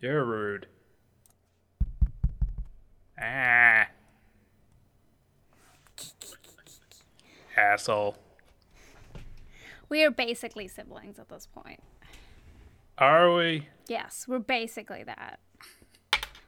You're 0.00 0.24
rude. 0.24 0.66
Ah. 3.20 3.88
Asshole. 7.56 8.16
We 9.90 10.02
are 10.04 10.10
basically 10.10 10.68
siblings 10.68 11.18
at 11.18 11.28
this 11.28 11.46
point. 11.46 11.82
Are 12.96 13.34
we? 13.34 13.68
Yes, 13.88 14.24
we're 14.26 14.38
basically 14.38 15.04
that. 15.04 15.40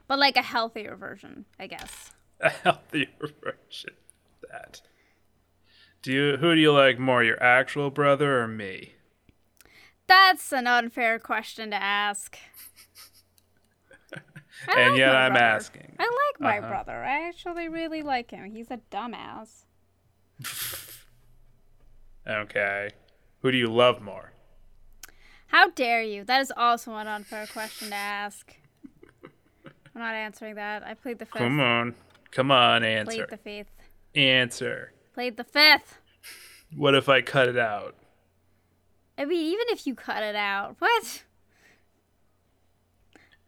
But 0.07 0.17
like 0.17 0.37
a 0.37 0.41
healthier 0.41 0.95
version, 0.95 1.45
I 1.59 1.67
guess. 1.67 2.11
A 2.39 2.49
healthier 2.49 3.07
version 3.19 3.91
of 4.41 4.49
that. 4.49 4.81
Do 6.01 6.11
you 6.11 6.37
who 6.37 6.55
do 6.55 6.61
you 6.61 6.73
like 6.73 6.97
more, 6.97 7.23
your 7.23 7.41
actual 7.41 7.89
brother 7.89 8.41
or 8.41 8.47
me? 8.47 8.93
That's 10.07 10.51
an 10.51 10.67
unfair 10.67 11.19
question 11.19 11.69
to 11.69 11.75
ask. 11.75 12.37
I 14.67 14.79
and 14.81 14.91
like 14.91 14.99
yet 14.99 15.15
I'm 15.15 15.31
brother. 15.33 15.45
asking. 15.45 15.95
I 15.99 16.03
like 16.03 16.39
my 16.41 16.57
Uh-huh. 16.59 16.67
brother. 16.69 17.03
I 17.03 17.27
actually 17.27 17.67
really 17.69 18.01
like 18.01 18.31
him. 18.31 18.45
He's 18.51 18.69
a 18.71 18.79
dumbass. 18.91 19.65
Okay. 22.27 22.91
Who 23.41 23.51
do 23.51 23.57
you 23.57 23.67
love 23.67 24.01
more? 24.01 24.31
How 25.47 25.69
dare 25.71 26.01
you? 26.01 26.23
That 26.23 26.41
is 26.41 26.53
also 26.55 26.95
an 26.95 27.07
unfair 27.07 27.45
question 27.47 27.89
to 27.89 27.95
ask. 27.95 28.55
I'm 29.93 30.01
not 30.01 30.15
answering 30.15 30.55
that. 30.55 30.83
I 30.83 30.93
played 30.93 31.19
the 31.19 31.25
fifth. 31.25 31.37
Come 31.37 31.59
on. 31.59 31.95
Come 32.31 32.49
on, 32.49 32.83
answer. 32.83 33.27
the 33.29 33.37
fifth. 33.37 33.67
Answer. 34.15 34.93
Plead 35.13 35.37
the 35.37 35.43
fifth. 35.43 35.99
What 36.75 36.95
if 36.95 37.07
I 37.09 37.21
cut 37.21 37.47
it 37.49 37.57
out? 37.57 37.95
I 39.17 39.25
mean, 39.25 39.45
even 39.53 39.65
if 39.69 39.85
you 39.85 39.93
cut 39.93 40.23
it 40.23 40.35
out, 40.35 40.77
what? 40.79 41.23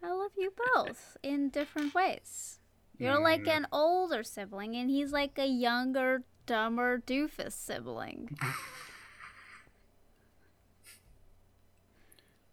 I 0.05 0.11
love 0.11 0.31
you 0.37 0.53
both 0.75 1.17
in 1.23 1.49
different 1.49 1.95
ways. 1.95 2.59
You're 2.97 3.19
like 3.19 3.47
an 3.47 3.65
older 3.71 4.23
sibling, 4.23 4.75
and 4.75 4.89
he's 4.89 5.11
like 5.11 5.39
a 5.39 5.47
younger, 5.47 6.23
dumber 6.45 6.99
doofus 6.99 7.53
sibling. 7.53 8.37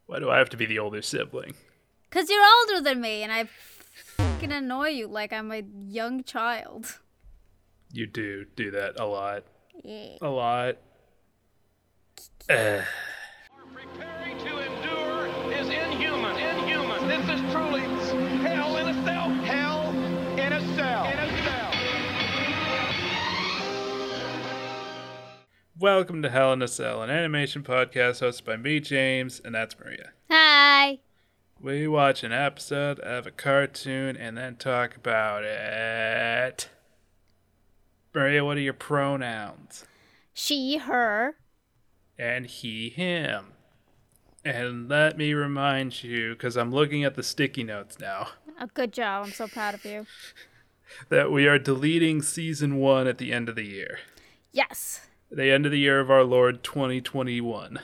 Why 0.07 0.19
do 0.19 0.31
I 0.31 0.39
have 0.39 0.49
to 0.51 0.57
be 0.57 0.65
the 0.67 0.79
older 0.79 1.03
sibling? 1.03 1.55
Cause 2.11 2.31
you're 2.31 2.43
older 2.61 2.81
than 2.83 3.01
me, 3.01 3.23
and 3.23 3.31
I 3.31 3.49
fucking 4.17 4.51
annoy 4.51 4.89
you 4.89 5.07
like 5.07 5.33
I'm 5.33 5.53
a 5.53 5.63
young 5.87 6.25
child. 6.25 6.99
You 7.93 8.07
do 8.07 8.47
do 8.57 8.71
that 8.73 8.99
a 8.99 9.05
lot. 9.05 9.45
Yeah. 9.85 10.17
A 10.23 10.29
lot. 10.29 10.79
Ugh. 12.49 12.85
This 17.13 17.29
is 17.29 17.53
truly 17.53 17.83
hell 18.41 18.79
in 18.79 18.89
a 18.89 19.05
cell. 19.05 19.29
Hell 19.29 19.91
in 20.39 20.51
a 20.51 20.75
cell. 20.75 21.05
In 21.05 21.19
a 21.19 21.43
cell. 21.45 21.71
Welcome 25.79 26.23
to 26.23 26.31
Hell 26.31 26.55
in 26.55 26.63
a 26.63 26.69
Cell, 26.69 27.03
an 27.03 27.11
animation 27.11 27.63
podcast 27.63 28.23
hosted 28.23 28.47
by 28.47 28.57
me, 28.57 28.81
James, 28.81 29.43
and 29.45 29.55
that's 29.55 29.79
Maria. 29.79 30.13
Hi. 30.31 31.01
We 31.61 31.87
watch 31.87 32.25
an 32.25 32.33
episode 32.33 32.99
of 33.01 33.27
a 33.27 33.31
cartoon 33.31 34.17
and 34.17 34.39
then 34.39 34.57
talk 34.57 34.97
about 34.97 35.45
it. 35.45 36.71
Maria, 38.15 38.43
what 38.43 38.57
are 38.57 38.61
your 38.61 38.73
pronouns? 38.73 39.85
She, 40.33 40.79
her. 40.79 41.35
And 42.19 42.47
he, 42.47 42.89
him. 42.89 43.52
And 44.45 44.89
let 44.89 45.17
me 45.17 45.35
remind 45.35 46.03
you, 46.03 46.33
because 46.35 46.57
I'm 46.57 46.73
looking 46.73 47.05
at 47.05 47.15
the 47.15 47.23
sticky 47.23 47.63
notes 47.65 47.99
now, 48.01 48.29
A 48.61 48.67
good 48.67 48.93
job. 48.93 49.27
I'm 49.27 49.33
so 49.33 49.47
proud 49.47 49.75
of 49.75 49.85
you. 49.85 50.07
that 51.09 51.31
we 51.31 51.47
are 51.47 51.59
deleting 51.59 52.23
season 52.23 52.77
one 52.77 53.07
at 53.07 53.19
the 53.19 53.33
end 53.33 53.49
of 53.49 53.55
the 53.57 53.65
year. 53.65 54.01
Yes. 54.53 55.07
The 55.31 55.51
end 55.51 55.65
of 55.65 55.73
the 55.73 55.79
year 55.79 56.01
of 56.01 56.11
our 56.11 56.25
Lord 56.25 56.63
2021. 56.65 57.79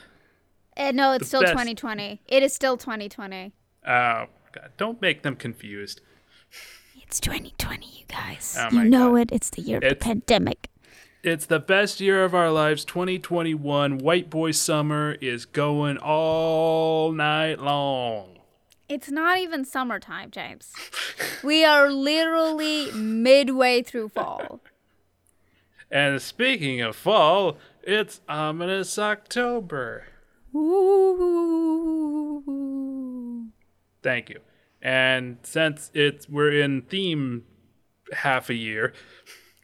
Uh, 0.76 0.90
no, 0.92 1.12
it's 1.12 1.20
The 1.20 1.26
still 1.26 1.40
best. 1.42 1.52
2020. 1.52 2.20
It 2.26 2.42
is 2.42 2.52
still 2.52 2.76
2020. 2.76 3.52
Oh, 3.86 4.24
God. 4.52 4.70
Don't 4.76 5.00
make 5.00 5.22
them 5.22 5.36
confused. 5.36 6.00
It's 7.02 7.20
2020, 7.20 7.86
you 7.86 8.04
guys. 8.06 8.54
Oh 8.60 8.68
you 8.70 8.84
know 8.84 9.12
God. 9.12 9.20
it. 9.20 9.32
It's 9.32 9.50
the 9.50 9.62
year 9.62 9.78
of 9.78 9.84
It's- 9.84 9.98
the 9.98 10.04
pandemic. 10.04 10.68
It's 11.28 11.44
the 11.44 11.60
best 11.60 12.00
year 12.00 12.24
of 12.24 12.34
our 12.34 12.50
lives, 12.50 12.86
2021. 12.86 13.98
White 13.98 14.30
Boy 14.30 14.50
Summer 14.50 15.18
is 15.20 15.44
going 15.44 15.98
all 15.98 17.12
night 17.12 17.58
long. 17.58 18.38
It's 18.88 19.10
not 19.10 19.36
even 19.36 19.66
summertime, 19.66 20.30
James. 20.30 20.72
we 21.44 21.66
are 21.66 21.90
literally 21.90 22.90
midway 22.92 23.82
through 23.82 24.08
fall. 24.08 24.62
And 25.90 26.22
speaking 26.22 26.80
of 26.80 26.96
fall, 26.96 27.58
it's 27.82 28.22
ominous 28.26 28.98
October. 28.98 30.04
Ooh. 30.56 31.12
Thank 34.02 34.30
you. 34.30 34.40
And 34.80 35.36
since 35.42 35.90
it's 35.92 36.26
we're 36.26 36.52
in 36.52 36.80
theme 36.80 37.44
half 38.14 38.48
a 38.48 38.54
year, 38.54 38.94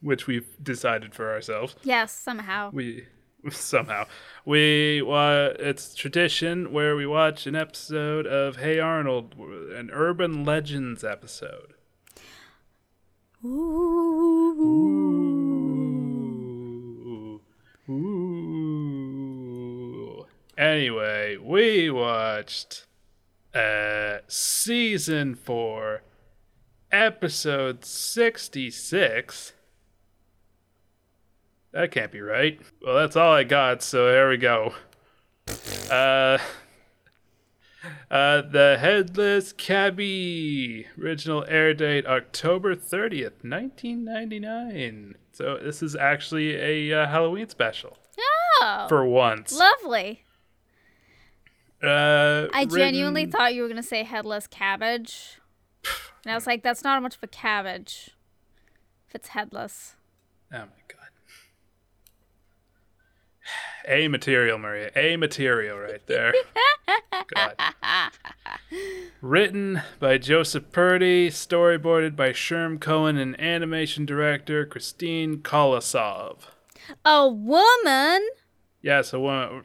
which 0.04 0.26
we've 0.26 0.47
decided 0.62 1.15
for 1.15 1.32
ourselves, 1.32 1.75
Yes, 1.82 2.12
somehow. 2.12 2.70
we 2.72 3.06
somehow 3.50 4.06
we 4.47 5.00
uh, 5.03 5.53
it's 5.59 5.94
tradition 5.94 6.72
where 6.72 6.97
we 6.97 7.04
watch 7.06 7.47
an 7.47 7.54
episode 7.54 8.26
of 8.26 8.56
Hey 8.56 8.78
Arnold, 8.78 9.34
an 9.75 9.91
urban 9.92 10.44
legends 10.44 11.03
episode. 11.04 11.75
Ooh. 16.15 17.41
Ooh. 18.94 20.26
Anyway, 20.56 21.36
we 21.42 21.91
watched 21.91 22.86
uh 23.54 24.19
season 24.28 25.34
4 25.34 26.03
episode 26.91 27.84
66. 27.84 29.53
That 31.74 31.90
can't 31.90 32.10
be 32.12 32.20
right. 32.22 32.58
Well, 32.82 32.94
that's 32.96 33.16
all 33.16 33.32
I 33.32 33.44
got, 33.44 33.82
so 33.82 34.08
here 34.08 34.30
we 34.30 34.38
go. 34.38 34.72
Uh 35.90 36.38
uh, 38.10 38.40
the 38.40 38.78
Headless 38.80 39.52
Cabby. 39.52 40.86
Original 40.98 41.44
air 41.48 41.74
date 41.74 42.06
October 42.06 42.74
30th, 42.74 43.42
1999. 43.44 45.16
So 45.32 45.58
this 45.62 45.82
is 45.82 45.94
actually 45.94 46.54
a 46.90 47.02
uh, 47.02 47.06
Halloween 47.06 47.46
special 47.50 47.98
Oh, 48.62 48.86
for 48.88 49.04
once. 49.04 49.52
lovely. 49.58 50.22
uh, 51.82 52.46
I 52.54 52.64
genuinely 52.70 53.26
thought 53.26 53.52
you 53.52 53.60
were 53.62 53.68
going 53.68 53.82
to 53.82 53.86
say 53.86 54.02
headless 54.04 54.46
cabbage. 54.46 55.41
And 56.24 56.32
I 56.32 56.34
was 56.36 56.46
like, 56.46 56.62
that's 56.62 56.82
not 56.84 57.02
much 57.02 57.16
of 57.16 57.22
a 57.22 57.26
cabbage 57.26 58.12
if 59.08 59.14
it's 59.14 59.28
headless. 59.28 59.96
Oh 60.52 60.58
my 60.58 60.64
god. 60.88 61.03
A 63.87 64.09
material, 64.09 64.59
Maria. 64.59 64.91
A 64.97 65.17
material 65.17 65.78
right 65.78 66.05
there. 66.06 66.33
God. 67.34 67.55
Written 69.21 69.83
by 69.99 70.19
Joseph 70.19 70.71
Purdy, 70.72 71.31
storyboarded 71.31 72.17
by 72.17 72.31
Sherm 72.31 72.81
Cohen, 72.81 73.17
and 73.17 73.39
animation 73.41 74.05
director 74.06 74.65
Christine 74.67 75.39
Kolosov. 75.39 76.39
A 77.05 77.28
woman? 77.28 78.27
Yes, 78.83 79.12
a 79.12 79.21
woman. 79.21 79.65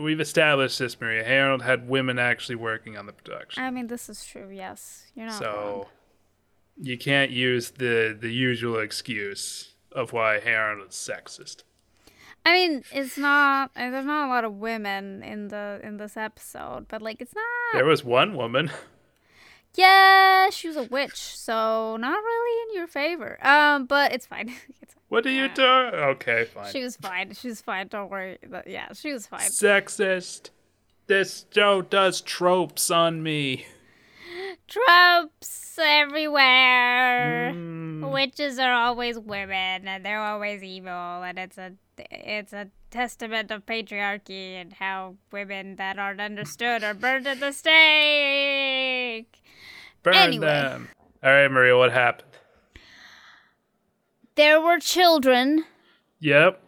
we've 0.00 0.20
established 0.20 0.78
this, 0.78 1.00
Maria. 1.00 1.24
Harold 1.24 1.62
had 1.62 1.88
women 1.88 2.18
actually 2.18 2.56
working 2.56 2.96
on 2.96 3.06
the 3.06 3.12
production. 3.12 3.62
I 3.62 3.70
mean, 3.70 3.86
this 3.88 4.08
is 4.08 4.24
true, 4.24 4.48
yes. 4.50 5.04
You're 5.14 5.26
not 5.26 5.40
wrong. 5.40 5.52
So 5.52 5.88
you 6.80 6.98
can't 6.98 7.30
use 7.30 7.70
the 7.70 8.16
the 8.18 8.32
usual 8.32 8.78
excuse 8.78 9.74
of 9.92 10.12
why 10.12 10.40
Harold 10.40 10.88
is 10.88 10.94
sexist. 10.94 11.62
I 12.46 12.52
mean, 12.52 12.84
it's 12.92 13.18
not. 13.18 13.72
There's 13.74 14.06
not 14.06 14.28
a 14.28 14.30
lot 14.30 14.44
of 14.44 14.54
women 14.54 15.24
in 15.24 15.48
the 15.48 15.80
in 15.82 15.96
this 15.96 16.16
episode, 16.16 16.86
but 16.86 17.02
like, 17.02 17.20
it's 17.20 17.34
not. 17.34 17.44
There 17.72 17.84
was 17.84 18.04
one 18.04 18.36
woman. 18.36 18.70
Yeah, 19.74 20.48
she 20.50 20.68
was 20.68 20.76
a 20.76 20.84
witch, 20.84 21.36
so 21.36 21.96
not 21.96 22.16
really 22.16 22.62
in 22.70 22.78
your 22.78 22.86
favor. 22.86 23.36
Um, 23.44 23.86
but 23.86 24.12
it's 24.12 24.26
fine. 24.26 24.48
it's 24.80 24.94
fine. 24.94 25.02
What 25.08 25.24
do 25.24 25.30
you 25.30 25.48
do? 25.48 25.64
Okay, 25.64 26.44
fine. 26.44 26.70
She 26.70 26.84
was 26.84 26.96
fine. 26.96 27.34
She 27.34 27.48
was 27.48 27.60
fine. 27.60 27.88
Don't 27.88 28.12
worry. 28.12 28.38
But 28.48 28.68
yeah, 28.68 28.92
she 28.92 29.12
was 29.12 29.26
fine. 29.26 29.40
Sexist. 29.40 30.50
This 31.08 31.46
show 31.52 31.82
does 31.82 32.20
tropes 32.20 32.92
on 32.92 33.24
me. 33.24 33.66
Tropes 34.68 35.65
everywhere. 35.82 37.52
Mm. 37.54 38.12
Witches 38.12 38.58
are 38.58 38.72
always 38.72 39.18
women, 39.18 39.88
and 39.88 40.04
they're 40.04 40.22
always 40.22 40.62
evil, 40.62 40.90
and 41.22 41.38
it's 41.38 41.58
a 41.58 41.72
it's 41.98 42.52
a 42.52 42.68
testament 42.90 43.50
of 43.50 43.64
patriarchy 43.66 44.52
and 44.60 44.72
how 44.74 45.16
women 45.32 45.76
that 45.76 45.98
aren't 45.98 46.20
understood 46.20 46.84
are 46.84 46.94
burned 46.94 47.26
at 47.26 47.40
the 47.40 47.52
stake. 47.52 49.42
Burn 50.02 50.14
Anyway. 50.14 50.46
them. 50.46 50.88
All 51.22 51.30
right, 51.30 51.48
Maria, 51.50 51.76
what 51.76 51.92
happened? 51.92 52.28
There 54.36 54.60
were 54.60 54.78
children. 54.78 55.64
Yep. 56.20 56.60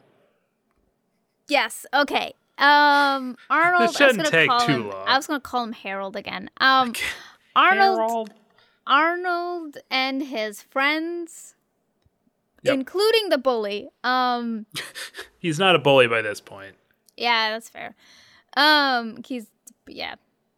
Yes. 1.49 1.87
Okay. 1.94 2.34
Um, 2.56 3.37
Arnold. 3.50 3.82
I 3.82 3.87
was 3.87 3.96
shouldn't 3.96 4.26
take 4.28 4.50
too 4.60 4.72
him, 4.72 4.88
long. 4.88 5.05
I 5.06 5.16
was 5.16 5.26
gonna 5.26 5.40
call 5.40 5.64
him 5.64 5.72
Harold 5.72 6.16
again. 6.16 6.50
Um, 6.60 6.93
Arnold. 7.56 8.31
Arnold 8.88 9.79
and 9.90 10.23
his 10.23 10.62
friends, 10.62 11.55
Yep. 12.62 12.75
including 12.75 13.29
the 13.29 13.38
bully. 13.38 13.88
Um, 14.02 14.67
He's 15.38 15.58
not 15.61 15.76
a 15.76 15.79
bully 15.79 16.08
by 16.08 16.23
this 16.23 16.40
point. 16.40 16.75
yeah, 17.17 17.50
that's 17.50 17.69
fair. 17.69 17.94
Um, 18.56 19.23
he's 19.25 19.46
yeah, 19.87 20.14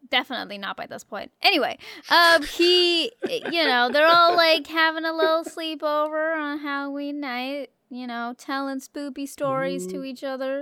definitely 0.09 0.57
not 0.57 0.75
by 0.77 0.87
this 0.87 1.03
point. 1.03 1.31
Anyway, 1.43 1.77
um, 2.09 2.41
he, 2.41 3.11
you 3.29 3.63
know, 3.65 3.89
they're 3.91 4.07
all 4.07 4.35
like 4.35 4.65
having 4.65 5.05
a 5.05 5.13
little 5.13 5.43
sleepover 5.43 6.35
on 6.39 6.59
Halloween 6.59 7.19
night. 7.19 7.69
You 7.89 8.07
know, 8.07 8.33
telling 8.37 8.79
spoopy 8.79 9.27
stories 9.27 9.85
to 9.87 10.03
each 10.05 10.23
other. 10.23 10.61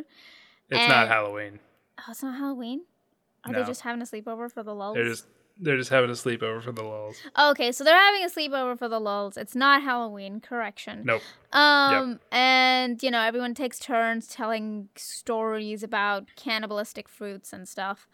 It's 0.70 0.80
And- 0.80 0.90
not 0.90 1.08
Halloween. 1.08 1.60
Oh, 2.00 2.04
it's 2.10 2.24
not 2.24 2.38
Halloween. 2.40 2.82
Are 3.46 3.54
No. 3.54 3.60
they 3.62 3.66
just 3.68 3.82
having 3.82 4.02
a 4.02 4.06
sleepover 4.06 4.52
for 4.52 4.64
the 4.64 4.74
lulls? 4.74 4.96
They're 4.96 5.06
just 5.06 5.28
they're 5.60 5.78
just 5.78 5.90
having 5.90 6.10
a 6.10 6.14
sleepover 6.14 6.64
for 6.64 6.72
the 6.72 6.84
lulls. 6.84 7.18
Okay, 7.38 7.72
so 7.72 7.84
they're 7.84 7.96
having 7.96 8.24
a 8.24 8.30
sleepover 8.30 8.78
for 8.78 8.88
the 8.88 9.00
lulls. 9.00 9.36
It's 9.36 9.56
not 9.56 9.84
Halloween. 9.84 10.40
Correction. 10.40 11.04
Nope. 11.04 11.22
Um, 11.52 12.20
and 12.32 13.02
you 13.04 13.12
know, 13.12 13.22
everyone 13.22 13.54
takes 13.54 13.78
turns 13.78 14.28
telling 14.28 14.90
stories 14.96 15.84
about 15.84 16.30
cannibalistic 16.36 17.10
fruits 17.10 17.52
and 17.52 17.68
stuff. 17.68 18.08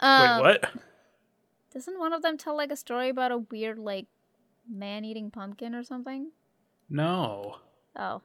Um, 0.00 0.42
Wait, 0.42 0.60
what? 0.62 0.70
Doesn't 1.72 1.98
one 1.98 2.12
of 2.12 2.22
them 2.22 2.38
tell 2.38 2.56
like 2.56 2.70
a 2.70 2.76
story 2.76 3.08
about 3.08 3.32
a 3.32 3.38
weird 3.38 3.78
like 3.78 4.06
man 4.70 5.04
eating 5.04 5.30
pumpkin 5.30 5.74
or 5.74 5.82
something? 5.82 6.30
No. 6.88 7.56
Oh. 7.96 8.22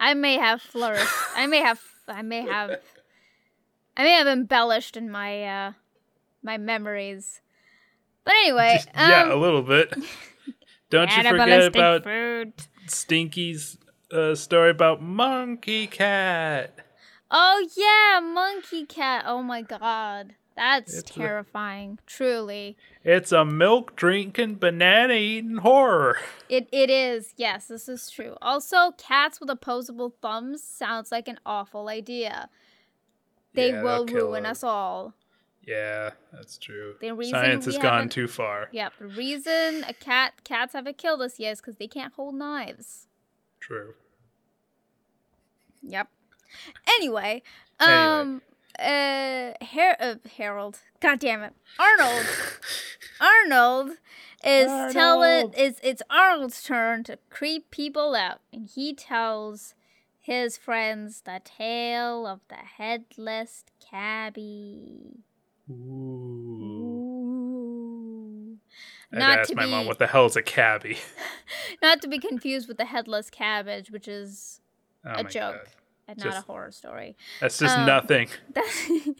I 0.00 0.14
may 0.14 0.36
have 0.38 0.60
flourished. 0.60 1.14
I 1.36 1.46
may 1.46 1.60
have. 1.60 1.80
I 2.08 2.22
may 2.22 2.42
have. 2.42 2.80
I 3.96 4.02
may 4.02 4.12
have 4.12 4.26
embellished 4.26 4.96
in 4.96 5.08
my 5.08 5.44
uh 5.44 5.72
my 6.44 6.58
memories. 6.58 7.40
But 8.24 8.34
anyway, 8.34 8.74
Just- 8.76 8.88
yeah, 8.94 9.28
a 9.30 9.34
um, 9.34 9.40
little 9.40 9.62
bit. 9.62 9.92
Don't 10.90 11.10
you 11.16 11.22
forget 11.24 11.64
about 11.64 12.02
fruit. 12.04 12.68
Stinky's 12.86 13.78
uh, 14.12 14.34
story 14.34 14.70
about 14.70 15.02
Monkey 15.02 15.86
Cat? 15.86 16.78
Oh 17.30 17.66
yeah, 17.76 18.20
monkey 18.20 18.84
cat. 18.86 19.24
Oh 19.26 19.42
my 19.42 19.62
god. 19.62 20.34
That's 20.56 20.98
It's 20.98 21.10
a- 21.10 21.14
terrifying. 21.14 21.98
Truly. 22.06 22.76
It's 23.02 23.32
a 23.32 23.44
milk 23.44 23.96
drinking, 23.96 24.56
banana 24.56 25.14
eating 25.14 25.56
horror. 25.56 26.18
It 26.48 26.68
it 26.70 26.90
is. 26.90 27.32
Yes, 27.36 27.66
this 27.66 27.88
is 27.88 28.08
true. 28.08 28.36
Also, 28.40 28.92
cats 28.92 29.40
with 29.40 29.50
opposable 29.50 30.14
thumbs 30.22 30.62
sounds 30.62 31.10
like 31.10 31.26
an 31.26 31.40
awful 31.44 31.88
idea. 31.88 32.50
They 33.54 33.70
Yeah, 33.70 33.82
will 33.82 34.06
ruin 34.06 34.46
us. 34.46 34.58
us 34.58 34.64
all. 34.64 35.14
Yeah, 35.66 36.10
that's 36.32 36.58
true. 36.58 36.94
The 37.00 37.12
reason 37.14 37.32
Science 37.34 37.64
has 37.64 37.78
gone 37.78 38.08
too 38.08 38.28
far. 38.28 38.68
Yep. 38.72 38.92
The 38.98 39.06
reason 39.06 39.84
a 39.88 39.94
cat 39.94 40.44
cats 40.44 40.72
haven't 40.74 40.98
killed 40.98 41.22
us 41.22 41.38
yet 41.38 41.52
is 41.52 41.60
because 41.60 41.76
they 41.76 41.86
can't 41.88 42.12
hold 42.14 42.34
knives. 42.34 43.06
True. 43.60 43.94
Yep. 45.82 46.08
Anyway, 46.88 47.42
Anyway. 47.80 47.96
um, 47.96 48.42
uh, 48.78 49.52
Har- 49.64 49.96
uh, 50.00 50.14
Harold. 50.36 50.78
God 51.00 51.18
damn 51.18 51.42
it, 51.42 51.52
Arnold. 51.78 52.26
Arnold 53.20 53.90
is 54.44 54.92
telling 54.92 55.30
Arnold. 55.30 55.54
it's 55.56 55.80
it's 55.82 56.02
Arnold's 56.10 56.62
turn 56.62 57.04
to 57.04 57.18
creep 57.30 57.70
people 57.70 58.14
out, 58.14 58.40
and 58.52 58.68
he 58.68 58.94
tells 58.94 59.74
his 60.20 60.56
friends 60.56 61.22
the 61.22 61.40
tale 61.44 62.26
of 62.26 62.40
the 62.48 62.56
headless 62.56 63.64
cabbie. 63.90 65.20
Ooh. 65.70 65.74
Ooh. 68.54 68.58
I 69.12 69.16
had 69.16 69.20
Not 69.20 69.34
to 69.34 69.40
ask 69.40 69.48
to 69.50 69.56
my 69.56 69.66
mom 69.66 69.86
what 69.86 69.98
the 69.98 70.06
hell 70.06 70.26
is 70.26 70.36
a 70.36 70.42
cabbie. 70.42 70.98
Not 71.82 72.00
to 72.02 72.08
be 72.08 72.18
confused 72.18 72.68
with 72.68 72.78
the 72.78 72.84
headless 72.86 73.30
cabbage, 73.30 73.90
which 73.90 74.08
is 74.08 74.60
Oh 75.06 75.12
a 75.20 75.24
joke 75.24 75.64
God. 75.64 75.68
and 76.08 76.18
not 76.24 76.34
a 76.36 76.40
horror 76.40 76.70
story. 76.72 77.16
That's 77.40 77.58
just 77.58 77.76
Um, 77.76 77.86
nothing. 77.86 78.28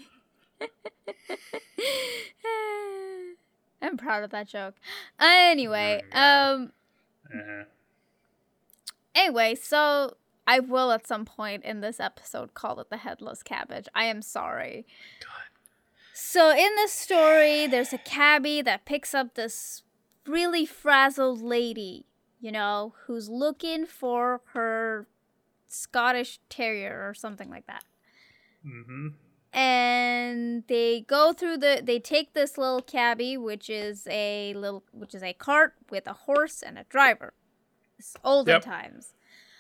I'm 3.83 3.97
proud 3.99 4.25
of 4.25 4.31
that 4.31 4.49
joke. 4.49 4.75
Anyway, 5.21 6.03
um, 6.13 6.73
Uh-huh. 7.33 7.65
anyway, 9.15 9.55
so 9.55 10.17
I 10.47 10.61
will 10.61 10.91
at 10.93 11.07
some 11.07 11.25
point 11.27 11.65
in 11.65 11.81
this 11.81 12.01
episode 12.01 12.55
call 12.55 12.81
it 12.81 12.89
the 12.91 12.97
headless 12.99 13.43
cabbage. 13.43 13.87
I 13.95 14.05
am 14.05 14.23
sorry. 14.23 14.87
So 16.17 16.51
in 16.51 16.75
this 16.77 16.93
story, 16.93 17.67
there's 17.67 17.93
a 17.93 17.99
cabbie 17.99 18.63
that 18.63 18.85
picks 18.85 19.15
up 19.15 19.35
this 19.35 19.83
really 20.27 20.65
frazzled 20.65 21.43
lady, 21.43 22.07
you 22.41 22.53
know, 22.53 22.95
who's 23.07 23.29
looking 23.29 23.85
for 23.85 24.41
her 24.53 25.09
Scottish 25.67 26.39
terrier 26.49 27.05
or 27.09 27.15
something 27.15 27.51
like 27.51 27.67
that. 27.67 27.85
Mm-hmm. 28.65 29.09
and 29.53 30.65
they 30.69 31.03
go 31.07 31.33
through 31.35 31.59
the 31.59 31.83
they 31.85 31.99
take 31.99 32.33
this 32.33 32.57
little 32.57 32.81
cabbie 32.81 33.37
which 33.37 33.69
is 33.69 34.07
a 34.11 34.55
little 34.55 34.85
which 34.93 35.15
is 35.15 35.23
a 35.23 35.35
cart 35.35 35.75
with 35.91 36.07
a 36.07 36.15
horse 36.15 36.63
and 36.63 36.79
a 36.79 36.85
driver 36.89 37.35
it's 37.99 38.15
olden 38.25 38.55
Yep. 38.55 38.63
times 38.65 39.13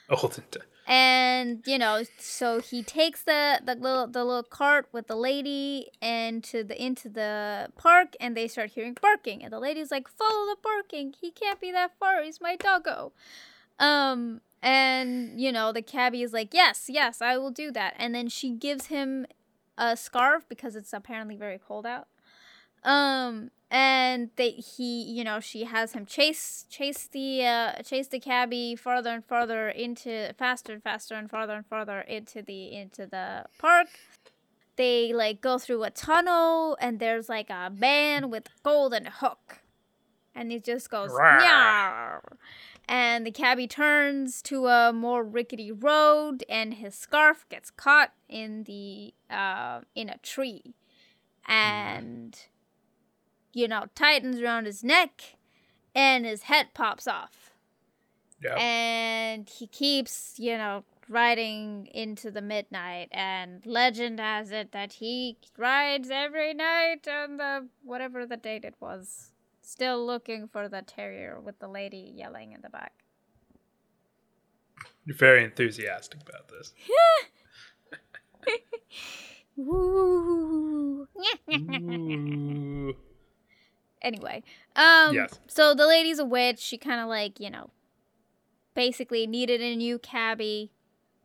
Olden 0.08 0.44
time. 0.50 0.62
And 0.86 1.62
you 1.66 1.78
know 1.78 2.02
so 2.18 2.60
he 2.60 2.82
takes 2.82 3.22
the 3.22 3.60
the 3.64 3.74
little 3.74 4.06
the 4.06 4.22
little 4.22 4.42
cart 4.42 4.86
with 4.92 5.06
the 5.06 5.16
lady 5.16 5.88
into 6.02 6.62
the 6.62 6.82
into 6.82 7.08
the 7.08 7.68
park 7.76 8.14
and 8.20 8.36
they 8.36 8.46
start 8.46 8.70
hearing 8.70 8.96
barking. 9.00 9.42
And 9.42 9.52
the 9.52 9.58
lady's 9.58 9.90
like 9.90 10.08
follow 10.08 10.46
the 10.46 10.56
barking. 10.62 11.14
He 11.18 11.30
can't 11.30 11.60
be 11.60 11.72
that 11.72 11.92
far. 11.98 12.22
He's 12.22 12.40
my 12.40 12.56
doggo. 12.56 13.12
Um 13.78 14.42
and 14.62 15.40
you 15.40 15.52
know 15.52 15.72
the 15.72 15.82
cabbie 15.82 16.22
is 16.22 16.32
like 16.32 16.54
yes 16.54 16.86
yes 16.88 17.22
i 17.22 17.38
will 17.38 17.50
do 17.50 17.70
that. 17.72 17.94
And 17.98 18.14
then 18.14 18.28
she 18.28 18.50
gives 18.50 18.86
him 18.86 19.26
a 19.78 19.96
scarf 19.96 20.44
because 20.48 20.76
it's 20.76 20.92
apparently 20.92 21.36
very 21.36 21.58
cold 21.58 21.86
out. 21.86 22.08
Um 22.82 23.50
and 23.74 24.30
they 24.36 24.50
he 24.50 25.02
you 25.02 25.24
know 25.24 25.40
she 25.40 25.64
has 25.64 25.94
him 25.94 26.06
chase 26.06 26.64
chase 26.70 27.08
the 27.10 27.44
uh 27.44 27.72
chase 27.82 28.06
the 28.06 28.20
cabbie 28.20 28.76
farther 28.76 29.10
and 29.10 29.24
farther 29.24 29.68
into 29.68 30.32
faster 30.38 30.72
and 30.72 30.80
faster 30.80 31.16
and 31.16 31.28
farther 31.28 31.54
and 31.54 31.66
farther 31.66 32.00
into 32.02 32.40
the 32.40 32.72
into 32.72 33.04
the 33.04 33.44
park. 33.58 33.88
They 34.76 35.12
like 35.12 35.40
go 35.40 35.58
through 35.58 35.82
a 35.82 35.90
tunnel 35.90 36.76
and 36.80 37.00
there's 37.00 37.28
like 37.28 37.50
a 37.50 37.72
man 37.76 38.30
with 38.30 38.46
a 38.46 38.50
golden 38.62 39.06
hook. 39.06 39.60
And 40.36 40.52
he 40.52 40.60
just 40.60 40.88
goes 40.88 41.10
Rawr. 41.10 42.20
And 42.88 43.26
the 43.26 43.30
cabbie 43.32 43.68
turns 43.68 44.40
to 44.42 44.66
a 44.66 44.92
more 44.92 45.24
rickety 45.24 45.72
road 45.72 46.44
and 46.48 46.74
his 46.74 46.94
scarf 46.94 47.44
gets 47.48 47.72
caught 47.72 48.12
in 48.28 48.64
the 48.64 49.14
uh 49.28 49.80
in 49.96 50.08
a 50.08 50.18
tree. 50.18 50.74
And 51.46 52.38
you 53.54 53.68
know 53.68 53.84
tightens 53.94 54.40
around 54.40 54.66
his 54.66 54.82
neck 54.84 55.36
and 55.94 56.24
his 56.26 56.42
head 56.44 56.68
pops 56.74 57.06
off 57.06 57.52
Yeah. 58.42 58.56
and 58.56 59.48
he 59.48 59.66
keeps 59.66 60.34
you 60.38 60.56
know 60.58 60.84
riding 61.08 61.86
into 61.92 62.30
the 62.30 62.40
midnight 62.40 63.08
and 63.12 63.64
legend 63.66 64.18
has 64.20 64.50
it 64.50 64.72
that 64.72 64.94
he 64.94 65.36
rides 65.58 66.08
every 66.10 66.54
night 66.54 67.06
on 67.06 67.36
the 67.36 67.68
whatever 67.82 68.24
the 68.26 68.36
date 68.38 68.64
it 68.64 68.74
was 68.80 69.30
still 69.60 70.04
looking 70.06 70.48
for 70.48 70.68
the 70.68 70.82
terrier 70.82 71.38
with 71.40 71.58
the 71.58 71.68
lady 71.68 72.10
yelling 72.14 72.52
in 72.52 72.60
the 72.62 72.70
back 72.70 72.92
You're 75.04 75.16
very 75.16 75.44
enthusiastic 75.44 76.20
about 76.26 76.48
this. 76.48 76.72
Woo. 79.56 81.06
Ooh. 81.52 82.96
Anyway 84.04 84.42
um 84.76 85.12
Yes. 85.14 85.40
so 85.48 85.74
the 85.74 85.86
lady's 85.86 86.20
a 86.20 86.24
witch 86.24 86.60
she 86.60 86.78
kind 86.78 87.00
of 87.00 87.08
like 87.08 87.40
you 87.40 87.50
know 87.50 87.70
basically 88.74 89.26
needed 89.26 89.60
a 89.60 89.74
new 89.76 89.98
cabbie 89.98 90.70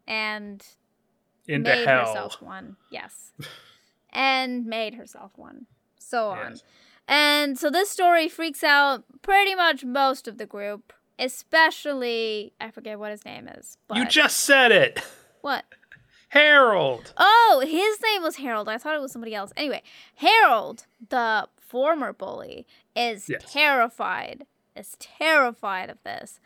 and 0.08 0.66
Into 1.48 1.70
made 1.70 1.88
hell. 1.88 2.06
herself 2.08 2.42
one. 2.42 2.78
Yes. 2.92 3.34
and 4.12 4.66
made 4.66 4.96
herself 4.96 5.32
one. 5.36 5.66
So 6.00 6.30
on. 6.30 6.52
Yes. 6.52 6.64
And 7.08 7.58
so 7.58 7.70
this 7.72 7.90
story 7.90 8.28
freaks 8.30 8.64
out 8.64 9.04
pretty 9.24 9.56
much 9.56 9.84
most 9.84 10.28
of 10.28 10.38
the 10.38 10.46
group, 10.46 10.94
especially 11.18 12.54
I 12.62 12.70
forget 12.72 13.00
what 13.00 13.12
his 13.12 13.26
name 13.26 13.48
is. 13.48 13.78
But 13.88 13.98
You 13.98 14.06
just 14.08 14.38
said 14.38 14.72
it. 14.72 15.02
what? 15.42 15.66
Harold. 16.30 17.14
Oh, 17.18 17.64
his 17.66 18.00
name 18.04 18.22
was 18.22 18.36
Harold. 18.36 18.70
I 18.70 18.78
thought 18.78 18.96
it 18.96 19.02
was 19.02 19.12
somebody 19.12 19.34
else. 19.34 19.52
Anyway, 19.58 19.82
Harold, 20.16 20.86
the 21.10 21.48
former 21.70 22.12
bully, 22.12 22.66
is 22.96 23.30
Yes. 23.30 23.44
terrified. 23.48 24.46
Is 24.76 24.96
terrified 25.00 25.90
of 25.90 26.02
this. 26.04 26.40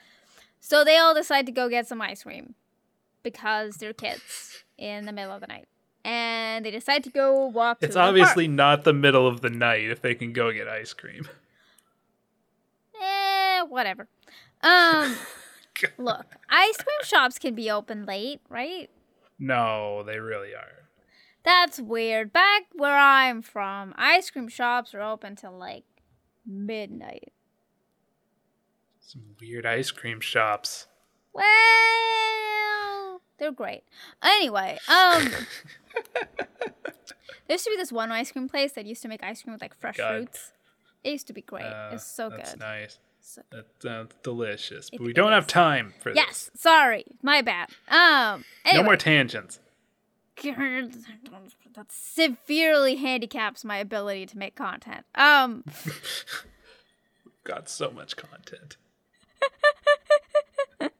So 0.59 0.83
they 0.83 0.97
all 0.97 1.13
decide 1.13 1.45
to 1.47 1.51
go 1.51 1.69
get 1.69 1.87
some 1.87 2.01
ice 2.01 2.23
cream 2.23 2.55
because 3.21 3.75
they're 3.77 3.93
kids 3.93 4.63
in 4.77 5.05
the 5.05 5.11
middle 5.11 5.33
of 5.33 5.41
the 5.41 5.47
night. 5.47 5.67
And 6.05 6.65
they 6.65 6.71
decide 6.71 7.03
to 7.05 7.09
go 7.09 7.45
walk 7.47 7.79
to 7.79 7.85
It's 7.85 7.95
the 7.95 8.01
obviously 8.01 8.47
not 8.47 8.83
the 8.83 8.93
middle 8.93 9.27
of 9.27 9.41
the 9.41 9.49
night 9.49 9.89
if 9.89 10.01
they 10.01 10.15
can 10.15 10.33
go 10.33 10.51
get 10.51 10.67
ice 10.67 10.93
cream. 10.93 11.27
Eh, 13.01 13.63
whatever. 13.63 14.07
Um, 14.61 15.15
look, 15.97 16.25
ice 16.49 16.77
cream 16.77 17.03
shops 17.03 17.37
can 17.39 17.55
be 17.55 17.69
open 17.69 18.05
late, 18.05 18.39
right? 18.49 18.89
No, 19.39 20.03
they 20.03 20.19
really 20.19 20.53
are. 20.55 20.82
That's 21.43 21.79
weird. 21.79 22.31
Back 22.31 22.63
where 22.73 22.97
I'm 22.97 23.41
from, 23.41 23.93
ice 23.97 24.29
cream 24.29 24.47
shops 24.47 24.93
are 24.93 25.01
open 25.01 25.35
till 25.35 25.57
like 25.57 25.83
midnight. 26.45 27.33
Some 29.01 29.23
weird 29.39 29.65
ice 29.65 29.91
cream 29.91 30.21
shops. 30.21 30.87
Well, 31.33 33.21
they're 33.37 33.51
great. 33.51 33.83
Anyway, 34.23 34.77
um, 34.87 35.29
there 36.13 37.49
used 37.49 37.65
to 37.65 37.69
be 37.71 37.75
this 37.77 37.91
one 37.91 38.11
ice 38.11 38.31
cream 38.31 38.47
place 38.47 38.73
that 38.73 38.85
used 38.85 39.01
to 39.01 39.07
make 39.07 39.21
ice 39.23 39.43
cream 39.43 39.53
with 39.53 39.61
like 39.61 39.75
fresh 39.79 39.97
God. 39.97 40.09
fruits. 40.09 40.51
It 41.03 41.11
used 41.11 41.27
to 41.27 41.33
be 41.33 41.41
great. 41.41 41.65
Uh, 41.65 41.89
it's 41.93 42.05
so 42.05 42.29
good. 42.29 42.39
that's 42.39 42.51
good. 42.53 42.59
nice. 42.61 42.99
So 43.19 43.41
That 43.51 43.65
sounds 43.81 44.11
delicious. 44.21 44.89
But 44.89 45.01
we 45.01 45.13
don't 45.13 45.31
have 45.31 45.47
time 45.47 45.93
for 46.01 46.09
this. 46.13 46.17
Yes, 46.17 46.51
sorry, 46.55 47.05
my 47.21 47.41
bad. 47.41 47.69
Um, 47.87 48.43
anyway, 48.65 48.81
No 48.81 48.83
more 48.83 48.97
tangents. 48.97 49.59
That 50.41 51.87
severely 51.89 52.95
handicaps 52.95 53.63
my 53.63 53.77
ability 53.77 54.25
to 54.27 54.37
make 54.37 54.55
content. 54.55 55.05
Um, 55.15 55.63
Got 57.43 57.69
so 57.69 57.91
much 57.91 58.15
content. 58.15 58.77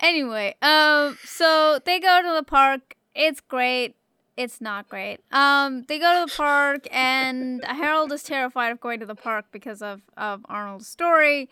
anyway, 0.00 0.56
um, 0.62 1.16
so 1.24 1.78
they 1.84 2.00
go 2.00 2.22
to 2.22 2.34
the 2.34 2.42
park. 2.42 2.96
It's 3.14 3.40
great. 3.40 3.94
It's 4.36 4.60
not 4.60 4.88
great. 4.88 5.20
Um, 5.30 5.84
they 5.86 5.98
go 5.98 6.20
to 6.20 6.30
the 6.30 6.36
park, 6.36 6.88
and 6.90 7.62
Harold 7.64 8.10
is 8.12 8.22
terrified 8.22 8.72
of 8.72 8.80
going 8.80 9.00
to 9.00 9.06
the 9.06 9.14
park 9.14 9.46
because 9.52 9.82
of 9.82 10.02
of 10.16 10.44
Arnold's 10.48 10.88
story, 10.88 11.48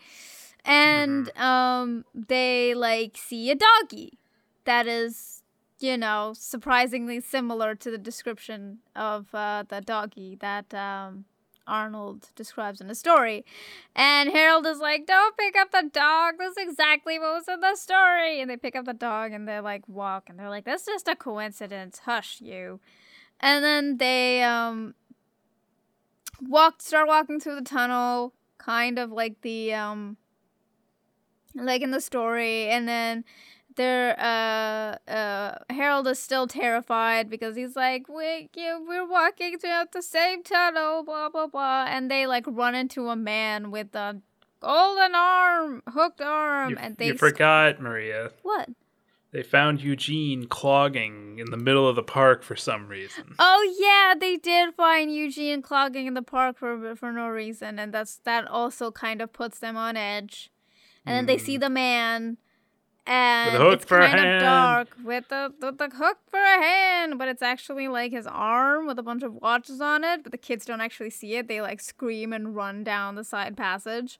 and 0.65 1.35
um, 1.37 2.03
they 2.13 2.73
like 2.73 3.15
see 3.17 3.51
a 3.51 3.55
doggy 3.55 4.19
that 4.65 4.87
is, 4.87 5.38
you 5.79 5.97
know, 5.97 6.33
surprisingly 6.37 7.19
similar 7.21 7.75
to 7.75 7.91
the 7.91 7.97
description 7.97 8.79
of 8.95 9.33
uh, 9.33 9.63
the 9.67 9.81
doggy 9.81 10.35
that 10.41 10.73
um. 10.73 11.25
Arnold 11.69 12.29
describes 12.35 12.81
in 12.81 12.87
the 12.87 12.95
story. 12.95 13.45
And 13.95 14.31
Harold 14.31 14.65
is 14.65 14.79
like, 14.79 15.05
Don't 15.05 15.37
pick 15.37 15.55
up 15.55 15.71
the 15.71 15.87
dog. 15.93 16.35
That's 16.39 16.57
exactly 16.57 17.19
what 17.19 17.35
was 17.35 17.47
in 17.47 17.59
the 17.59 17.75
story. 17.75 18.41
And 18.41 18.49
they 18.49 18.57
pick 18.57 18.75
up 18.75 18.85
the 18.85 18.93
dog 18.93 19.31
and 19.31 19.47
they 19.47 19.59
like 19.59 19.87
walk 19.87 20.29
and 20.29 20.39
they're 20.39 20.49
like, 20.49 20.65
That's 20.65 20.85
just 20.85 21.07
a 21.07 21.15
coincidence. 21.15 21.99
Hush 21.99 22.41
you. 22.41 22.79
And 23.39 23.63
then 23.63 23.97
they 23.97 24.43
um 24.43 24.95
walk 26.41 26.81
start 26.81 27.07
walking 27.07 27.39
through 27.39 27.55
the 27.55 27.61
tunnel, 27.61 28.33
kind 28.57 28.97
of 28.99 29.11
like 29.11 29.41
the 29.41 29.73
um 29.73 30.17
like 31.55 31.81
in 31.81 31.91
the 31.91 32.01
story, 32.01 32.67
and 32.69 32.87
then 32.87 33.23
they're 33.79 34.13
uh 34.19 35.11
uh 35.11 35.55
Harold 35.69 36.05
is 36.07 36.19
still 36.19 36.45
terrified 36.47 37.29
because 37.29 37.55
he's 37.55 37.75
like 37.75 38.07
we 38.09 38.49
we're 38.87 39.07
walking 39.07 39.57
through 39.57 39.85
the 39.93 40.01
same 40.01 40.43
tunnel 40.43 41.03
blah 41.03 41.29
blah 41.29 41.47
blah 41.47 41.85
and 41.87 42.11
they 42.11 42.27
like 42.27 42.45
run 42.47 42.75
into 42.75 43.07
a 43.09 43.15
man 43.15 43.71
with 43.71 43.95
a 43.95 44.21
golden 44.59 45.15
arm 45.15 45.81
hooked 45.95 46.19
arm 46.21 46.71
You, 46.71 46.77
and 46.77 46.97
they 46.97 47.07
you 47.07 47.13
sc- 47.13 47.19
forgot, 47.19 47.79
Maria. 47.81 48.31
what 48.43 48.67
They 49.31 49.43
found 49.43 49.79
Eugene 49.81 50.47
clogging 50.47 51.39
in 51.39 51.49
the 51.51 51.57
middle 51.67 51.87
of 51.87 51.95
the 51.95 52.03
park 52.03 52.43
for 52.43 52.57
some 52.57 52.87
reason. 52.89 53.35
oh 53.39 53.61
yeah 53.79 54.13
they 54.19 54.35
did 54.35 54.73
find 54.75 55.13
Eugene 55.13 55.61
clogging 55.61 56.05
in 56.07 56.13
the 56.15 56.21
park 56.37 56.57
for 56.57 56.95
for 56.97 57.11
no 57.13 57.27
reason 57.29 57.79
and 57.79 57.93
that's 57.93 58.17
that 58.25 58.45
also 58.47 58.91
kind 58.91 59.21
of 59.21 59.31
puts 59.31 59.59
them 59.59 59.77
on 59.77 59.95
edge 59.95 60.51
and 61.05 61.15
then 61.15 61.25
they 61.27 61.37
see 61.37 61.55
the 61.57 61.69
man 61.69 62.37
and 63.05 63.57
hook 63.57 63.73
it's 63.73 63.85
for 63.85 63.99
a 63.99 64.07
kind 64.07 64.35
of 64.35 64.41
dark 64.41 64.89
with 65.03 65.27
the, 65.29 65.53
the 65.59 65.71
the 65.71 65.89
hook 65.95 66.17
for 66.29 66.39
a 66.39 66.61
hand, 66.61 67.17
but 67.17 67.27
it's 67.27 67.41
actually 67.41 67.87
like 67.87 68.11
his 68.11 68.27
arm 68.27 68.85
with 68.87 68.99
a 68.99 69.03
bunch 69.03 69.23
of 69.23 69.35
watches 69.35 69.81
on 69.81 70.03
it. 70.03 70.23
But 70.23 70.31
the 70.31 70.37
kids 70.37 70.65
don't 70.65 70.81
actually 70.81 71.09
see 71.09 71.35
it; 71.35 71.47
they 71.47 71.61
like 71.61 71.81
scream 71.81 72.33
and 72.33 72.55
run 72.55 72.83
down 72.83 73.15
the 73.15 73.23
side 73.23 73.57
passage. 73.57 74.19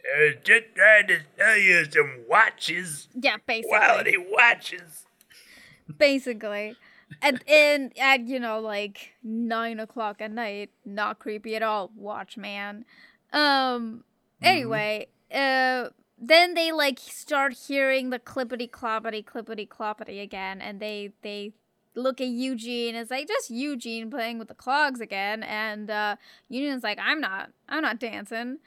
Uh, 0.00 0.32
just 0.42 0.64
trying 0.74 1.06
to 1.08 1.20
sell 1.36 1.56
you 1.56 1.84
some 1.90 2.24
watches. 2.28 3.08
Yeah, 3.14 3.36
basically, 3.46 4.16
watches. 4.30 5.04
basically, 5.96 6.76
and 7.22 7.42
and 7.48 7.92
at 7.98 8.26
you 8.26 8.40
know 8.40 8.60
like 8.60 9.14
nine 9.22 9.80
o'clock 9.80 10.20
at 10.20 10.32
night, 10.32 10.70
not 10.84 11.18
creepy 11.18 11.56
at 11.56 11.62
all. 11.62 11.90
Watchman. 11.96 12.84
Um. 13.32 14.04
Anyway, 14.42 15.08
uh. 15.32 15.88
Then 16.20 16.54
they 16.54 16.72
like 16.72 16.98
start 16.98 17.52
hearing 17.52 18.10
the 18.10 18.18
clippity 18.18 18.68
cloppity 18.68 19.24
clippity 19.24 19.68
cloppity 19.68 20.20
again, 20.20 20.60
and 20.60 20.80
they 20.80 21.12
they 21.22 21.52
look 21.94 22.20
at 22.20 22.26
Eugene. 22.26 22.94
It's 22.96 23.10
like 23.10 23.28
just 23.28 23.50
Eugene 23.50 24.10
playing 24.10 24.38
with 24.38 24.48
the 24.48 24.54
clogs 24.54 25.00
again, 25.00 25.42
and 25.42 25.90
uh, 25.90 26.16
Eugene's 26.48 26.82
like, 26.82 26.98
"I'm 27.00 27.20
not, 27.20 27.50
I'm 27.68 27.82
not 27.82 28.00
dancing." 28.00 28.58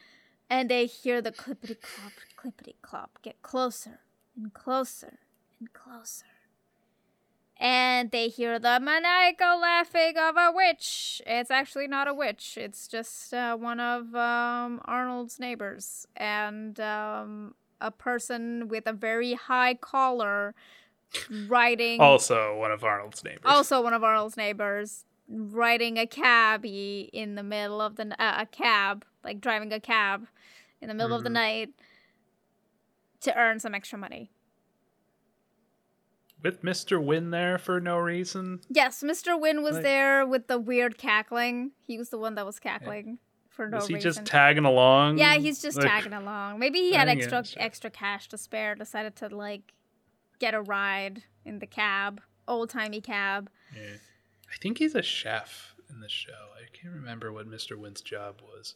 And 0.50 0.70
they 0.70 0.86
hear 0.86 1.22
the 1.22 1.32
clippity 1.32 1.78
clop, 1.82 2.14
clippity 2.38 2.76
clop 2.82 3.22
get 3.22 3.42
closer 3.42 4.00
and 4.36 4.54
closer 4.54 5.20
and 5.60 5.74
closer. 5.74 6.31
And 7.62 8.10
they 8.10 8.28
hear 8.28 8.58
the 8.58 8.80
maniacal 8.82 9.60
laughing 9.62 10.18
of 10.18 10.36
a 10.36 10.52
witch. 10.52 11.22
It's 11.28 11.52
actually 11.52 11.88
not 11.88 12.08
a 12.08 12.14
witch. 12.14 12.58
It's 12.60 12.88
just 12.88 13.36
uh, 13.36 13.56
one 13.56 13.80
of 13.80 14.16
um, 14.16 14.82
Arnold's 14.86 15.40
neighbors 15.40 16.08
and 16.18 16.80
um, 16.80 17.54
a 17.80 17.92
person 17.92 18.68
with 18.68 18.88
a 18.88 18.94
very 18.94 19.34
high 19.36 19.76
collar 19.76 20.56
riding. 21.48 22.02
Also, 22.02 22.58
one 22.58 22.72
of 22.72 22.84
Arnold's 22.84 23.24
neighbors. 23.24 23.44
Also, 23.46 23.80
one 23.80 23.94
of 23.94 24.04
Arnold's 24.04 24.38
neighbors 24.38 25.06
riding 25.30 26.00
a 26.00 26.08
cabbie 26.08 27.12
in 27.14 27.36
the 27.36 27.44
middle 27.44 27.80
of 27.80 27.96
the 27.96 28.08
uh, 28.20 28.42
a 28.42 28.46
cab, 28.48 29.06
like 29.24 29.40
driving 29.40 29.72
a 29.72 29.80
cab 29.80 30.26
in 30.82 30.88
the 30.88 30.96
middle 30.96 31.16
of 31.16 31.24
the 31.24 31.30
Mhm. 31.30 31.34
night 31.34 31.70
to 33.22 33.38
earn 33.38 33.60
some 33.60 33.76
extra 33.76 34.00
money. 34.00 34.32
With 36.44 36.64
Mr. 36.64 37.04
Hyunh 37.04 37.30
there 37.32 37.58
for 37.58 37.80
no 37.80 37.98
reason. 37.98 38.62
Yes, 38.70 39.04
Mr. 39.04 39.40
Hyunh 39.40 39.62
was 39.62 39.76
Like- 39.76 39.84
there 39.84 40.26
with 40.26 40.48
the 40.48 40.58
weird 40.60 40.98
cackling. 40.98 41.72
He 41.84 41.98
was 41.98 42.10
the 42.10 42.18
one 42.18 42.36
that 42.36 42.46
was 42.46 42.60
cackling 42.60 43.20
for 43.50 43.68
no 43.70 43.78
reason. 43.78 43.78
Was 43.78 43.88
he 43.88 43.94
reason. 43.96 44.10
just 44.24 44.26
tagging 44.26 44.66
along? 44.66 45.18
yeah, 45.20 45.36
he's 45.36 45.62
just 45.62 45.78
Like, 45.78 45.88
tagging 45.88 46.14
along. 46.14 46.58
Maybe 46.60 46.80
he 46.80 46.94
had 46.94 47.08
it, 47.08 47.12
extra 47.32 47.44
extra 47.58 47.90
cash 47.92 48.28
to 48.30 48.38
spare. 48.38 48.74
Decided 48.76 49.16
to 49.18 49.28
like 49.36 49.74
get 50.40 50.54
a 50.56 50.62
ride 50.62 51.24
in 51.46 51.60
the 51.60 51.68
cab, 51.68 52.22
old 52.48 52.70
timey 52.72 53.02
cab. 53.02 53.50
yeah. 53.76 53.98
I 54.52 54.58
think 54.58 54.80
he's 54.80 54.96
a 54.96 55.02
chef 55.04 55.76
in 55.90 56.00
the 56.02 56.10
show. 56.10 56.50
I 56.58 56.66
can't 56.76 56.94
remember 56.94 57.32
what 57.32 57.48
Mr. 57.48 57.78
Hyunh's 57.78 58.02
job 58.02 58.42
was. 58.42 58.76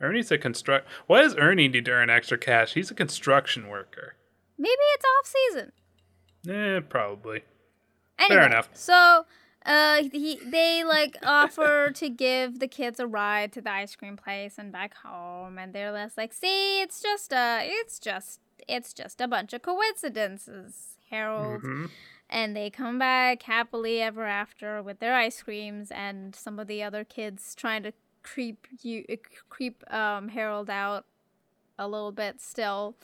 Ernie's 0.00 0.30
a 0.32 0.38
construct. 0.38 0.88
What 1.06 1.22
does 1.22 1.36
Ernie 1.36 1.68
need 1.68 1.84
to 1.84 1.90
earn 1.92 2.10
extra 2.10 2.36
cash? 2.38 2.74
He's 2.74 2.90
a 2.90 2.94
construction 2.94 3.68
worker. 3.68 4.16
Maybe 4.58 4.72
it's 4.94 5.04
off 5.04 5.26
season. 5.26 5.72
Eh, 6.48 6.80
probably. 6.88 7.42
Anyway, 8.18 8.46
enough. 8.46 8.68
So, 8.74 9.26
uh, 9.66 10.02
he 10.12 10.38
they 10.44 10.84
like 10.84 11.16
offer 11.22 11.90
to 11.94 12.08
give 12.08 12.58
the 12.60 12.68
kids 12.68 13.00
a 13.00 13.06
ride 13.06 13.52
to 13.54 13.60
the 13.60 13.70
ice 13.70 13.96
cream 13.96 14.16
place 14.16 14.56
and 14.58 14.70
back 14.72 14.94
home, 14.94 15.58
and 15.58 15.72
they're 15.72 15.92
less 15.92 16.16
like, 16.16 16.32
see, 16.32 16.80
it's 16.80 17.00
just 17.00 17.32
a, 17.32 17.60
it's 17.64 17.98
just, 17.98 18.40
it's 18.68 18.92
just 18.92 19.20
a 19.20 19.28
bunch 19.28 19.52
of 19.52 19.62
coincidences, 19.62 20.96
Harold. 21.10 21.62
Mhm. 21.62 21.90
And 22.30 22.56
they 22.56 22.70
come 22.70 22.98
back 22.98 23.42
happily 23.42 24.00
ever 24.00 24.24
after 24.24 24.82
with 24.82 24.98
their 24.98 25.14
ice 25.14 25.42
creams, 25.42 25.90
and 25.90 26.34
some 26.34 26.58
of 26.58 26.66
the 26.66 26.82
other 26.82 27.04
kids 27.04 27.54
trying 27.54 27.82
to 27.84 27.92
creep 28.22 28.66
you, 28.82 29.04
creep 29.48 29.82
um 29.92 30.28
Harold 30.28 30.70
out 30.70 31.04
a 31.78 31.88
little 31.88 32.12
bit 32.12 32.40
still 32.40 32.96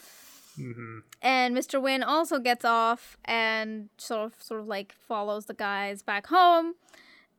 Mhm. 0.61 1.03
and 1.23 1.57
Mr. 1.57 1.81
Hyunh 1.81 2.05
also 2.07 2.39
gets 2.39 2.65
off 2.65 3.17
and 3.25 3.89
sort 3.97 4.27
of 4.27 4.43
sort 4.43 4.61
of 4.61 4.67
like 4.67 4.93
follows 4.93 5.47
the 5.47 5.55
guys 5.55 6.03
back 6.03 6.27
home. 6.29 6.75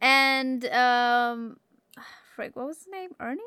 And 0.02 0.66
um 0.66 1.60
frig, 2.36 2.56
what 2.56 2.66
was 2.68 2.78
his 2.80 2.88
name? 2.92 3.12
Ernie? 3.20 3.42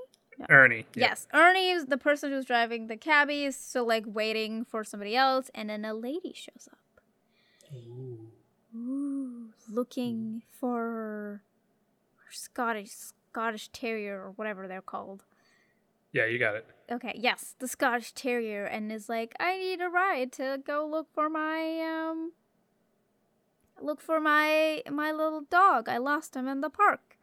Ernie. 0.49 0.87
yeah. 0.95 1.09
Yes. 1.09 1.29
Ernie 1.33 1.71
is 1.71 1.87
the 1.87 1.97
person 1.99 2.31
who's 2.33 2.45
driving 2.45 2.87
the 2.89 2.97
cabbie 2.97 3.45
is 3.45 3.57
still 3.57 3.87
like 3.87 4.05
waiting 4.07 4.65
for 4.65 4.83
somebody 4.85 5.15
else 5.17 5.51
and 5.55 5.71
then 5.71 5.85
a 5.85 5.95
lady 5.95 6.33
shows 6.35 6.69
up. 6.73 6.79
Ooh, 8.77 9.51
looking 9.71 10.43
for, 10.51 11.43
for 12.17 12.33
Scottish 12.33 12.91
Scottish 13.31 13.69
Terrier 13.69 14.17
or 14.21 14.31
whatever 14.33 14.67
they're 14.69 14.83
called. 14.83 15.25
Yeah, 16.15 16.27
you 16.27 16.39
got 16.39 16.55
it. 16.55 16.67
Okay, 16.91 17.13
yes, 17.17 17.55
the 17.59 17.67
Scottish 17.69 18.13
Terrier, 18.13 18.65
and 18.65 18.91
is 18.93 19.09
like, 19.09 19.35
I 19.41 19.59
need 19.59 19.81
a 19.81 19.89
ride 19.89 20.31
to 20.35 20.63
go 20.65 20.87
look 20.87 21.09
for 21.13 21.29
my 21.29 21.81
um, 21.81 22.33
look 23.83 24.01
for 24.01 24.21
my 24.21 24.83
my 24.91 25.11
little 25.11 25.43
dog. 25.51 25.89
I 25.89 25.99
lost 25.99 26.37
him 26.37 26.47
in 26.49 26.61
the 26.61 26.71
park. 26.71 27.19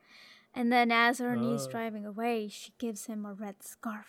And 0.54 0.72
then 0.74 0.92
as 0.92 1.22
Ernie's 1.22 1.68
Oh. 1.68 1.72
driving 1.72 2.06
away, 2.06 2.50
she 2.50 2.74
gives 2.78 3.06
him 3.06 3.26
a 3.26 3.34
red 3.34 3.64
scarf. 3.64 4.08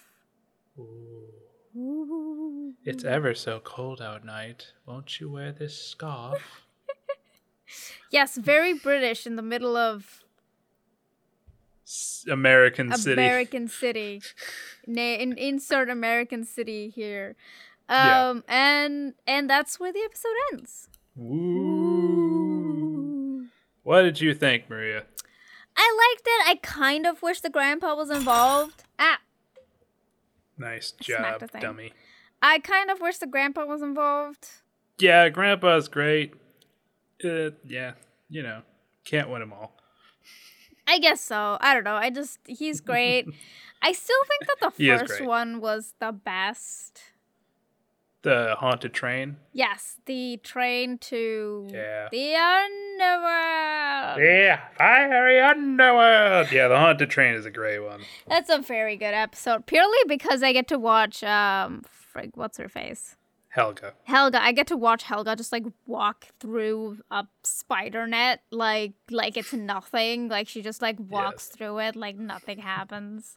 Ooh. 0.76 1.28
Ooh. 1.76 2.74
It's 2.84 3.04
ever 3.04 3.34
so 3.34 3.60
cold 3.60 4.02
out 4.02 4.24
night. 4.24 4.72
Won't 4.84 5.20
you 5.20 5.30
wear 5.30 5.52
this 5.52 5.78
scarf? 5.78 6.42
Yes, 8.10 8.36
very 8.36 8.74
British 8.74 9.26
in 9.26 9.36
the 9.36 9.42
middle 9.42 9.76
of 9.76 10.24
American 12.30 12.92
City. 12.96 13.12
American 13.12 13.68
City. 13.82 14.22
Na- 14.86 15.00
in, 15.02 15.36
insert 15.38 15.88
American 15.90 16.44
City 16.44 16.88
here. 16.90 17.34
Yeah. 17.90 18.28
Um 18.30 18.44
and 18.48 19.14
and 19.26 19.50
that's 19.50 19.78
where 19.80 19.92
the 19.92 20.00
episode 20.00 20.32
ends. 20.52 20.88
Ooh. 21.20 23.46
What 23.82 24.02
did 24.02 24.20
you 24.20 24.34
think, 24.34 24.70
Maria? 24.70 25.04
I 25.76 26.12
liked 26.14 26.26
it. 26.26 26.48
I 26.48 26.58
kind 26.62 27.06
of 27.06 27.22
wish 27.22 27.40
the 27.40 27.50
grandpa 27.50 27.94
was 27.94 28.10
involved. 28.10 28.84
Ah, 28.98 29.18
Nice 30.58 30.92
job, 30.92 31.42
dummy. 31.60 31.92
I 32.40 32.58
kind 32.60 32.90
of 32.90 33.00
wish 33.00 33.18
the 33.18 33.26
grandpa 33.26 33.64
was 33.64 33.82
involved. 33.82 34.48
Yeah, 34.98 35.28
Grandpa's 35.30 35.88
great. 35.88 36.34
Uh, 37.24 37.50
yeah, 37.64 37.92
you 38.28 38.42
know, 38.42 38.62
can't 39.04 39.30
win 39.30 39.40
them 39.40 39.52
all. 39.52 39.74
I 40.92 40.98
guess 40.98 41.22
so. 41.22 41.56
I 41.60 41.72
don't 41.72 41.84
know. 41.84 41.94
I 41.96 42.10
just 42.10 42.38
he's 42.46 42.82
great. 42.82 43.26
I 43.82 43.92
still 43.92 44.22
think 44.28 44.46
that 44.46 44.58
the 44.76 44.84
first 44.98 45.24
one 45.24 45.60
was 45.60 45.94
the 46.00 46.12
best. 46.12 47.00
The 48.20 48.54
haunted 48.58 48.92
train. 48.92 49.38
Yes, 49.52 49.96
the 50.06 50.38
train 50.44 50.98
to 50.98 51.66
Yeah. 51.72 52.08
the 52.12 52.34
underworld. 52.36 54.20
Yeah, 54.22 54.60
fiery 54.76 55.40
underworld. 55.40 56.52
Yeah, 56.52 56.68
the 56.68 56.76
haunted 56.78 57.10
train 57.10 57.34
is 57.34 57.46
a 57.46 57.50
great 57.50 57.80
one. 57.80 58.02
That's 58.28 58.50
a 58.50 58.58
very 58.58 58.96
good 58.96 59.14
episode. 59.14 59.66
Purely 59.66 59.98
because 60.06 60.42
I 60.42 60.52
get 60.52 60.68
to 60.68 60.78
watch 60.78 61.24
um 61.24 61.82
frig, 62.14 62.32
what's 62.34 62.58
her 62.58 62.68
face? 62.68 63.16
Helga. 63.54 63.92
Helga. 64.04 64.42
I 64.42 64.52
get 64.52 64.66
to 64.68 64.78
watch 64.78 65.02
Helga 65.02 65.36
just 65.36 65.52
like 65.52 65.64
walk 65.86 66.28
through 66.40 66.98
a 67.10 67.26
spider 67.44 68.06
net 68.06 68.40
like 68.50 68.94
like 69.10 69.36
it's 69.36 69.52
nothing. 69.52 70.28
Like 70.28 70.48
she 70.48 70.62
just 70.62 70.80
like 70.80 70.96
walks 70.98 71.48
Yes. 71.50 71.56
through 71.56 71.78
it 71.80 71.94
like 71.94 72.16
nothing 72.16 72.58
happens. 72.60 73.36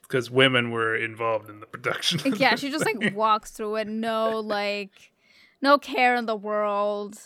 Because 0.00 0.30
women 0.30 0.70
were 0.70 0.96
involved 0.96 1.50
in 1.50 1.60
the 1.60 1.66
production. 1.66 2.34
yeah, 2.38 2.54
she 2.56 2.70
just 2.70 2.84
thing. 2.84 2.98
like 2.98 3.14
walks 3.14 3.50
through 3.50 3.76
it, 3.76 3.88
no 3.88 4.40
like 4.40 5.12
no 5.60 5.76
care 5.76 6.16
in 6.16 6.24
the 6.24 6.34
world. 6.36 7.18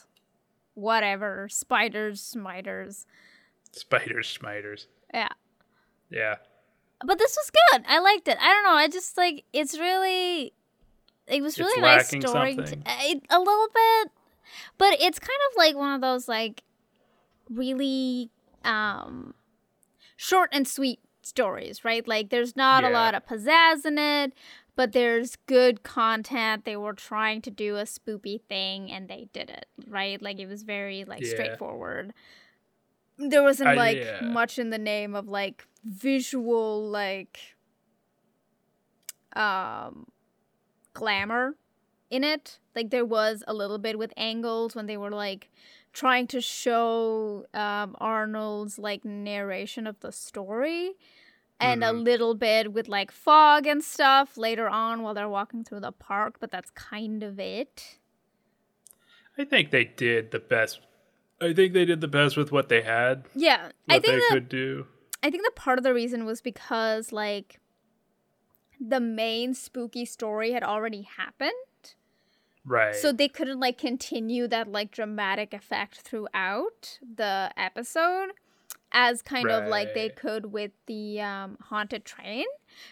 Whatever. 0.75 1.49
Spiders, 1.49 2.21
smiters. 2.21 3.07
spiders, 3.71 4.27
schmiters. 4.27 4.87
Yeah. 5.15 5.29
Yeah. 6.11 6.35
But 7.07 7.19
this 7.19 7.37
was 7.37 7.51
good. 7.71 7.85
I 7.89 8.01
liked 8.01 8.27
it. 8.27 8.37
I 8.41 8.53
don't 8.53 8.65
know. 8.65 8.71
I 8.75 8.89
just 8.89 9.17
like 9.17 9.45
it's 9.53 9.79
really 9.79 10.53
it 11.27 11.43
was 11.43 11.59
really 11.59 11.81
nice 11.81 12.09
story 12.09 12.57
it, 12.59 13.23
a 13.31 13.39
little 13.39 13.69
bit. 13.75 14.11
But 14.79 15.01
it's 15.01 15.19
kind 15.19 15.39
of 15.51 15.57
like 15.57 15.75
one 15.77 15.95
of 15.95 16.01
those 16.01 16.29
like 16.29 16.63
really 17.51 18.31
um 18.65 19.35
short 20.17 20.51
and 20.53 20.67
sweet 20.67 21.01
stories, 21.23 21.85
right? 21.85 22.07
Like 22.07 22.31
there's 22.31 22.57
not 22.57 22.85
a 22.85 22.91
lot 22.91 23.15
of 23.15 23.27
pizzazz 23.27 23.85
in 23.85 23.99
it, 23.99 24.33
but 24.77 24.93
there's 24.93 25.37
good 25.47 25.83
content. 25.83 26.65
They 26.65 26.77
were 26.77 26.93
trying 26.93 27.43
to 27.43 27.51
do 27.51 27.77
a 27.77 27.83
spoopy 27.83 28.43
thing 28.49 28.91
and 28.93 29.09
they 29.09 29.29
did 29.33 29.51
it, 29.51 29.67
right? 29.89 30.21
Like 30.23 30.39
it 30.39 30.47
was 30.47 30.63
very 30.63 31.05
like 31.05 31.23
Yeah. 31.23 31.31
straightforward. 31.31 32.13
There 33.19 33.43
wasn't 33.43 33.71
I- 33.71 33.75
like 33.75 33.97
yeah. 33.99 34.21
much 34.23 34.59
in 34.59 34.71
the 34.71 34.79
name 34.79 35.15
of 35.15 35.27
like 35.29 35.67
visual 35.85 36.89
like 36.89 37.41
um 39.35 40.07
glamour 41.01 41.57
in 42.11 42.25
it. 42.25 42.59
Like 42.75 42.91
there 42.91 43.05
was 43.05 43.43
a 43.47 43.55
little 43.55 43.79
bit 43.79 43.99
with 43.99 44.13
angles 44.17 44.75
when 44.75 44.87
they 44.87 44.97
were 44.97 45.11
like 45.27 45.51
trying 45.93 46.27
to 46.29 46.41
show 46.41 47.47
um, 47.55 47.97
Arnold's 48.01 48.79
like 48.79 49.05
narration 49.05 49.87
of 49.87 50.01
the 50.01 50.13
story, 50.13 50.93
and 51.59 51.83
a 51.83 51.87
Mhm. 51.93 52.05
little 52.05 52.35
bit 52.35 52.73
with 52.73 52.87
like 52.89 53.11
fog 53.11 53.67
and 53.67 53.83
stuff 53.83 54.37
later 54.37 54.69
on 54.69 55.03
while 55.03 55.15
they're 55.15 55.29
walking 55.41 55.65
through 55.65 55.81
the 55.81 55.93
park. 55.93 56.37
But 56.41 56.51
that's 56.51 56.71
kind 56.71 57.23
of 57.23 57.39
it. 57.41 57.99
I 59.39 59.45
think 59.45 59.71
they 59.71 59.85
did 59.85 60.31
the 60.31 60.39
best. 60.39 60.81
I 61.41 61.53
think 61.53 61.73
they 61.75 61.85
did 61.85 62.01
the 62.01 62.09
best 62.09 62.37
with 62.37 62.51
what 62.53 62.69
they 62.69 62.83
had. 62.83 63.25
Yeah, 63.35 63.71
I 63.89 63.95
think 63.99 64.05
they 64.07 64.19
that 64.19 64.31
could 64.33 64.49
do. 64.49 64.87
I 65.23 65.31
think 65.31 65.43
that 65.45 65.55
part 65.57 65.79
of 65.79 65.85
the 65.85 65.93
reason 65.93 66.25
was 66.25 66.41
because 66.41 67.13
like 67.13 67.59
the 68.81 69.01
main 69.01 69.55
spooky 69.55 70.05
story 70.05 70.53
had 70.53 70.63
already 70.63 71.03
happened. 71.03 71.53
Right. 72.65 72.95
So 72.95 73.13
they 73.13 73.29
couldn't 73.29 73.61
like 73.61 73.79
continue 73.79 74.49
that 74.49 74.71
like 74.71 74.91
dramatic 74.91 75.55
effect 75.55 76.01
throughout 76.01 76.99
the 77.01 77.53
episode 77.57 78.31
as 78.93 79.21
kind 79.21 79.51
of 79.51 79.69
like 79.69 79.95
they 79.95 80.09
could 80.09 80.53
with 80.53 80.71
the 80.87 81.21
um, 81.21 81.59
haunted 81.61 82.05
train 82.05 82.45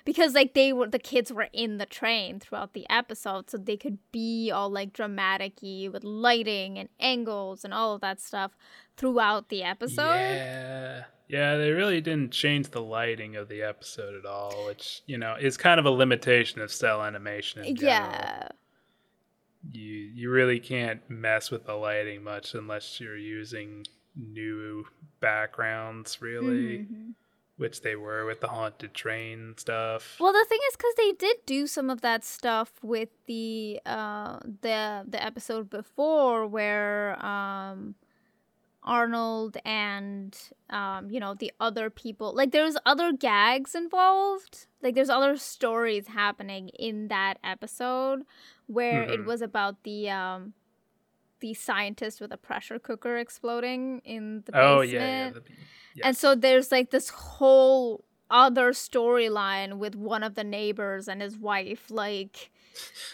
because 0.05 0.35
like 0.35 0.55
they 0.55 0.73
were 0.73 0.89
the 0.89 0.99
kids 0.99 1.33
were 1.33 1.49
in 1.53 1.79
the 1.79 1.87
train 1.87 2.39
throughout 2.39 2.75
the 2.75 2.87
episode 2.91 3.49
so 3.49 3.57
they 3.57 3.77
could 3.77 3.99
be 4.13 4.51
all 4.51 4.69
like 4.69 4.93
dramatic 4.93 5.61
with 5.63 6.05
lighting 6.05 6.79
and 6.79 6.89
angles 7.01 7.65
and 7.65 7.73
all 7.73 7.95
of 7.95 8.01
that 8.01 8.21
stuff 8.21 8.53
throughout 8.97 9.49
the 9.49 9.63
episode. 9.63 10.03
Yeah. 10.03 11.05
Yeah, 11.29 11.57
they 11.57 11.71
really 11.71 12.01
didn't 12.03 12.33
change 12.33 12.69
the 12.71 12.83
lighting 12.83 13.37
of 13.37 13.49
the 13.49 13.63
episode 13.63 14.15
at 14.15 14.27
all, 14.27 14.67
which, 14.67 15.03
you 15.07 15.17
know, 15.17 15.37
is 15.41 15.57
kind 15.57 15.81
of 15.81 15.87
a 15.87 15.91
limitation 15.91 16.61
of 16.61 16.71
cel 16.71 17.03
animation 17.03 17.65
in 17.65 17.77
general. 17.77 18.11
Yeah. 18.13 18.49
You 19.73 19.83
you 20.15 20.31
really 20.31 20.61
can't 20.61 21.01
mess 21.09 21.51
with 21.51 21.65
the 21.65 21.73
lighting 21.75 22.23
much 22.23 22.55
unless 22.55 23.01
you're 23.01 23.17
using 23.17 23.85
new 24.15 24.85
backgrounds 25.21 26.21
really, 26.21 26.81
Mhm. 26.81 27.15
which 27.57 27.81
they 27.81 27.97
were 27.97 28.27
with 28.27 28.41
the 28.43 28.49
haunted 28.49 28.93
train 28.93 29.55
stuff. 29.57 30.17
Well, 30.21 30.35
the 30.35 30.45
thing 30.47 30.59
is, 30.69 30.77
because 30.77 30.95
they 30.97 31.13
did 31.13 31.37
do 31.47 31.67
some 31.67 31.89
of 31.89 32.03
that 32.03 32.25
stuff 32.25 32.73
with 32.83 33.09
the 33.27 33.81
uh 33.87 34.41
the 34.61 35.05
the 35.09 35.23
episode 35.25 35.71
before, 35.71 36.47
where 36.47 37.17
um 37.25 37.95
Arnold 38.85 39.57
and 39.65 40.37
um 40.71 41.11
you 41.11 41.19
know 41.19 41.35
the 41.35 41.51
other 41.61 41.89
people, 41.91 42.35
like 42.35 42.53
there's 42.53 42.77
other 42.85 43.13
gags 43.13 43.75
involved, 43.75 44.67
like 44.83 44.95
there's 44.95 45.09
other 45.11 45.37
stories 45.37 46.09
happening 46.09 46.69
in 46.71 47.09
that 47.09 47.39
episode 47.43 48.23
where 48.67 49.03
it 49.03 49.21
Mhm. 49.21 49.25
was 49.27 49.41
about 49.43 49.83
the 49.85 50.11
um 50.11 50.53
the 51.41 51.55
scientist 51.55 52.21
with 52.21 52.33
a 52.33 52.37
pressure 52.39 52.79
cooker 52.79 53.17
exploding 53.19 54.01
in 54.05 54.43
the 54.47 54.53
basement. 54.53 54.79
oh 54.79 54.81
yeah, 54.83 55.27
yeah. 55.27 55.31
the- 55.31 55.43
And 56.07 56.17
so 56.17 56.35
there's 56.35 56.71
like 56.73 56.91
this 56.91 57.09
whole 57.11 58.05
other 58.31 58.73
storyline 58.73 59.79
with 59.79 59.95
one 59.95 60.23
of 60.23 60.35
the 60.35 60.45
neighbors 60.45 61.09
and 61.09 61.21
his 61.23 61.37
wife, 61.37 61.91
like, 61.91 62.51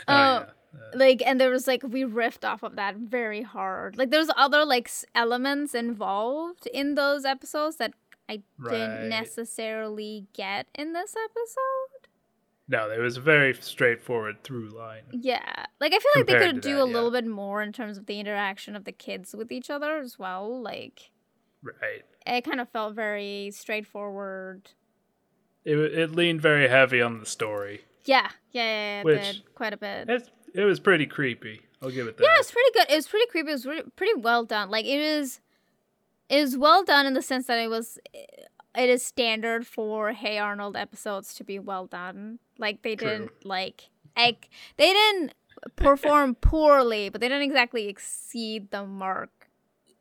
Oh, 0.08 0.12
uh, 0.14 0.16
yeah. 0.46 0.50
Uh, 0.74 0.78
like, 0.98 1.22
and 1.26 1.40
there 1.40 1.50
was 1.50 1.66
like 1.66 1.82
we 1.82 2.04
riffed 2.04 2.44
off 2.48 2.62
of 2.62 2.76
that 2.76 2.96
very 2.96 3.42
hard. 3.42 3.96
Like, 3.98 4.10
there's 4.10 4.30
other 4.36 4.64
like 4.64 4.90
elements 5.14 5.74
involved 5.74 6.66
in 6.66 6.94
those 6.94 7.24
episodes 7.24 7.76
that 7.76 7.92
I 8.28 8.42
Right. 8.58 8.70
didn't 8.72 9.08
necessarily 9.08 10.26
get 10.32 10.66
in 10.74 10.92
this 10.92 11.14
episode. 11.16 12.08
no, 12.68 12.88
it 12.88 12.98
was 13.00 13.16
a 13.16 13.20
very 13.20 13.52
straightforward 13.54 14.44
through 14.44 14.68
line. 14.68 15.02
Yeah, 15.10 15.64
like 15.80 15.92
I 15.92 15.98
feel 15.98 16.12
like 16.14 16.26
they 16.28 16.38
could 16.38 16.60
do 16.60 16.76
that, 16.76 16.84
a 16.84 16.86
yeah. 16.86 16.94
little 16.94 17.10
bit 17.10 17.26
more 17.26 17.60
in 17.62 17.72
terms 17.72 17.98
of 17.98 18.06
the 18.06 18.20
interaction 18.20 18.76
of 18.76 18.84
the 18.84 18.92
kids 18.92 19.34
with 19.34 19.50
each 19.50 19.70
other 19.70 19.96
as 19.98 20.20
well. 20.20 20.62
Like, 20.62 21.10
Right. 21.64 22.04
it 22.24 22.42
kind 22.42 22.60
of 22.60 22.68
felt 22.68 22.94
very 22.94 23.50
straightforward. 23.52 24.70
It 25.64 25.76
it 25.78 26.12
leaned 26.12 26.40
very 26.40 26.68
heavy 26.68 27.02
on 27.02 27.18
the 27.18 27.26
story. 27.26 27.82
Yeah, 28.04 28.30
yeah, 28.52 28.62
yeah, 28.62 28.70
yeah 28.94 29.00
it 29.00 29.04
Which- 29.04 29.32
did 29.32 29.54
quite 29.56 29.72
a 29.72 29.76
bit. 29.76 30.08
It 30.54 30.64
was 30.64 30.80
pretty 30.80 31.06
creepy. 31.06 31.62
I'll 31.82 31.90
give 31.90 32.06
it 32.06 32.16
that. 32.16 32.22
Yeah, 32.22 32.36
it's 32.38 32.50
pretty 32.50 32.70
good. 32.74 32.90
It 32.90 32.96
was 32.96 33.08
pretty 33.08 33.26
creepy. 33.30 33.50
It 33.50 33.54
was 33.54 33.66
really, 33.66 33.82
pretty 33.96 34.20
well 34.20 34.44
done. 34.44 34.70
Like 34.70 34.84
it 34.84 34.98
was, 34.98 35.40
it 36.28 36.40
was 36.40 36.56
well 36.56 36.84
done 36.84 37.06
in 37.06 37.14
the 37.14 37.22
sense 37.22 37.46
that 37.46 37.58
it 37.58 37.68
was, 37.68 37.98
it 38.12 38.90
is 38.90 39.04
standard 39.04 39.66
for 39.66 40.12
Hey 40.12 40.38
Arnold 40.38 40.76
episodes 40.76 41.34
to 41.34 41.44
be 41.44 41.58
well 41.58 41.86
done. 41.86 42.38
Like 42.58 42.82
they 42.82 42.96
True. 42.96 43.08
didn't 43.08 43.46
like, 43.46 43.90
like 44.16 44.48
they 44.76 44.92
didn't 44.92 45.34
perform 45.76 46.34
poorly, 46.34 47.08
but 47.08 47.20
they 47.20 47.28
didn't 47.28 47.42
exactly 47.42 47.88
exceed 47.88 48.70
the 48.70 48.84
mark 48.86 49.48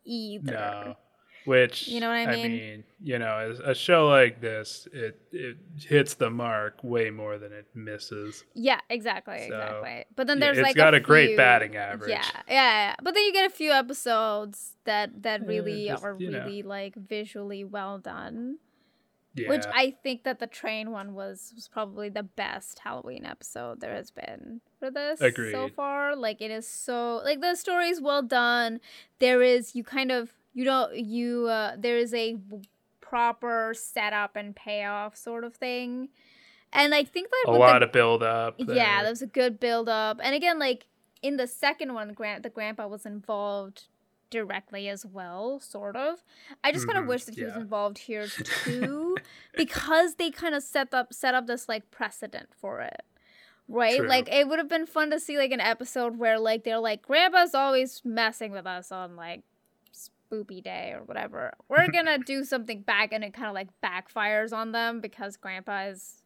either. 0.04 0.52
No. 0.52 0.98
Which 1.46 1.88
you 1.88 2.00
know 2.00 2.10
what 2.10 2.18
I 2.18 2.26
mean? 2.28 2.46
I 2.46 2.50
mean, 2.50 2.84
you 3.02 3.18
know, 3.18 3.56
a 3.64 3.74
show 3.74 4.08
like 4.08 4.42
this, 4.42 4.88
it 4.92 5.20
it 5.32 5.58
hits 5.78 6.16
the 6.16 6.30
mark 6.30 6.84
way 6.84 7.10
more 7.10 7.38
than 7.38 7.54
it 7.54 7.66
misses. 7.74 8.44
Yeah, 8.54 8.80
exactly, 8.90 9.48
so, 9.48 9.56
exactly. 9.56 10.06
But 10.16 10.28
then 10.28 10.40
there's 10.40 10.58
yeah, 10.58 10.64
like 10.64 10.76
got 10.76 10.94
a, 10.94 10.98
a 10.98 11.00
great 11.00 11.30
few, 11.30 11.38
batting 11.38 11.76
average. 11.76 12.10
Yeah, 12.10 12.26
yeah, 12.48 12.54
yeah, 12.54 12.96
But 13.02 13.14
then 13.14 13.24
you 13.24 13.34
get 13.34 13.46
a 13.46 13.54
few 13.54 13.72
episodes 13.72 14.76
that 14.84 15.24
that 15.24 15.46
really 15.46 15.88
just, 15.88 16.04
are 16.04 16.14
really 16.14 16.62
know. 16.62 16.70
like 16.70 16.96
visually 16.96 17.64
well 17.64 17.98
done. 17.98 18.58
Yeah. 19.36 19.50
Which 19.50 19.66
I 19.74 19.96
think 20.04 20.24
that 20.24 20.40
the 20.40 20.48
train 20.48 20.92
one 20.92 21.14
was 21.14 21.54
was 21.56 21.68
probably 21.68 22.10
the 22.10 22.24
best 22.24 22.80
Halloween 22.80 23.26
episode 23.26 23.80
there 23.80 23.94
has 23.94 24.12
been 24.12 24.60
for 24.80 24.92
this 24.92 25.22
Agreed. 25.22 25.52
so 25.52 25.70
far. 25.70 26.16
Like 26.16 26.42
it 26.42 26.52
is 26.52 26.68
so 26.68 27.22
like 27.24 27.40
the 27.40 27.56
story 27.56 27.90
is 27.90 28.02
well 28.02 28.24
done. 28.24 28.82
There 29.20 29.42
is 29.42 29.76
you 29.76 29.84
kind 29.84 30.12
of 30.12 30.34
you 30.54 30.66
don't 30.66 30.96
you 30.96 31.48
uh 31.48 31.76
there 31.78 31.98
is 31.98 32.14
a 32.14 32.38
proper 33.10 33.74
setup 33.76 34.36
and 34.36 34.56
payoff 34.56 35.18
sort 35.18 35.44
of 35.44 35.56
thing. 35.56 36.10
And 36.72 36.94
I 36.94 37.04
think 37.04 37.30
that 37.30 37.52
a 37.52 37.58
lot 37.58 37.80
the, 37.80 37.88
of 37.88 37.92
build 37.92 38.22
up. 38.22 38.58
There. 38.60 38.76
Yeah, 38.76 39.02
there 39.02 39.12
was 39.12 39.24
a 39.24 39.28
good 39.28 39.60
build 39.60 39.90
up. 39.90 40.20
And 40.22 40.36
again, 40.36 40.60
like 40.60 40.86
in 41.22 41.38
the 41.38 41.48
second 41.48 41.94
one, 41.94 42.14
Grant 42.14 42.44
the 42.44 42.50
grandpa 42.50 42.88
was 42.88 43.06
involved 43.06 43.88
directly 44.30 44.88
as 44.88 45.06
well, 45.06 45.60
sort 45.60 45.96
of. 45.96 46.24
I 46.64 46.72
just 46.72 46.84
mm-hmm, 46.84 46.94
kind 46.94 47.04
of 47.04 47.08
wish 47.08 47.24
that 47.24 47.36
he 47.36 47.42
yeah. 47.42 47.48
was 47.48 47.56
involved 47.56 47.98
here 47.98 48.28
too, 48.64 49.18
because 49.56 50.16
they 50.16 50.30
kind 50.30 50.54
of 50.54 50.62
set 50.62 50.94
up 50.94 51.14
set 51.14 51.34
up 51.34 51.48
this 51.48 51.68
like 51.68 51.90
precedent 51.92 52.50
for 52.56 52.82
it. 52.82 53.02
Right? 53.68 53.98
True. 53.98 54.08
Like 54.08 54.32
it 54.32 54.48
would 54.48 54.60
have 54.60 54.70
been 54.70 54.88
fun 54.88 55.12
to 55.12 55.20
see 55.20 55.38
like 55.38 55.52
an 55.52 55.60
episode 55.60 56.18
where 56.18 56.40
like 56.40 56.64
they're 56.64 56.80
like 56.80 57.02
Grandpa's 57.02 57.56
always 57.56 58.02
messing 58.06 58.52
with 58.52 58.68
us 58.68 58.92
on 58.92 59.16
like 59.16 59.42
spoopy 60.32 60.64
day 60.64 60.94
or 60.96 61.04
whatever. 61.04 61.54
We're 61.68 61.88
gonna 61.90 62.18
do 62.20 62.44
something 62.44 62.82
back 62.82 63.12
and 63.14 63.24
it 63.24 63.34
kind 63.34 63.48
of 63.48 63.54
like 63.54 63.70
backfires 63.84 64.54
on 64.54 64.72
them 64.72 65.00
because 65.02 65.38
Grandpa 65.38 65.88
is 65.88 66.22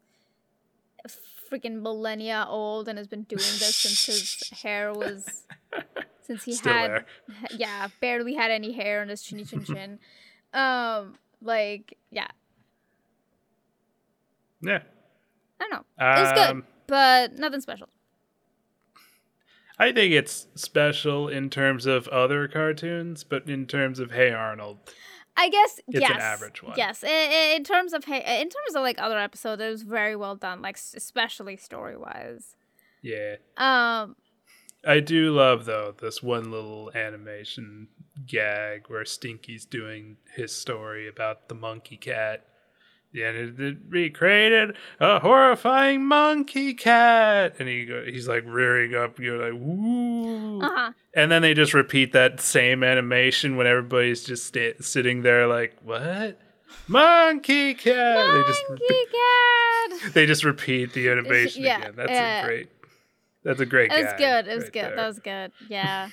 freaking 1.51 1.81
millennia 1.81 2.45
old 2.47 2.87
and 2.87 2.97
has 2.97 3.07
been 3.07 3.23
doing 3.23 3.39
this 3.39 3.75
since 3.75 4.05
his 4.05 4.49
hair 4.63 4.93
was 4.93 5.45
since 6.21 6.43
he 6.43 6.53
Still 6.53 6.73
had 6.73 6.89
there. 6.91 7.05
yeah 7.51 7.87
barely 7.99 8.33
had 8.33 8.51
any 8.51 8.71
hair 8.71 9.01
on 9.01 9.09
his 9.09 9.21
chinny 9.21 9.43
chin 9.45 9.63
chin. 9.65 9.99
Um 10.53 11.15
like 11.41 11.97
yeah. 12.11 12.27
Yeah. 14.61 14.79
I 15.59 15.63
don't 15.63 15.71
know. 15.71 15.83
It 15.99 16.21
was 16.21 16.31
good 16.33 16.49
Um, 16.51 16.63
but 16.87 17.33
nothing 17.33 17.59
special 17.61 17.89
I 19.83 19.91
think 19.91 20.13
it's 20.13 20.47
special 20.55 21.27
in 21.27 21.49
terms 21.49 21.85
of 21.85 22.07
other 22.07 22.47
cartoons, 22.47 23.23
but 23.23 23.49
in 23.49 23.65
terms 23.65 23.99
of 23.99 24.11
Hey 24.11 24.31
Arnold, 24.31 24.77
I 25.35 25.49
guess 25.49 25.79
It's 25.87 25.99
yes, 25.99 26.11
an 26.11 26.21
average 26.21 26.63
one. 26.63 26.75
Yes, 26.77 27.03
in, 27.03 27.09
in- 27.57 27.63
terms 27.63 27.91
of 27.91 28.05
hey, 28.05 28.41
in 28.41 28.47
terms 28.49 28.75
of 28.75 28.81
like 28.81 29.01
other 29.01 29.17
episodes, 29.19 29.61
it 29.61 29.69
was 29.69 29.83
very 29.83 30.15
well 30.15 30.35
done, 30.35 30.61
like 30.61 30.77
especially 30.95 31.57
story 31.57 31.97
wise. 31.97 32.55
yeah. 33.01 33.35
Um, 33.57 34.15
I 34.85 34.99
do 34.99 35.33
love 35.33 35.65
though 35.65 35.93
this 35.99 36.23
one 36.23 36.51
little 36.51 36.91
animation 36.95 37.87
gag 38.25 38.83
where 38.87 39.05
Stinky's 39.05 39.65
doing 39.65 40.17
his 40.35 40.55
story 40.55 41.07
about 41.09 41.49
the 41.49 41.55
monkey 41.55 41.97
cat. 41.97 42.45
Yeah, 43.13 43.29
and 43.29 43.59
it, 43.59 43.63
it 43.63 43.77
recreated 43.89 44.75
a 44.99 45.19
horrifying 45.19 46.03
monkey 46.05 46.73
cat, 46.73 47.55
and 47.59 47.69
he 47.69 47.85
go, 47.85 48.03
he's 48.03 48.27
like 48.27 48.43
rearing 48.45 48.95
up. 48.95 49.19
You're 49.19 49.51
like, 49.51 49.61
woo, 49.61 50.59
uh 50.61 50.69
huh. 50.73 50.91
and 51.13 51.31
then 51.31 51.43
they 51.43 51.53
just 51.53 51.75
repeat 51.75 52.11
that 52.13 52.39
same 52.41 52.83
animation 52.83 53.55
when 53.55 53.67
everybody's 53.67 54.23
just 54.23 54.45
sta- 54.47 54.81
sitting 54.81 55.21
there 55.21 55.45
like, 55.47 55.75
what? 55.83 56.39
Monkey 56.87 57.75
cat. 57.75 58.31
they 58.33 58.41
just 58.47 58.63
Monkey 58.67 59.05
cat. 59.11 60.13
they 60.13 60.25
just 60.25 60.43
repeat 60.43 60.93
the 60.93 61.09
animation 61.09 61.63
Yeah, 61.63 61.77
again. 61.81 61.93
That's 61.95 62.11
yeah. 62.11 62.41
a 62.43 62.45
great. 62.47 62.69
That's 63.43 63.59
a 63.59 63.65
great. 63.67 63.91
It 63.91 64.03
was 64.05 64.13
good. 64.17 64.47
It 64.47 64.55
was 64.55 64.63
right 64.63 64.73
good. 64.73 64.83
there. 64.85 64.95
That 64.95 65.07
was 65.07 65.19
good. 65.19 65.51
Yeah. 65.69 66.09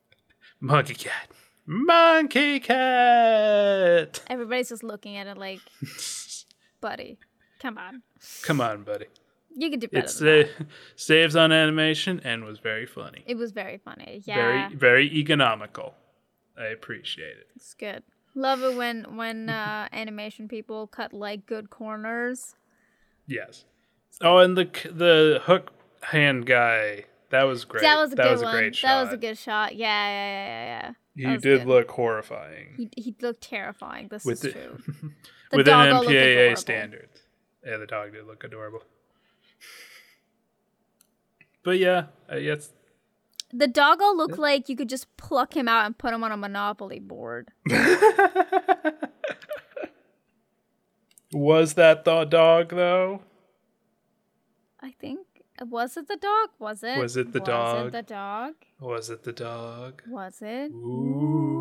Monkey 0.60 0.94
cat. 0.94 1.28
Monkey 1.66 2.60
cat. 2.60 4.22
Everybody's 4.28 4.68
just 4.68 4.84
looking 4.84 5.16
at 5.16 5.26
it 5.26 5.36
like, 5.36 5.60
buddy, 6.88 7.18
come 7.64 7.76
on, 7.78 8.02
Come 8.42 8.60
on, 8.60 8.84
buddy. 8.84 9.06
you 9.62 9.70
can 9.70 9.80
do 9.80 9.88
better. 9.88 10.06
It 10.06 10.48
sa- 10.48 10.64
saves 10.94 11.34
on 11.36 11.50
animation 11.52 12.20
and 12.24 12.44
was 12.44 12.58
very 12.70 12.86
funny. 12.86 13.22
It 13.26 13.36
was 13.36 13.50
very 13.52 13.78
funny. 13.78 14.22
Yeah, 14.24 14.36
Very, 14.36 14.74
very 14.76 15.06
economical. 15.22 15.94
I 16.58 16.66
appreciate 16.78 17.36
it. 17.42 17.48
it's 17.56 17.74
good. 17.74 18.02
Love 18.34 18.62
it 18.62 18.74
when 18.76 19.16
when 19.20 19.48
uh, 19.48 19.88
animation 20.02 20.46
people 20.48 20.86
cut 20.98 21.12
like 21.12 21.40
good 21.46 21.70
corners. 21.70 22.54
Yes. 23.26 23.64
Oh, 24.20 24.38
and 24.44 24.56
the 24.56 24.66
the 25.04 25.40
hook 25.48 25.72
hand 26.02 26.46
guy. 26.46 27.04
That 27.30 27.42
was 27.44 27.64
great. 27.64 27.82
That 27.82 27.98
was 27.98 28.12
a 28.12 28.16
good 28.16 28.30
was 28.30 28.42
one. 28.42 28.54
a 28.54 28.58
great 28.58 28.76
shot. 28.76 28.88
That 28.88 29.02
was 29.04 29.12
a 29.12 29.16
good 29.26 29.36
shot. 29.38 29.74
Yeah, 29.74 30.08
yeah, 30.08 30.30
yeah, 30.36 30.46
yeah, 30.46 30.92
yeah. 31.16 31.30
He 31.32 31.36
did 31.38 31.58
good. 31.60 31.66
look 31.66 31.90
horrifying 31.90 32.68
He 32.76 32.84
he 33.04 33.10
looked 33.20 33.42
terrifying. 33.42 34.08
This 34.08 34.24
with 34.24 34.44
is 34.44 34.52
the, 34.52 34.52
true. 34.52 34.78
The 35.50 35.58
within 35.58 35.74
MPAA 35.74 36.58
standards. 36.58 37.22
Yeah, 37.64 37.76
the 37.78 37.86
dog 37.86 38.12
did 38.12 38.26
look 38.26 38.44
adorable. 38.44 38.82
But 41.62 41.78
yeah, 41.78 42.06
I 42.28 42.40
guess 42.40 42.70
The 43.52 43.66
doggo 43.66 44.12
looked 44.12 44.38
like 44.38 44.68
you 44.68 44.76
could 44.76 44.88
just 44.88 45.16
pluck 45.16 45.56
him 45.56 45.66
out 45.66 45.84
and 45.86 45.98
put 45.98 46.14
him 46.14 46.22
on 46.22 46.30
a 46.30 46.36
Monopoly 46.36 47.00
board. 47.00 47.48
was 51.32 51.74
that 51.74 52.04
the 52.04 52.24
dog 52.24 52.70
though? 52.70 53.22
I 54.80 54.92
think 54.92 55.26
was 55.60 55.96
it 55.96 56.06
the 56.06 56.16
dog? 56.16 56.50
Was 56.58 56.82
it? 56.82 56.98
Was 56.98 57.16
it 57.16 57.32
the 57.32 57.40
dog? 57.40 57.48
Was 57.48 57.74
dog? 57.74 57.86
it 57.86 57.92
the 57.92 58.02
dog? 58.02 58.54
Was 58.78 59.10
it 59.10 59.24
the 59.24 59.32
dog? 59.32 60.02
Was 60.06 60.42
it? 60.42 60.70
Ooh. 60.70 61.55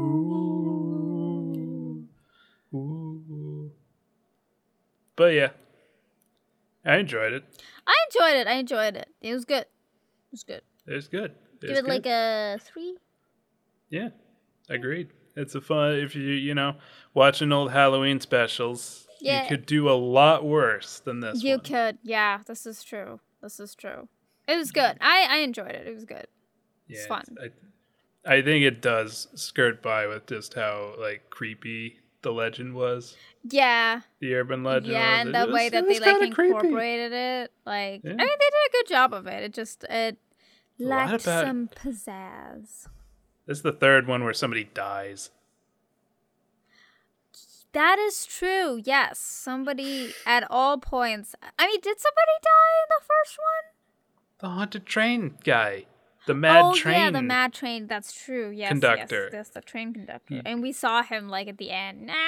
But 5.15 5.33
yeah, 5.33 5.49
I 6.85 6.97
enjoyed 6.97 7.33
it. 7.33 7.43
I 7.87 7.95
enjoyed 8.09 8.35
it. 8.39 8.47
I 8.47 8.53
enjoyed 8.53 8.95
it. 8.95 9.09
It 9.21 9.33
was 9.33 9.45
good. 9.45 9.61
It 9.61 10.31
was 10.31 10.43
good. 10.43 10.61
It 10.87 10.93
was 10.93 11.07
good. 11.07 11.31
It 11.31 11.61
Give 11.61 11.69
was 11.71 11.79
it 11.79 11.85
like 11.85 12.05
a 12.05 12.59
three. 12.61 12.97
yeah, 13.89 14.09
agreed. 14.69 15.09
It's 15.35 15.55
a 15.55 15.61
fun 15.61 15.93
if 15.95 16.15
you 16.15 16.23
you 16.23 16.53
know 16.53 16.75
watching 17.13 17.51
old 17.51 17.71
Halloween 17.71 18.19
specials. 18.19 19.07
Yeah. 19.21 19.43
You 19.43 19.49
could 19.49 19.65
do 19.65 19.89
a 19.89 19.93
lot 19.95 20.45
worse 20.45 20.99
than 20.99 21.21
this 21.21 21.41
You 21.41 21.55
one. 21.55 21.59
could. 21.65 21.97
Yeah, 22.03 22.39
this 22.45 22.65
is 22.65 22.83
true. 22.83 23.19
This 23.41 23.59
is 23.59 23.73
true. 23.73 24.07
It 24.47 24.57
was 24.57 24.71
good. 24.71 24.97
I 25.01 25.27
I 25.29 25.37
enjoyed 25.37 25.71
it. 25.71 25.87
It 25.87 25.93
was 25.93 26.05
good. 26.05 26.27
yeah, 26.87 26.97
it's 26.97 27.07
fun. 27.07 27.23
I, 28.25 28.33
I 28.37 28.41
think 28.41 28.65
it 28.65 28.81
does 28.81 29.27
skirt 29.35 29.81
by 29.81 30.05
with 30.07 30.27
just 30.27 30.53
how 30.53 30.93
like 30.99 31.29
creepy 31.29 31.99
the 32.25 32.33
legend 32.33 32.73
was, 32.73 33.15
Yeah. 33.43 34.01
the 34.19 34.35
urban 34.35 34.63
legend. 34.63 34.91
yeah, 34.91 35.11
was. 35.19 35.25
and 35.27 35.35
the 35.35 35.45
was- 35.45 35.53
way 35.53 35.69
that 35.69 35.87
they 35.87 35.99
like 35.99 36.33
creepy. 36.33 36.49
incorporated 36.53 37.13
it, 37.13 37.51
like 37.65 38.01
Yeah. 38.03 38.11
I 38.11 38.15
mean, 38.15 38.17
they 38.17 38.25
did 38.25 38.53
a 38.67 38.71
good 38.73 38.87
job 38.89 39.13
of 39.13 39.25
it. 39.27 39.41
It 39.43 39.53
just 39.53 39.85
it 39.85 40.17
lacked 40.77 41.21
some 41.21 41.69
pizzazz. 41.69 42.87
This 43.45 43.57
is 43.57 43.61
the 43.61 43.71
third 43.71 44.07
one 44.07 44.23
where 44.25 44.33
somebody 44.33 44.65
dies. 44.65 45.29
That 47.73 47.99
is 47.99 48.25
true. 48.25 48.81
Yes, 48.83 49.19
somebody 49.19 50.13
at 50.25 50.47
all 50.49 50.77
points. 50.77 51.35
I 51.59 51.67
mean, 51.67 51.79
did 51.81 51.99
somebody 51.99 52.31
die 52.41 52.75
in 52.81 52.87
the 52.89 53.05
first 53.05 53.37
one? 53.37 53.71
The 54.39 54.47
haunted 54.55 54.85
train 54.85 55.37
guy, 55.43 55.85
the 56.27 56.33
mad 56.33 56.61
oh 56.65 56.73
train. 56.73 56.95
yeah, 56.95 57.11
the 57.11 57.21
mad 57.21 57.53
train. 57.53 57.87
That's 57.87 58.11
true. 58.13 58.49
Yes, 58.49 58.69
conductor. 58.69 59.23
Yes, 59.23 59.31
that's 59.31 59.49
the 59.49 59.61
train 59.61 59.93
conductor, 59.93 60.35
He- 60.35 60.41
and 60.45 60.61
we 60.61 60.71
saw 60.71 61.03
him 61.03 61.29
like 61.29 61.47
at 61.47 61.57
the 61.57 61.71
end. 61.71 62.09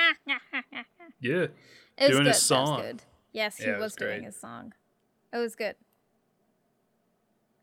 Yeah, 1.20 1.48
It 1.98 2.00
was 2.00 2.10
Doing 2.12 2.24
good. 2.24 2.28
his 2.28 2.42
song. 2.42 2.82
good. 2.82 3.02
Yes, 3.32 3.58
he 3.58 3.66
Yeah, 3.66 3.74
was, 3.78 3.82
was 3.82 3.96
doing 3.96 4.24
his 4.24 4.36
song. 4.40 4.74
It 5.34 5.38
was 5.38 5.56
good. 5.56 5.76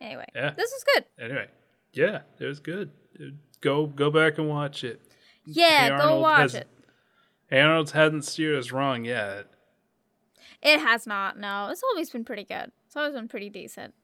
Anyway, 0.01 0.27
Yeah. 0.35 0.51
this 0.57 0.73
was 0.73 0.85
good. 0.95 1.05
Anyway, 1.25 1.49
yeah, 1.93 2.23
it 2.39 2.45
was 2.47 2.61
good. 2.61 2.91
Go 3.61 3.87
go 3.87 4.11
back 4.11 4.39
and 4.39 4.49
watch 4.49 4.83
it. 4.85 5.01
Yeah, 5.47 5.97
Hey 5.97 6.03
go 6.03 6.21
watch 6.21 6.41
has- 6.41 6.55
it. 6.57 6.69
Hey 7.49 7.61
Arnold 7.61 7.91
hasn't 7.93 8.25
steered 8.25 8.59
us 8.59 8.73
wrong 8.73 9.05
yet. 9.05 9.47
It 10.63 10.81
has 10.81 11.07
not. 11.07 11.39
No, 11.39 11.69
it's 11.71 11.83
always 11.83 12.11
been 12.11 12.25
pretty 12.25 12.45
good. 12.45 12.73
It's 12.87 12.97
always 12.97 13.13
been 13.15 13.29
pretty 13.29 13.51
decent. 13.51 13.95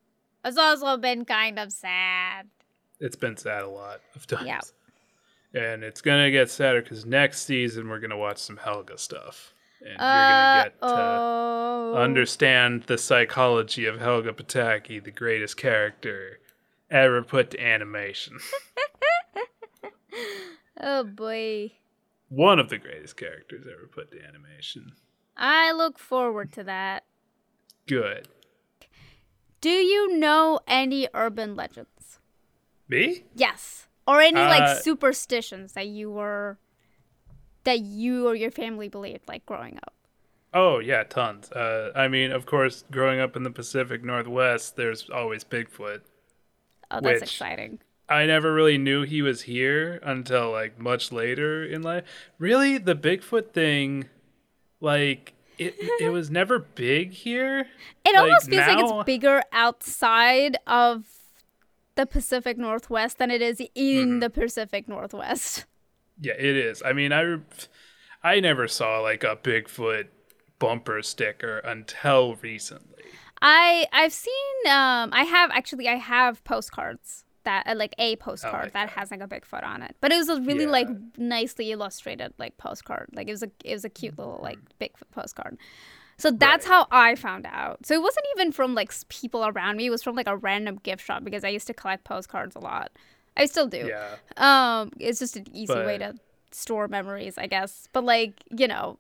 It's 0.45 0.57
also 0.59 0.97
been 0.97 1.25
kind 1.25 1.59
of 1.59 1.73
sad. 1.73 2.49
It's 2.99 3.17
been 3.17 3.37
sad 3.37 3.63
a 3.63 3.69
lot 3.69 4.01
of 4.15 4.27
times. 4.27 4.47
Yeah. 4.47 4.61
And 5.53 5.83
it's 5.83 6.01
gonna 6.01 6.31
get 6.31 6.51
sadder 6.51 6.81
because 6.83 7.05
next 7.05 7.43
season 7.43 7.89
we're 7.89 7.99
gonna 7.99 8.17
watch 8.17 8.39
some 8.39 8.57
Helga 8.57 8.97
stuff, 8.99 9.53
and 9.81 9.97
Uh, 9.99 10.05
you're 10.05 10.63
gonna 10.63 10.65
get 10.65 10.81
to 10.81 10.87
oh. 10.87 11.95
understand 11.97 12.83
the 12.85 12.97
psychology 12.99 13.87
of 13.87 13.99
Helga 14.01 14.33
Pataki, 14.33 15.03
the 15.03 15.11
greatest 15.11 15.57
character 15.57 16.39
ever 16.91 17.23
put 17.23 17.51
to 17.51 17.61
animation. 17.61 18.39
oh 20.81 21.05
boy. 21.05 21.73
one 22.29 22.59
of 22.61 22.69
the 22.69 22.79
greatest 22.79 23.17
characters 23.17 23.67
ever 23.67 23.89
put 23.93 24.11
to 24.13 24.23
animation. 24.25 24.93
I 25.37 25.73
look 25.73 25.99
forward 25.99 26.53
to 26.53 26.65
that. 26.65 27.05
Good. 27.87 28.29
Do 29.61 29.71
you 29.71 30.17
know 30.17 30.61
any 30.67 31.09
urban 31.15 31.55
legends? 31.55 32.19
Me? 32.89 33.25
Yes. 33.35 33.89
Or 34.07 34.21
any 34.21 34.41
Uh, 34.41 34.49
like 34.49 34.69
superstitions 34.83 35.73
that 35.73 35.87
you 35.89 36.11
were 36.11 36.59
that 37.65 37.81
you 37.81 38.27
or 38.27 38.35
your 38.35 38.51
family 38.51 38.89
believed 38.89 39.29
like 39.29 39.45
growing 39.47 39.77
up? 39.79 39.95
Oh 40.55 40.79
yeah, 40.79 41.03
tons. 41.05 41.51
Uh, 41.53 41.93
I 41.95 42.09
mean, 42.09 42.33
of 42.33 42.47
course, 42.47 42.85
growing 42.91 43.21
up 43.21 43.37
in 43.37 43.43
the 43.43 43.51
Pacific 43.51 44.05
Northwest, 44.05 44.77
there's 44.77 45.09
always 45.11 45.45
Bigfoot. 45.45 46.03
Oh, 46.91 47.01
that's 47.01 47.23
exciting. 47.23 47.81
I 48.09 48.27
never 48.27 48.53
really 48.53 48.79
knew 48.79 49.03
he 49.03 49.23
was 49.23 49.43
here 49.43 50.01
until 50.03 50.51
like 50.51 50.79
much 50.79 51.13
later 51.13 51.65
in 51.65 51.83
life. 51.83 52.05
Really, 52.39 52.79
the 52.79 52.97
Bigfoot 52.97 53.53
thing, 53.53 54.09
like 54.81 55.35
it, 55.61 55.95
it 55.99 56.09
was 56.11 56.31
never 56.31 56.59
big 56.59 57.13
here. 57.13 57.69
It 58.05 58.17
Like, 58.17 58.31
almost 58.31 58.51
feels 58.51 58.67
like 58.67 58.79
it's 58.79 58.93
bigger 58.93 59.43
outside 59.53 60.57
of 60.67 61.05
the 61.97 62.07
Pacific 62.07 62.59
Northwest 62.59 63.19
than 63.19 63.31
it 63.31 63.43
is 63.43 63.63
in 63.75 64.19
Mm-hmm. 64.19 64.21
the 64.21 64.31
Pacific 64.31 64.89
Northwest. 64.89 65.67
Yeah, 66.21 66.35
it 66.35 66.57
is. 66.57 66.83
I 66.83 66.93
mean, 66.93 67.13
I 67.13 67.39
I 68.23 68.41
never 68.41 68.69
saw 68.69 69.01
like 69.01 69.25
a 69.25 69.37
Bigfoot 69.37 70.09
bumper 70.59 71.03
sticker 71.03 71.59
until 71.59 72.37
recently. 72.37 73.21
I 73.43 73.87
I've 73.93 74.13
seen 74.13 74.67
um 74.67 75.11
I 75.13 75.25
have 75.25 75.51
actually 75.51 75.89
I 75.89 75.97
have 75.97 76.43
postcards 76.45 77.25
that 77.45 77.67
uh, 77.67 77.75
like 77.75 77.95
a 77.99 78.17
postcard 78.17 78.65
like 78.65 78.73
that 78.75 78.89
that. 78.89 78.99
has 78.99 79.11
like 79.11 79.21
a 79.21 79.27
Bigfoot 79.29 79.65
on 79.65 79.83
it. 79.83 79.97
But 80.01 80.13
it 80.13 80.17
was 80.17 80.29
a 80.29 80.41
really 80.41 80.65
Yeah. 80.65 80.71
like 80.71 80.89
nicely 81.17 81.71
illustrated 81.73 82.33
like 82.39 82.57
postcard. 82.59 83.09
Like 83.15 83.29
it 83.29 83.33
was 83.33 83.43
a 83.43 83.51
it 83.65 83.73
was 83.73 83.85
a 83.85 83.89
cute 83.91 84.19
little 84.19 84.41
like 84.43 84.59
Bigfoot 84.81 85.11
postcard. 85.13 85.57
So 86.19 86.31
that's 86.31 86.67
Right. 86.67 86.75
how 86.75 86.87
I 86.91 87.15
found 87.15 87.47
out. 87.47 87.87
So 87.87 87.95
it 87.95 88.03
wasn't 88.03 88.27
even 88.37 88.53
from 88.53 88.75
like 88.75 88.93
people 89.09 89.45
around 89.47 89.77
me. 89.79 89.87
It 89.87 89.91
was 89.91 90.03
from 90.03 90.17
like 90.17 90.29
a 90.29 90.37
random 90.37 90.79
gift 90.83 91.03
shop 91.05 91.25
because 91.25 91.45
I 91.45 91.49
used 91.49 91.67
to 91.69 91.75
collect 91.75 92.05
postcards 92.05 92.55
a 92.57 92.61
lot. 92.61 92.91
I 93.37 93.47
still 93.47 93.67
do. 93.69 93.89
Yeah. 93.89 94.17
Um, 94.37 94.91
it's 94.99 95.19
just 95.19 95.37
an 95.37 95.47
easy 95.55 95.73
way 95.73 95.97
to 95.99 96.15
store 96.51 96.89
memories, 96.89 97.39
I 97.39 97.47
guess. 97.47 97.89
But 97.93 98.05
like, 98.05 98.43
you 98.51 98.69
know, 98.69 98.99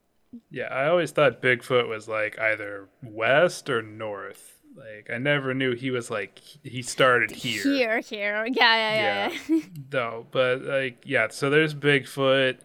Yeah, 0.51 0.69
I 0.73 0.87
always 0.87 1.11
thought 1.11 1.43
Bigfoot 1.43 1.89
was 1.89 2.09
like 2.09 2.39
either 2.39 2.89
west 3.03 3.69
or 3.69 3.83
north. 3.83 4.60
Like 4.77 5.11
I 5.13 5.19
never 5.19 5.53
knew 5.55 5.75
he 5.75 5.91
was 5.91 6.11
like 6.11 6.39
he 6.63 6.83
started 6.83 7.31
here. 7.31 7.63
here, 7.63 8.01
here, 8.01 8.47
yeah, 8.47 8.77
yeah, 8.77 9.29
yeah. 9.29 9.39
yeah. 9.49 9.61
No, 9.93 10.27
but 10.33 10.63
like 10.63 11.03
yeah, 11.05 11.29
so 11.31 11.51
there's 11.51 11.75
Bigfoot, 11.75 12.59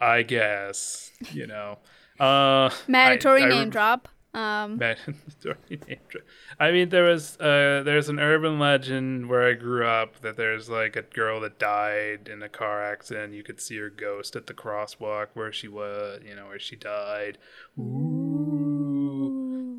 I 0.00 0.22
guess, 0.22 1.10
you 1.32 1.46
know. 1.46 1.78
Uh 2.18 2.70
Mandatory 2.88 3.42
I- 3.42 3.46
I 3.46 3.48
name 3.50 3.58
rem- 3.58 3.70
drop. 3.70 4.08
Um, 4.32 4.78
Mandatory 4.78 5.56
name 5.70 5.98
drop. 6.08 6.24
I 6.58 6.70
mean 6.72 6.88
there 6.88 7.04
was 7.04 7.38
uh 7.38 7.82
there's 7.84 8.08
an 8.08 8.18
urban 8.20 8.58
legend 8.58 9.28
where 9.28 9.46
I 9.46 9.52
grew 9.52 9.86
up 9.86 10.20
that 10.22 10.38
there's 10.38 10.70
like 10.70 10.96
a 10.96 11.02
girl 11.02 11.40
that 11.40 11.58
died 11.58 12.28
in 12.32 12.42
a 12.42 12.48
car 12.48 12.82
accident. 12.82 13.34
You 13.34 13.42
could 13.42 13.60
see 13.60 13.76
her 13.76 13.90
ghost 13.90 14.34
at 14.34 14.46
the 14.46 14.54
crosswalk 14.54 15.28
where 15.34 15.52
she 15.52 15.68
was, 15.68 16.22
you 16.26 16.34
know, 16.34 16.46
where 16.46 16.58
she 16.58 16.76
died. 16.76 17.36
Ooh. 17.78 18.65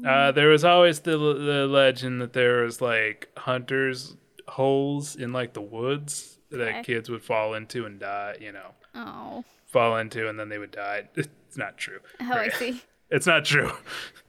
Uh, 0.08 0.32
there 0.32 0.50
was 0.50 0.64
always 0.64 1.02
the 1.02 1.18
the 1.18 1.68
legend 1.68 2.22
that 2.22 2.34
there 2.34 2.64
was 2.64 2.82
like 2.82 3.30
hunters 3.38 4.16
holes 4.48 5.16
in 5.16 5.34
like 5.34 5.54
the 5.54 5.62
woods 5.62 6.34
Okay. 6.54 6.64
that 6.64 6.86
kids 6.86 7.10
would 7.10 7.22
fall 7.24 7.54
into 7.54 7.86
and 7.86 8.00
die. 8.00 8.38
You 8.40 8.54
know, 8.54 8.72
oh, 8.96 9.44
fall 9.66 9.98
into 9.98 10.30
and 10.30 10.40
then 10.40 10.50
they 10.50 10.58
would 10.58 10.72
die. 10.72 11.10
It's 11.50 11.58
not 11.58 11.78
true. 11.78 12.00
oh, 12.22 12.32
I 12.32 12.50
see. 12.50 12.82
It's 13.10 13.26
not 13.26 13.46
true. 13.46 13.72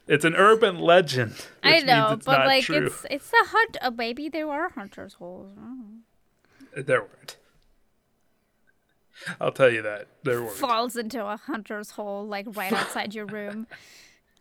It's 0.07 0.25
an 0.25 0.35
urban 0.37 0.79
legend. 0.79 1.35
I 1.63 1.81
know, 1.81 2.19
but 2.25 2.47
like 2.47 2.65
true. 2.65 2.87
it's 2.87 3.05
it's 3.11 3.31
a 3.33 3.45
hunt. 3.49 3.77
Uh, 3.83 3.91
maybe 3.91 4.31
there 4.31 4.47
were 4.47 4.71
hunters 4.71 5.15
holes. 5.15 5.55
Know. 5.55 6.83
There 6.83 7.03
weren't. 7.03 7.37
I'll 9.41 9.53
tell 9.53 9.71
you 9.71 9.83
that 9.83 10.09
there 10.23 10.41
weren't. 10.43 10.57
Falls 10.57 10.97
into 10.97 11.25
a 11.27 11.37
hunter's 11.37 11.91
hole 11.91 12.27
like 12.27 12.47
right 12.57 12.73
outside 12.73 13.15
your 13.15 13.27
room. 13.27 13.67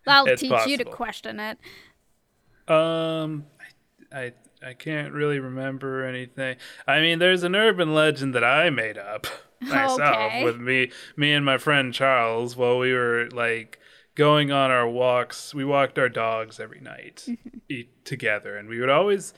I'll 0.08 0.26
It's 0.26 0.42
teach 0.42 0.66
you 0.66 0.78
to 0.78 0.86
question 0.86 1.40
it. 1.40 1.58
Um, 2.68 3.46
I, 4.12 4.18
I 4.20 4.34
I 4.64 4.74
can't 4.74 5.14
really 5.14 5.40
remember 5.40 6.04
anything. 6.04 6.58
I 6.88 7.00
mean, 7.00 7.20
there's 7.20 7.44
an 7.44 7.56
urban 7.56 7.94
legend 7.94 8.34
that 8.36 8.44
I 8.44 8.70
made 8.72 8.98
up 8.98 9.28
myself 9.62 10.00
Okay. 10.02 10.44
with 10.44 10.58
me 10.60 10.92
me 11.16 11.34
and 11.34 11.46
my 11.46 11.58
friend 11.58 11.94
Charles 11.94 12.56
while 12.56 12.80
we 12.80 12.94
were 12.94 13.30
like 13.32 13.80
going 14.16 14.52
on 14.52 14.72
our 14.72 14.90
walks. 14.90 15.54
We 15.54 15.64
walked 15.64 16.00
our 16.00 16.10
dogs 16.10 16.60
every 16.60 16.82
night 16.82 17.28
eat 17.70 18.04
together, 18.06 18.58
and 18.58 18.68
we 18.68 18.80
would 18.80 18.90
always 18.90 19.34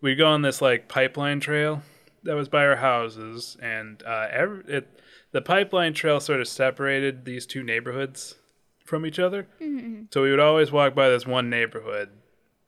we'd 0.00 0.16
go 0.16 0.26
on 0.26 0.42
this 0.42 0.62
like 0.62 0.88
pipeline 0.88 1.40
trail 1.40 1.82
that 2.24 2.34
was 2.34 2.48
by 2.48 2.64
our 2.64 2.76
houses, 2.76 3.56
and 3.60 4.02
uh, 4.04 4.26
every, 4.30 4.64
it 4.68 5.00
the 5.32 5.42
pipeline 5.42 5.92
trail 5.94 6.18
sort 6.20 6.40
of 6.40 6.48
separated 6.48 7.24
these 7.24 7.46
two 7.46 7.62
neighborhoods 7.62 8.36
from 8.84 9.06
each 9.06 9.18
other. 9.18 9.46
Mm-hmm. 9.60 10.04
So 10.10 10.22
we 10.22 10.30
would 10.30 10.40
always 10.40 10.72
walk 10.72 10.94
by 10.94 11.08
this 11.08 11.26
one 11.26 11.50
neighborhood 11.50 12.10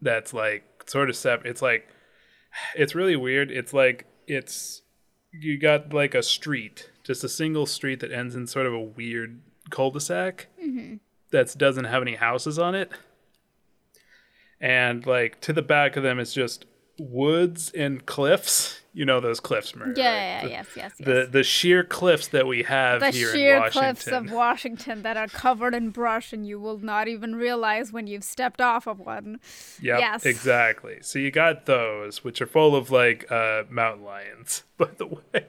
that's 0.00 0.33
like 0.33 0.85
sort 0.87 1.09
of 1.09 1.16
separate. 1.16 1.50
It's 1.50 1.62
like 1.62 1.88
it's 2.77 2.94
really 2.94 3.16
weird. 3.16 3.50
It's 3.50 3.72
like 3.72 4.07
it's 4.27 4.83
you 5.33 5.59
got 5.59 5.92
like 5.92 6.14
a 6.14 6.22
street, 6.22 6.90
just 7.03 7.24
a 7.24 7.29
single 7.29 7.66
street 7.66 8.00
that 8.00 8.12
ends 8.12 8.35
in 8.35 8.46
sort 8.46 8.66
of 8.66 8.72
a 8.72 8.81
weird 8.81 9.40
cul-de-sac 9.70 10.48
mm-hmm. 10.62 10.96
that 11.31 11.55
doesn't 11.59 11.87
have 11.87 12.03
any 12.03 12.14
houses 12.14 12.59
on 12.59 12.74
it. 12.74 12.92
And 14.61 15.05
like 15.07 15.40
to 15.42 15.53
the 15.53 15.62
back 15.62 15.96
of 15.96 16.03
them 16.03 16.18
is 16.18 16.33
just 16.33 16.64
woods 16.98 17.70
and 17.72 18.07
cliffs. 18.07 18.81
You 18.96 19.04
know 19.04 19.18
those 19.18 19.40
cliffs, 19.40 19.74
Maria. 19.74 19.92
Yeah, 19.96 20.04
right? 20.04 20.14
yeah, 20.14 20.42
The- 20.42 20.48
yes, 20.50 20.66
yes, 20.76 20.92
yes. 20.98 21.07
The 21.09 21.28
the 21.30 21.42
sheer 21.42 21.83
cliffs 21.83 22.28
that 22.28 22.46
we 22.46 22.62
have 22.62 23.00
the 23.00 23.11
here 23.11 23.33
sheer 23.33 23.57
in 23.57 23.62
Washington. 23.62 23.94
cliffs 23.96 24.07
of 24.07 24.30
Washington 24.30 25.02
that 25.02 25.16
are 25.16 25.26
covered 25.26 25.74
in 25.74 25.90
brush 25.90 26.33
and 26.33 26.46
you 26.46 26.61
will 26.61 26.78
not 26.78 27.09
even 27.09 27.35
realize 27.35 27.92
when 27.92 28.07
you've 28.07 28.22
stepped 28.22 28.61
off 28.61 28.87
of 28.87 29.00
one. 29.00 29.40
Yep, 29.83 29.98
Yes. 29.98 30.24
exactly. 30.24 30.98
So 31.02 31.18
you 31.18 31.33
got 31.33 31.66
those, 31.66 32.22
which 32.22 32.40
are 32.40 32.46
full 32.46 32.76
of 32.76 32.92
like 32.92 33.30
uh, 33.33 33.64
mountain 33.68 34.04
lions, 34.04 34.62
by 34.78 34.88
the 34.96 35.07
way. 35.07 35.46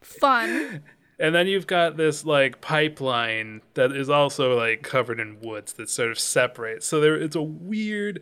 Fun. 0.00 0.82
And 1.18 1.34
then 1.34 1.46
you've 1.46 1.66
got 1.66 1.96
this 1.96 2.26
like 2.26 2.60
pipeline 2.60 3.62
that 3.72 3.90
is 3.90 4.10
also 4.10 4.54
like 4.54 4.82
covered 4.82 5.18
in 5.18 5.40
woods 5.40 5.72
that 5.74 5.88
sort 5.88 6.10
of 6.10 6.18
separates. 6.18 6.84
So 6.84 7.00
there, 7.00 7.16
it's 7.16 7.34
a 7.34 7.40
weird, 7.42 8.20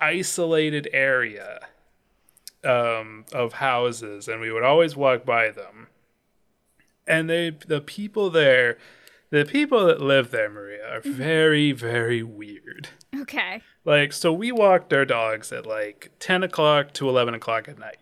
isolated 0.00 0.88
area 0.92 1.58
um, 2.64 3.24
of 3.32 3.54
houses, 3.54 4.28
and 4.28 4.40
we 4.40 4.52
would 4.52 4.62
always 4.62 4.96
walk 4.96 5.24
by 5.24 5.50
them. 5.50 5.88
And 7.06 7.28
they, 7.28 7.50
the 7.50 7.80
people 7.80 8.30
there, 8.30 8.78
the 9.30 9.44
people 9.44 9.86
that 9.86 10.00
live 10.00 10.30
there, 10.30 10.50
Maria, 10.50 10.96
are 10.96 11.00
very, 11.00 11.72
very 11.72 12.22
weird. 12.22 12.88
Okay. 13.16 13.62
Like, 13.84 14.12
so 14.12 14.32
we 14.32 14.52
walked 14.52 14.92
our 14.92 15.04
dogs 15.04 15.52
at 15.52 15.66
like 15.66 16.12
10 16.18 16.42
o'clock 16.42 16.92
to 16.94 17.08
11 17.08 17.34
o'clock 17.34 17.68
at 17.68 17.78
night. 17.78 17.98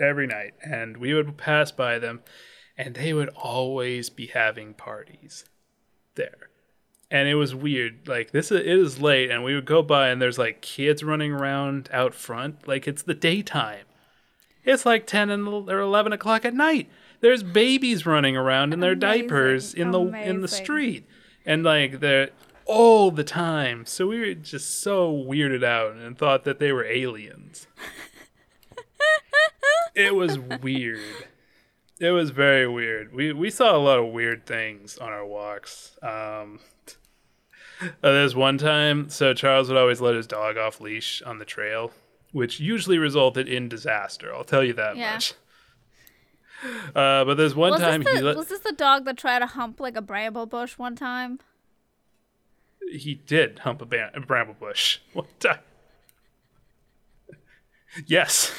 Every 0.00 0.26
night. 0.26 0.54
And 0.62 0.98
we 0.98 1.12
would 1.14 1.36
pass 1.36 1.72
by 1.72 1.98
them, 1.98 2.20
and 2.76 2.94
they 2.94 3.12
would 3.12 3.30
always 3.30 4.10
be 4.10 4.26
having 4.26 4.74
parties 4.74 5.44
there. 6.14 6.50
And 7.10 7.26
it 7.26 7.36
was 7.36 7.54
weird. 7.54 8.06
Like, 8.06 8.32
this 8.32 8.50
is, 8.52 8.60
it 8.60 8.66
is 8.66 9.00
late, 9.00 9.30
and 9.30 9.42
we 9.42 9.54
would 9.54 9.64
go 9.64 9.82
by, 9.82 10.08
and 10.08 10.20
there's 10.20 10.38
like 10.38 10.60
kids 10.60 11.02
running 11.02 11.32
around 11.32 11.88
out 11.92 12.14
front. 12.14 12.68
Like, 12.68 12.86
it's 12.86 13.02
the 13.02 13.14
daytime. 13.14 13.86
It's 14.64 14.84
like 14.84 15.06
10 15.06 15.30
and, 15.30 15.48
or 15.48 15.80
11 15.80 16.12
o'clock 16.12 16.44
at 16.44 16.52
night. 16.52 16.90
There's 17.20 17.42
babies 17.42 18.04
running 18.04 18.36
around 18.36 18.74
in 18.74 18.80
their 18.80 18.92
Amazing. 18.92 19.26
diapers 19.28 19.74
in 19.74 19.90
the 19.90 20.00
in 20.00 20.40
the 20.40 20.48
street 20.48 21.08
and 21.48 21.64
like 21.64 22.00
they're 22.00 22.30
all 22.66 23.10
the 23.10 23.24
time. 23.24 23.86
So 23.86 24.06
we 24.06 24.20
were 24.20 24.34
just 24.34 24.82
so 24.82 25.12
weirded 25.12 25.64
out 25.64 25.96
and 25.96 26.16
thought 26.16 26.44
that 26.44 26.58
they 26.58 26.70
were 26.70 26.84
aliens. 26.84 27.66
it 29.94 30.14
was 30.14 30.38
weird. 30.38 31.00
It 31.98 32.10
was 32.10 32.30
very 32.30 32.68
weird. 32.68 33.12
We 33.12 33.32
we 33.32 33.50
saw 33.50 33.74
a 33.74 33.78
lot 33.78 33.98
of 33.98 34.12
weird 34.12 34.46
things 34.46 34.98
on 34.98 35.08
our 35.08 35.26
walks. 35.26 35.96
Um, 36.02 36.60
uh, 37.82 37.86
there's 38.02 38.34
one 38.34 38.58
time, 38.58 39.08
so 39.08 39.32
Charles 39.34 39.68
would 39.68 39.76
always 39.78 40.00
let 40.00 40.14
his 40.14 40.26
dog 40.26 40.56
off 40.56 40.80
leash 40.80 41.22
on 41.22 41.38
the 41.38 41.44
trail, 41.44 41.92
which 42.32 42.58
usually 42.60 42.98
resulted 42.98 43.48
in 43.48 43.68
disaster. 43.68 44.34
I'll 44.34 44.44
tell 44.44 44.64
you 44.64 44.72
that 44.74 44.96
Yeah. 44.96 45.14
much. 45.14 45.34
Uh, 46.94 47.24
but 47.24 47.34
there's 47.34 47.54
one 47.54 47.70
Was 47.70 47.80
time 47.80 48.02
this, 48.02 48.16
he 48.18 48.22
let, 48.24 48.36
was 48.36 48.48
this 48.48 48.60
the 48.60 48.72
dog 48.72 49.04
that 49.04 49.16
tried 49.16 49.38
to 49.40 49.46
hump 49.46 49.78
like 49.78 49.96
a 49.96 50.02
bramble 50.02 50.46
bush 50.46 50.76
one 50.78 50.96
time? 50.96 51.38
he 52.90 53.14
did 53.14 53.58
hump 53.60 53.82
a, 53.82 53.84
ban- 53.84 54.10
a 54.14 54.20
bramble 54.20 54.54
bush 54.58 54.98
one 55.12 55.26
time. 55.40 55.58
Yes, 58.06 58.52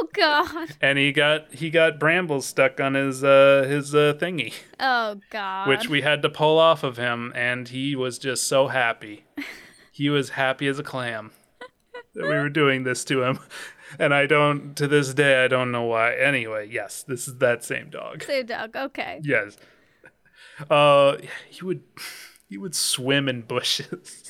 Oh 0.00 0.08
god. 0.12 0.68
and 0.80 0.98
he 0.98 1.12
got 1.12 1.52
he 1.54 1.70
got 1.70 1.98
brambles 1.98 2.46
stuck 2.46 2.80
on 2.80 2.94
his 2.94 3.22
uh 3.24 3.64
his 3.68 3.94
uh 3.94 4.14
thingy, 4.18 4.52
Oh 4.80 5.20
god. 5.30 5.68
which 5.68 5.88
we 5.88 6.02
had 6.02 6.22
to 6.22 6.28
pull 6.28 6.58
off 6.58 6.82
of 6.84 6.96
him, 6.96 7.32
and 7.34 7.68
he 7.68 7.94
was 7.96 8.18
just 8.18 8.46
so 8.48 8.68
happy. 8.68 9.24
he 9.92 10.08
was 10.10 10.30
happy 10.30 10.66
as 10.66 10.78
a 10.78 10.82
clam 10.82 11.30
that 12.14 12.22
we 12.22 12.28
were 12.28 12.48
doing 12.48 12.84
this 12.84 13.04
to 13.06 13.22
him. 13.22 13.38
And 13.98 14.12
I 14.12 14.26
don't 14.26 14.76
to 14.76 14.86
this 14.86 15.14
day 15.14 15.42
I 15.44 15.48
don't 15.48 15.72
know 15.72 15.84
why. 15.84 16.14
Anyway, 16.14 16.68
yes, 16.70 17.02
this 17.02 17.26
is 17.26 17.38
that 17.38 17.64
same 17.64 17.88
dog. 17.88 18.22
Same 18.22 18.44
dog. 18.46 18.76
Okay. 18.76 19.20
Yes. 19.22 19.56
Uh 20.68 21.16
he 21.48 21.64
would 21.64 21.82
he 22.48 22.58
would 22.58 22.74
swim 22.74 23.28
in 23.28 23.42
bushes. 23.42 24.27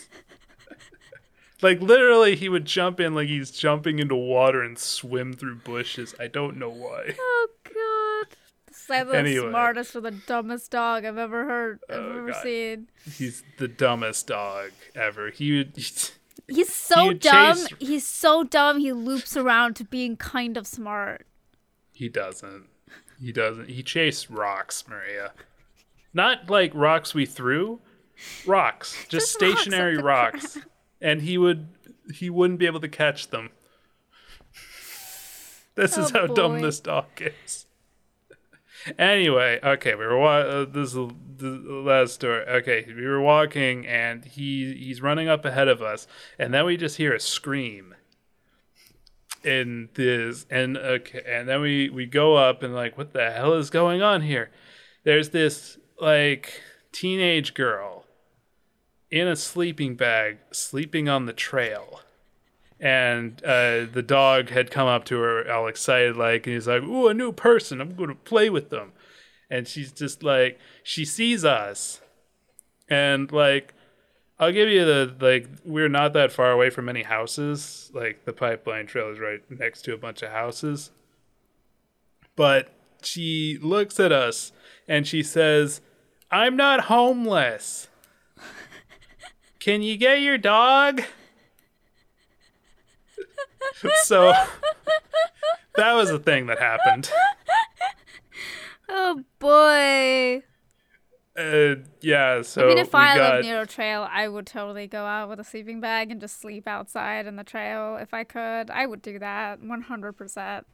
Like 1.62 1.80
literally 1.80 2.36
he 2.36 2.48
would 2.48 2.64
jump 2.64 3.00
in 3.00 3.14
like 3.14 3.28
he's 3.28 3.50
jumping 3.50 3.98
into 3.98 4.14
water 4.16 4.62
and 4.62 4.78
swim 4.78 5.32
through 5.32 5.56
bushes. 5.56 6.14
I 6.20 6.26
don't 6.28 6.56
know 6.56 6.70
why. 6.70 7.14
Oh 7.20 7.46
god. 7.64 8.36
This 8.66 8.80
is 8.80 8.86
the 8.86 9.16
Anyway. 9.16 9.50
smartest 9.50 9.96
or 9.96 10.00
the 10.00 10.10
dumbest 10.12 10.70
dog 10.70 11.04
I've 11.04 11.18
ever 11.18 11.44
heard. 11.44 11.80
I've 11.90 11.96
Oh, 11.98 12.10
ever 12.18 12.30
God. 12.32 12.42
seen. 12.42 12.88
He's 13.04 13.42
the 13.58 13.68
dumbest 13.68 14.26
dog 14.28 14.70
ever. 14.94 15.30
He 15.30 15.58
would 15.58 15.72
He's 16.48 16.72
so 16.72 17.08
He'd 17.10 17.20
dumb. 17.20 17.56
chase- 17.56 17.68
He's 17.78 18.06
so 18.06 18.42
dumb. 18.44 18.78
He 18.78 18.92
loops 18.92 19.36
around 19.36 19.74
to 19.76 19.84
being 19.84 20.16
kind 20.16 20.56
of 20.56 20.66
smart. 20.66 21.26
he 21.92 22.08
doesn't. 22.08 22.66
He 23.20 23.32
doesn't. 23.32 23.68
He 23.68 23.82
chased 23.82 24.30
rocks, 24.30 24.84
Maria. 24.88 25.32
Not 26.14 26.48
like 26.48 26.70
rocks 26.74 27.12
we 27.14 27.26
threw. 27.26 27.80
Rocks. 28.46 28.92
Just, 29.08 29.10
Just 29.10 29.32
stationary 29.32 29.92
on 29.96 29.98
the 29.98 30.04
rocks. 30.04 30.58
And 31.00 31.22
he 31.22 31.38
would 31.38 31.68
he 32.14 32.30
wouldn't 32.30 32.58
be 32.58 32.66
able 32.66 32.80
to 32.80 32.88
catch 32.88 33.28
them. 33.28 33.50
This 35.74 35.96
is 35.96 36.10
Oh, 36.12 36.20
how 36.20 36.26
dumb 36.26 36.60
this 36.60 36.80
dog 36.80 37.06
is. 37.20 37.66
Anyway, 38.98 39.60
okay, 39.62 39.94
we 39.94 40.06
were 40.06 40.18
wa- 40.18 40.38
uh, 40.38 40.64
this 40.64 40.88
is 40.88 40.94
the 41.36 41.50
last 41.84 42.14
story. 42.14 42.44
Okay, 42.46 42.84
we 42.88 43.06
were 43.06 43.20
walking 43.20 43.86
and 43.86 44.24
he 44.24 44.74
he's 44.74 45.00
running 45.02 45.28
up 45.28 45.44
ahead 45.44 45.68
of 45.68 45.82
us, 45.82 46.06
and 46.38 46.52
then 46.52 46.64
we 46.64 46.76
just 46.76 46.96
hear 46.96 47.14
a 47.14 47.20
scream. 47.20 47.94
In 49.44 49.88
this 49.94 50.46
and 50.50 50.76
okay, 50.76 51.22
and 51.24 51.48
then 51.48 51.60
we 51.60 51.88
we 51.90 52.06
go 52.06 52.34
up 52.34 52.64
and 52.64 52.74
like, 52.74 52.98
what 52.98 53.12
the 53.12 53.30
hell 53.30 53.52
is 53.54 53.70
going 53.70 54.02
on 54.02 54.22
here? 54.22 54.50
There's 55.04 55.30
this 55.30 55.78
like 56.00 56.60
teenage 56.90 57.54
girl 57.54 57.97
in 59.10 59.26
a 59.26 59.36
sleeping 59.36 59.94
bag 59.94 60.38
sleeping 60.50 61.08
on 61.08 61.26
the 61.26 61.32
trail. 61.32 62.00
And 62.80 63.42
uh, 63.44 63.86
the 63.92 64.04
dog 64.06 64.50
had 64.50 64.70
come 64.70 64.86
up 64.86 65.04
to 65.06 65.18
her 65.18 65.50
all 65.50 65.66
excited 65.66 66.16
like 66.16 66.46
and 66.46 66.54
he's 66.54 66.68
like 66.68 66.82
ooh 66.82 67.08
a 67.08 67.14
new 67.14 67.32
person. 67.32 67.80
I'm 67.80 67.94
going 67.94 68.10
to 68.10 68.14
play 68.14 68.50
with 68.50 68.70
them. 68.70 68.92
And 69.50 69.66
she's 69.66 69.92
just 69.92 70.22
like 70.22 70.58
she 70.82 71.04
sees 71.04 71.44
us. 71.44 72.00
And 72.88 73.30
like 73.32 73.74
i'll 74.40 74.52
give 74.52 74.68
you 74.68 74.84
the 74.84 75.12
like 75.20 75.48
we're 75.64 75.88
not 75.88 76.12
that 76.12 76.30
far 76.30 76.52
away 76.52 76.70
from 76.70 76.88
any 76.88 77.02
houses. 77.02 77.90
Like 77.92 78.24
the 78.24 78.32
pipeline 78.32 78.86
trail 78.86 79.10
is 79.10 79.18
right 79.18 79.40
next 79.50 79.82
to 79.82 79.94
a 79.94 79.98
bunch 79.98 80.22
of 80.22 80.30
houses. 80.30 80.90
But 82.36 82.70
she 83.02 83.58
looks 83.60 83.98
at 84.00 84.12
us 84.12 84.52
and 84.86 85.06
she 85.06 85.22
says 85.22 85.80
i'm 86.30 86.56
not 86.56 86.84
homeless 86.84 87.87
can 89.58 89.82
you 89.82 89.96
get 89.96 90.20
your 90.20 90.38
dog 90.38 91.02
so 94.02 94.32
that 95.76 95.92
was 95.94 96.10
a 96.10 96.18
thing 96.18 96.46
that 96.46 96.58
happened. 96.58 97.10
Oh 98.88 99.22
boy. 99.38 100.42
Uh, 101.38 101.76
yeah, 102.00 102.42
so 102.42 102.64
I 102.64 102.68
mean, 102.68 102.78
if 102.78 102.94
I 102.94 103.16
got 103.16 103.34
lived 103.34 103.46
near 103.46 103.60
a 103.60 103.66
trail, 103.66 104.08
I 104.10 104.26
would 104.26 104.46
totally 104.46 104.86
go 104.86 105.04
out 105.04 105.28
with 105.28 105.38
a 105.38 105.44
sleeping 105.44 105.80
bag 105.80 106.10
and 106.10 106.20
just 106.20 106.40
sleep 106.40 106.66
outside 106.66 107.26
in 107.26 107.36
the 107.36 107.44
trail 107.44 107.96
if 108.00 108.14
I 108.14 108.24
could. 108.24 108.70
I 108.70 108.86
would 108.86 109.02
do 109.02 109.18
that 109.18 109.60
100%. 109.60 110.64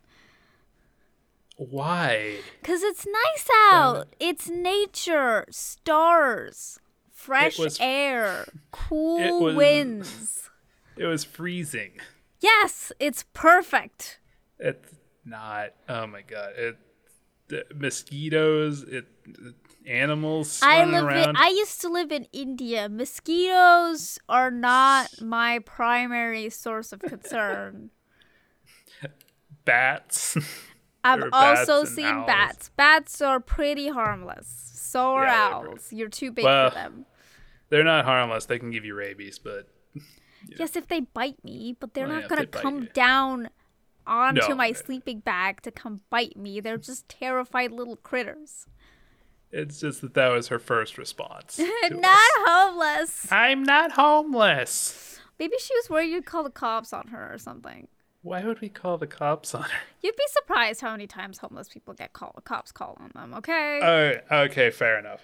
why? 1.57 2.37
Because 2.63 2.83
it's 2.83 3.05
nice 3.05 3.49
out. 3.73 4.07
It's 4.19 4.49
nature, 4.49 5.45
stars, 5.51 6.79
fresh 7.25 7.59
was- 7.59 7.79
air, 7.81 8.47
cool 8.71 9.41
was- 9.41 9.57
winds. 9.57 10.51
It 10.97 11.07
was 11.07 11.25
freezing. 11.25 11.99
Yes, 12.41 12.93
it's 13.01 13.25
perfect. 13.33 14.21
It's 14.59 14.95
not. 15.25 15.71
Oh 15.89 16.07
my 16.07 16.23
god! 16.23 16.53
It 16.57 16.79
the 17.49 17.65
mosquitoes. 17.75 18.83
It 18.83 19.07
animals 19.87 20.61
I 20.63 20.85
live 20.85 21.05
around. 21.05 21.31
in, 21.31 21.37
I 21.37 21.49
used 21.49 21.81
to 21.83 21.89
live 21.89 22.13
in 22.13 22.27
India. 22.33 22.89
Mosquitoes 22.89 24.19
are 24.29 24.51
not 24.51 25.09
my 25.21 25.59
primary 25.61 26.49
source 26.51 26.93
of 26.93 27.01
concern. 27.01 27.91
Bats. 29.65 30.37
I've 31.05 31.23
Or 31.23 31.31
bats 31.31 31.69
also 31.69 31.85
seen 31.85 32.07
owls. 32.07 32.27
bats. 32.27 32.71
Bats 32.77 33.21
are 33.21 33.41
pretty 33.41 33.89
harmless. 33.89 34.71
So 34.75 35.13
are 35.15 35.25
Yeah, 35.25 35.51
owls. 35.55 35.93
You're 35.93 36.09
too 36.09 36.31
big 36.31 36.45
Well, 36.47 36.71
for 36.71 36.75
them. 36.77 37.07
They're 37.75 37.83
not 37.83 38.05
harmless. 38.05 38.47
They 38.47 38.61
can 38.61 38.71
give 38.71 38.85
you 38.85 38.95
rabies, 38.95 39.41
but 39.41 39.67
Yes, 40.59 40.77
if 40.77 40.87
they 40.87 41.01
bite 41.01 41.43
me, 41.43 41.77
but 41.81 41.93
they're 41.95 42.07
Well, 42.07 42.15
not 42.17 42.23
if 42.25 42.29
gonna 42.29 42.43
they 42.43 42.61
come 42.61 42.83
you. 42.83 42.89
down 42.95 43.49
onto 44.07 44.49
No, 44.49 44.55
my 44.55 44.69
they- 44.69 44.75
sleeping 44.75 45.19
bag 45.21 45.61
to 45.63 45.73
come 45.73 46.03
bite 46.09 46.37
me. 46.37 46.61
They're 46.61 46.77
just 46.79 47.09
terrified 47.09 47.73
little 47.73 47.97
critters. 47.97 48.67
it's 49.51 49.81
just 49.81 50.03
that 50.03 50.15
that 50.15 50.29
was 50.29 50.49
her 50.49 50.61
first 50.61 50.99
response. 50.99 51.59
not 51.91 52.05
us. 52.05 52.45
homeless. 52.47 53.33
I'm 53.33 53.65
not 53.65 53.93
homeless. 53.93 55.19
Maybe 55.39 55.55
she 55.59 55.75
was 55.75 55.91
worried 55.91 56.11
you'd 56.13 56.27
call 56.27 56.45
the 56.45 56.51
cops 56.51 56.93
on 56.93 57.09
her 57.09 57.33
or 57.33 57.39
something. 57.39 57.89
Why 58.23 58.45
would 58.45 58.61
we 58.61 58.69
call 58.69 58.99
the 58.99 59.07
cops 59.09 59.53
on 59.55 59.63
her? 59.65 59.79
You'd 60.01 60.17
be 60.17 60.23
surprised 60.29 60.81
how 60.81 60.93
many 60.93 61.07
times 61.07 61.39
homeless 61.39 61.69
people 61.69 61.93
get 61.93 62.13
call 62.15 62.33
cops 62.45 62.73
call 62.73 62.97
on 63.01 63.11
them. 63.15 63.35
Okay. 63.35 63.81
Oh, 64.31 64.37
okay, 64.45 64.71
fair 64.71 64.99
enough. 64.99 65.21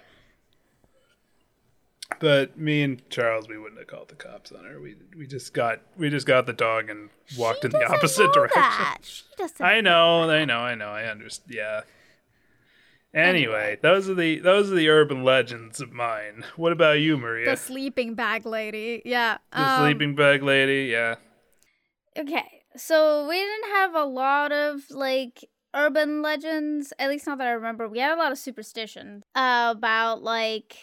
But 2.19 2.57
me 2.57 2.83
and 2.83 3.07
Charles, 3.09 3.47
we 3.47 3.57
wouldn't 3.57 3.79
have 3.79 3.87
called 3.87 4.09
the 4.09 4.15
cops 4.15 4.51
on 4.51 4.65
her. 4.65 4.79
We 4.79 4.95
we 5.17 5.25
just 5.27 5.53
got 5.53 5.81
we 5.97 6.09
just 6.09 6.27
got 6.27 6.45
the 6.45 6.53
dog 6.53 6.89
and 6.89 7.09
walked 7.37 7.61
She 7.61 7.67
in 7.67 7.71
the 7.71 7.85
opposite 7.91 8.27
know 8.27 8.33
direction. 8.33 8.61
That. 8.61 8.97
She 9.01 9.23
doesn't. 9.37 9.65
I 9.65 9.81
know, 9.81 10.29
I 10.29 10.45
know, 10.45 10.59
I 10.59 10.75
know, 10.75 10.89
I 10.89 11.05
understand. 11.05 11.55
Yeah. 11.55 11.81
Anyway, 13.13 13.77
those 13.81 14.07
are 14.09 14.13
the 14.13 14.39
those 14.39 14.71
are 14.71 14.75
the 14.75 14.89
urban 14.89 15.23
legends 15.23 15.81
of 15.81 15.91
mine. 15.91 16.45
What 16.55 16.71
about 16.71 16.99
you, 16.99 17.17
Maria? 17.17 17.51
The 17.51 17.57
sleeping 17.57 18.15
bag 18.15 18.45
lady. 18.45 19.01
Yeah. 19.03 19.37
The 19.51 19.69
um, 19.69 19.81
sleeping 19.81 20.15
bag 20.15 20.43
lady. 20.43 20.89
Yeah. 20.91 21.15
Okay, 22.17 22.63
so 22.75 23.27
we 23.27 23.35
didn't 23.35 23.71
have 23.71 23.95
a 23.95 24.03
lot 24.03 24.51
of 24.51 24.89
like 24.89 25.45
urban 25.73 26.21
legends, 26.21 26.93
at 26.99 27.09
least 27.09 27.25
not 27.27 27.37
that 27.37 27.47
I 27.47 27.51
remember. 27.51 27.87
We 27.87 27.99
had 27.99 28.13
a 28.13 28.19
lot 28.19 28.31
of 28.31 28.37
superstitions 28.37 29.23
uh, 29.35 29.73
about 29.75 30.21
like, 30.21 30.75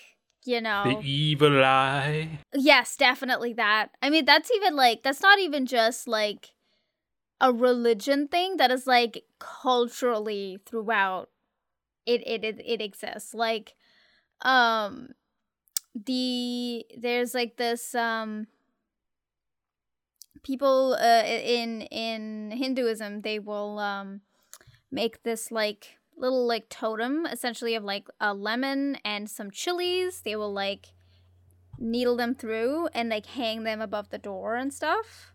you 0.48 0.60
know, 0.60 0.82
The 0.84 1.06
evil 1.06 1.62
eye. 1.64 2.40
yes, 2.54 2.96
definitely 2.96 3.52
that. 3.54 3.90
I 4.02 4.10
mean, 4.10 4.24
that's 4.24 4.50
even 4.56 4.74
like 4.76 5.02
that's 5.02 5.20
not 5.22 5.38
even 5.38 5.66
just 5.66 6.08
like 6.08 6.52
a 7.40 7.52
religion 7.52 8.28
thing. 8.28 8.56
That 8.56 8.70
is 8.70 8.86
like 8.86 9.24
culturally 9.38 10.58
throughout. 10.66 11.30
It 12.06 12.22
it 12.26 12.44
it, 12.44 12.60
it 12.64 12.80
exists. 12.80 13.34
Like, 13.34 13.74
um, 14.42 15.10
the 15.94 16.86
there's 16.96 17.34
like 17.34 17.56
this 17.56 17.94
um 17.94 18.46
people 20.42 20.96
uh, 21.00 21.22
in 21.24 21.82
in 21.82 22.50
Hinduism 22.52 23.22
they 23.22 23.38
will 23.38 23.78
um 23.78 24.20
make 24.90 25.22
this 25.22 25.50
like 25.50 25.97
little 26.18 26.46
like 26.46 26.68
totem 26.68 27.26
essentially 27.26 27.74
of 27.74 27.84
like 27.84 28.08
a 28.20 28.34
lemon 28.34 28.96
and 29.04 29.28
some 29.28 29.50
chilies. 29.50 30.20
They 30.22 30.36
will 30.36 30.52
like 30.52 30.88
needle 31.78 32.16
them 32.16 32.34
through 32.34 32.88
and 32.88 33.08
like 33.08 33.26
hang 33.26 33.62
them 33.62 33.80
above 33.80 34.10
the 34.10 34.18
door 34.18 34.56
and 34.56 34.72
stuff 34.72 35.32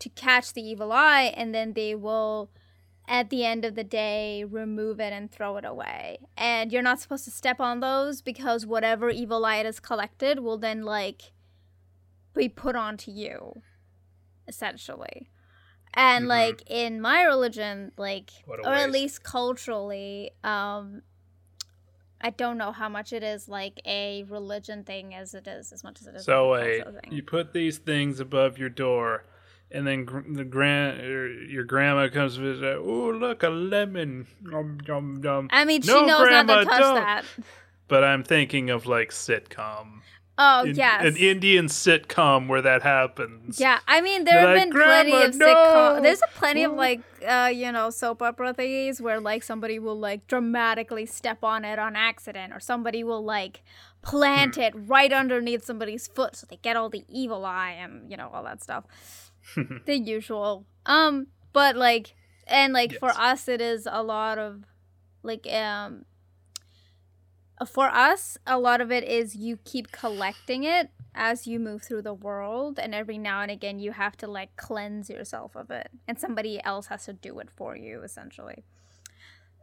to 0.00 0.08
catch 0.08 0.52
the 0.52 0.62
evil 0.62 0.92
eye 0.92 1.32
and 1.36 1.54
then 1.54 1.72
they 1.72 1.94
will 1.94 2.50
at 3.06 3.30
the 3.30 3.44
end 3.44 3.64
of 3.64 3.74
the 3.74 3.84
day 3.84 4.44
remove 4.44 4.98
it 4.98 5.12
and 5.12 5.30
throw 5.30 5.56
it 5.56 5.64
away. 5.64 6.18
And 6.36 6.72
you're 6.72 6.82
not 6.82 7.00
supposed 7.00 7.24
to 7.24 7.30
step 7.30 7.60
on 7.60 7.80
those 7.80 8.22
because 8.22 8.66
whatever 8.66 9.10
evil 9.10 9.44
eye 9.44 9.56
it 9.56 9.66
is 9.66 9.78
collected 9.78 10.40
will 10.40 10.58
then 10.58 10.82
like 10.82 11.32
be 12.34 12.48
put 12.48 12.74
onto 12.74 13.10
you 13.10 13.62
essentially 14.48 15.28
and 15.94 16.24
Mhm. 16.24 16.28
like 16.28 16.62
in 16.68 17.00
my 17.00 17.22
religion 17.22 17.92
like 17.96 18.30
or 18.46 18.72
at 18.74 18.90
least 18.90 19.22
culturally 19.22 20.30
um 20.42 21.02
i 22.20 22.30
don't 22.30 22.58
know 22.58 22.72
how 22.72 22.88
much 22.88 23.12
it 23.12 23.22
is 23.22 23.48
like 23.48 23.80
a 23.86 24.24
religion 24.24 24.82
thing 24.84 25.14
as 25.14 25.34
it 25.34 25.46
is 25.46 25.72
as 25.72 25.84
much 25.84 26.00
as 26.00 26.06
it 26.06 26.14
is 26.16 26.24
So 26.24 26.52
wait, 26.52 26.84
thing. 26.84 27.12
you 27.12 27.22
put 27.22 27.52
these 27.52 27.78
things 27.78 28.18
above 28.20 28.58
your 28.58 28.68
door, 28.70 29.24
and 29.70 29.86
then 29.86 30.04
gr- 30.04 30.20
the 30.32 30.44
grand 30.44 31.02
your 31.50 31.64
grandma 31.64 32.08
comes 32.08 32.36
to 32.36 32.40
visit. 32.40 32.76
Oh, 32.78 33.10
look 33.10 33.42
a 33.42 33.48
lemon! 33.50 34.26
I 34.52 35.64
mean, 35.64 35.82
she 35.82 35.88
No, 35.88 36.06
knows 36.06 36.20
not 36.30 36.46
Grandma, 36.46 36.58
to 36.60 36.64
touch 36.64 36.80
don't. 36.80 36.94
that. 36.94 37.24
But 37.88 38.04
I'm 38.04 38.22
thinking 38.24 38.70
of 38.70 38.86
like 38.86 39.10
sitcom, 39.10 40.00
Oh 40.36 40.64
in- 40.64 40.74
yes. 40.74 41.04
an 41.04 41.16
Indian 41.16 41.66
sitcom 41.66 42.48
where 42.48 42.60
that 42.62 42.82
happens. 42.82 43.60
Yeah, 43.60 43.78
I 43.86 44.00
mean 44.00 44.24
there 44.24 44.40
have 44.40 44.48
Like, 44.56 44.62
been 44.64 44.72
plenty 44.72 45.10
"Grandma, 45.10 45.26
of 45.26 45.34
sitcom. 45.34 46.02
There's 46.02 46.22
a 46.22 46.26
plenty 46.38 46.64
of 46.64 46.72
like 46.72 47.02
uh 47.26 47.50
you 47.54 47.70
know 47.70 47.90
soap 47.90 48.20
opera 48.22 48.52
thingies 48.52 49.00
where 49.00 49.20
like 49.20 49.42
somebody 49.44 49.78
will 49.78 49.98
like 49.98 50.26
dramatically 50.26 51.06
step 51.06 51.44
on 51.44 51.64
it 51.64 51.78
on 51.78 51.94
accident, 51.94 52.52
or 52.52 52.58
somebody 52.60 53.04
will 53.04 53.22
like 53.24 53.62
plant 54.02 54.58
it 54.58 54.74
right 54.76 55.12
underneath 55.12 55.64
somebody's 55.64 56.06
foot 56.08 56.36
so 56.36 56.46
they 56.50 56.56
get 56.56 56.76
all 56.76 56.90
the 56.90 57.04
evil 57.08 57.44
eye 57.46 57.70
and 57.78 58.10
you 58.10 58.16
know 58.16 58.28
all 58.32 58.42
that 58.44 58.62
stuff. 58.62 58.84
the 59.86 59.96
usual. 59.98 60.66
Um, 60.86 61.28
but 61.52 61.76
like 61.76 62.14
and 62.46 62.72
like 62.72 62.98
for 62.98 63.10
us 63.10 63.46
it 63.48 63.60
is 63.60 63.86
a 63.90 64.02
lot 64.02 64.38
of 64.38 64.64
like 65.22 65.46
um 65.46 66.04
for 67.66 67.86
us, 67.86 68.36
a 68.46 68.58
lot 68.58 68.80
of 68.80 68.90
it 68.90 69.04
is 69.04 69.36
you 69.36 69.58
keep 69.64 69.92
collecting 69.92 70.64
it 70.64 70.90
as 71.14 71.46
you 71.46 71.60
move 71.60 71.82
through 71.82 72.02
the 72.02 72.14
world, 72.14 72.78
and 72.78 72.94
every 72.94 73.18
now 73.18 73.40
and 73.40 73.50
again 73.50 73.78
you 73.78 73.92
have 73.92 74.16
to 74.16 74.26
like 74.26 74.56
cleanse 74.56 75.08
yourself 75.08 75.54
of 75.54 75.70
it, 75.70 75.88
and 76.08 76.18
somebody 76.18 76.62
else 76.64 76.86
has 76.86 77.04
to 77.04 77.12
do 77.12 77.38
it 77.38 77.48
for 77.50 77.76
you, 77.76 78.02
essentially. 78.02 78.64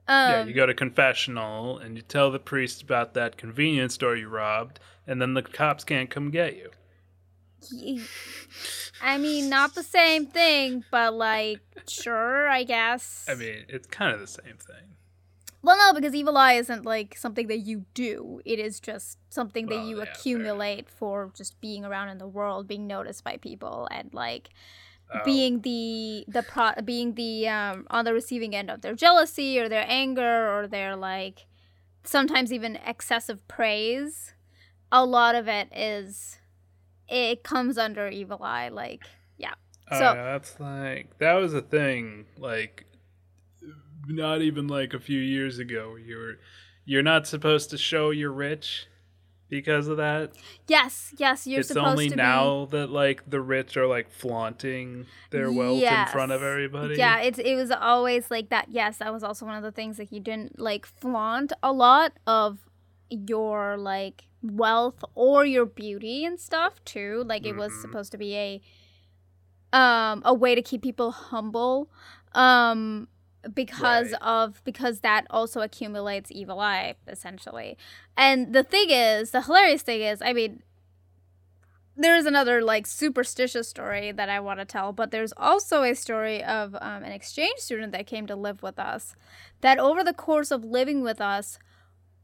Um, 0.07 0.31
Yeah, 0.31 0.43
you 0.45 0.53
go 0.53 0.65
to 0.65 0.73
confessional 0.73 1.77
and 1.77 1.95
you 1.95 2.01
tell 2.01 2.31
the 2.31 2.39
priest 2.39 2.81
about 2.81 3.13
that 3.15 3.37
convenience 3.37 3.95
store 3.95 4.15
you 4.15 4.29
robbed, 4.29 4.79
and 5.05 5.21
then 5.21 5.33
the 5.33 5.41
cops 5.41 5.83
can't 5.83 6.09
come 6.09 6.31
get 6.31 6.55
you. 6.55 6.71
I 9.01 9.17
mean, 9.17 9.49
not 9.49 9.75
the 9.75 9.83
same 9.83 10.25
thing, 10.25 10.83
but 10.89 11.13
like, 11.13 11.59
sure, 11.87 12.47
I 12.49 12.63
guess. 12.63 13.25
I 13.29 13.35
mean, 13.35 13.65
it's 13.67 13.87
kind 13.87 14.13
of 14.13 14.19
the 14.19 14.27
same 14.27 14.57
thing. 14.57 14.90
Well, 15.63 15.77
no, 15.77 15.93
because 15.93 16.15
evil 16.15 16.37
eye 16.37 16.53
isn't 16.53 16.85
like 16.85 17.15
something 17.17 17.47
that 17.47 17.59
you 17.59 17.85
do. 17.93 18.41
It 18.45 18.59
is 18.59 18.79
just 18.79 19.19
something 19.29 19.67
that 19.67 19.75
Well, 19.77 19.85
you 19.87 19.97
yeah, 19.97 20.03
fair. 20.05 20.13
accumulate 20.13 20.89
for 20.89 21.31
just 21.35 21.59
being 21.61 21.85
around 21.85 22.09
in 22.09 22.17
the 22.17 22.27
world, 22.27 22.67
being 22.67 22.87
noticed 22.87 23.23
by 23.23 23.37
people, 23.37 23.87
and 23.91 24.13
like 24.13 24.49
Oh, 25.13 25.19
being 25.25 25.61
the 25.61 26.23
the 26.27 26.41
pro 26.41 26.71
being 26.85 27.15
the 27.15 27.47
um 27.49 27.85
on 27.89 28.05
the 28.05 28.13
receiving 28.13 28.55
end 28.55 28.69
of 28.71 28.81
their 28.81 28.95
jealousy 28.95 29.59
or 29.59 29.67
their 29.67 29.85
anger 29.87 30.57
or 30.57 30.67
their 30.67 30.95
like 30.95 31.47
sometimes 32.03 32.51
even 32.53 32.77
excessive 32.85 33.45
praise 33.47 34.33
a 34.91 35.05
lot 35.05 35.35
of 35.35 35.47
it 35.49 35.67
is 35.75 36.39
it 37.09 37.43
comes 37.43 37.77
under 37.77 38.07
evil 38.07 38.41
eye 38.41 38.69
like 38.69 39.03
yeah 39.37 39.53
oh, 39.91 39.99
so- 39.99 40.13
yeah, 40.15 40.23
that's 40.33 40.59
like 40.59 41.17
that 41.19 41.33
was 41.33 41.53
a 41.53 41.61
thing. 41.61 42.25
Like, 42.37 42.85
not 44.07 44.41
even 44.41 44.67
like 44.67 44.93
a 44.93 44.99
few 44.99 45.19
years 45.19 45.59
ago, 45.59 45.95
You're 45.95 46.37
you're 46.85 47.03
not 47.03 47.27
supposed 47.27 47.69
to 47.69 47.77
show 47.77 48.09
you're 48.09 48.31
rich 48.31 48.87
because 49.49 49.87
of 49.87 49.97
that. 49.97 50.31
yes 50.67 51.13
yes 51.17 51.45
you're 51.45 51.59
it's 51.59 51.75
only 51.75 52.07
now 52.09 52.65
that 52.71 52.89
like 52.89 53.29
the 53.29 53.41
rich 53.41 53.75
are 53.77 53.85
like 53.85 54.09
flaunting 54.09 55.05
their 55.29 55.51
wealth 55.51 55.83
in 55.83 56.05
front 56.07 56.31
of 56.31 56.41
everybody. 56.41 56.95
Yeah, 56.95 57.19
it's 57.21 57.37
it 57.39 57.55
was 57.55 57.69
always 57.71 58.31
like 58.31 58.49
that. 58.49 58.67
Yes, 58.71 58.97
that 58.97 59.11
was 59.13 59.23
also 59.23 59.45
one 59.45 59.55
of 59.55 59.63
the 59.63 59.71
things 59.71 59.97
that 59.97 60.11
you 60.11 60.19
didn't 60.19 60.59
like 60.59 60.85
flaunt 60.85 61.51
a 61.61 61.71
lot 61.73 62.13
of 62.25 62.59
your 63.09 63.77
like 63.77 64.23
wealth 64.41 65.03
or 65.13 65.45
your 65.45 65.65
beauty 65.65 66.23
and 66.25 66.39
stuff 66.39 66.83
too. 66.85 67.23
Like 67.27 67.45
it 67.45 67.55
was 67.55 67.71
Mhm. 67.73 67.81
supposed 67.81 68.11
to 68.13 68.17
be 68.17 68.35
a 68.35 68.61
um 69.73 70.21
a 70.25 70.33
way 70.33 70.55
to 70.55 70.61
keep 70.61 70.81
people 70.81 71.11
humble. 71.11 71.89
Um 72.33 73.07
because 73.53 74.11
Right. 74.11 74.21
of 74.21 74.61
because 74.63 74.99
that 75.01 75.25
also 75.29 75.61
accumulates 75.61 76.31
evil 76.31 76.59
eye 76.59 76.95
essentially. 77.07 77.77
And 78.15 78.53
the 78.53 78.63
thing 78.63 78.89
is, 78.89 79.31
the 79.31 79.41
hilarious 79.41 79.81
thing 79.81 80.01
is, 80.01 80.21
I 80.21 80.33
mean, 80.33 80.61
there 81.97 82.15
is 82.15 82.25
another 82.25 82.61
like 82.63 82.87
superstitious 82.87 83.67
story 83.67 84.11
that 84.11 84.29
I 84.29 84.39
want 84.39 84.59
to 84.59 84.65
tell, 84.65 84.93
but 84.93 85.11
there's 85.11 85.33
also 85.37 85.83
a 85.83 85.93
story 85.93 86.43
of 86.43 86.73
um, 86.75 87.03
an 87.03 87.11
exchange 87.11 87.59
student 87.59 87.91
that 87.91 88.07
came 88.07 88.25
to 88.27 88.35
live 88.35 88.63
with 88.63 88.79
us 88.79 89.15
that 89.61 89.77
over 89.77 90.03
the 90.03 90.13
course 90.13 90.51
of 90.51 90.63
living 90.63 91.01
with 91.01 91.19
us 91.21 91.59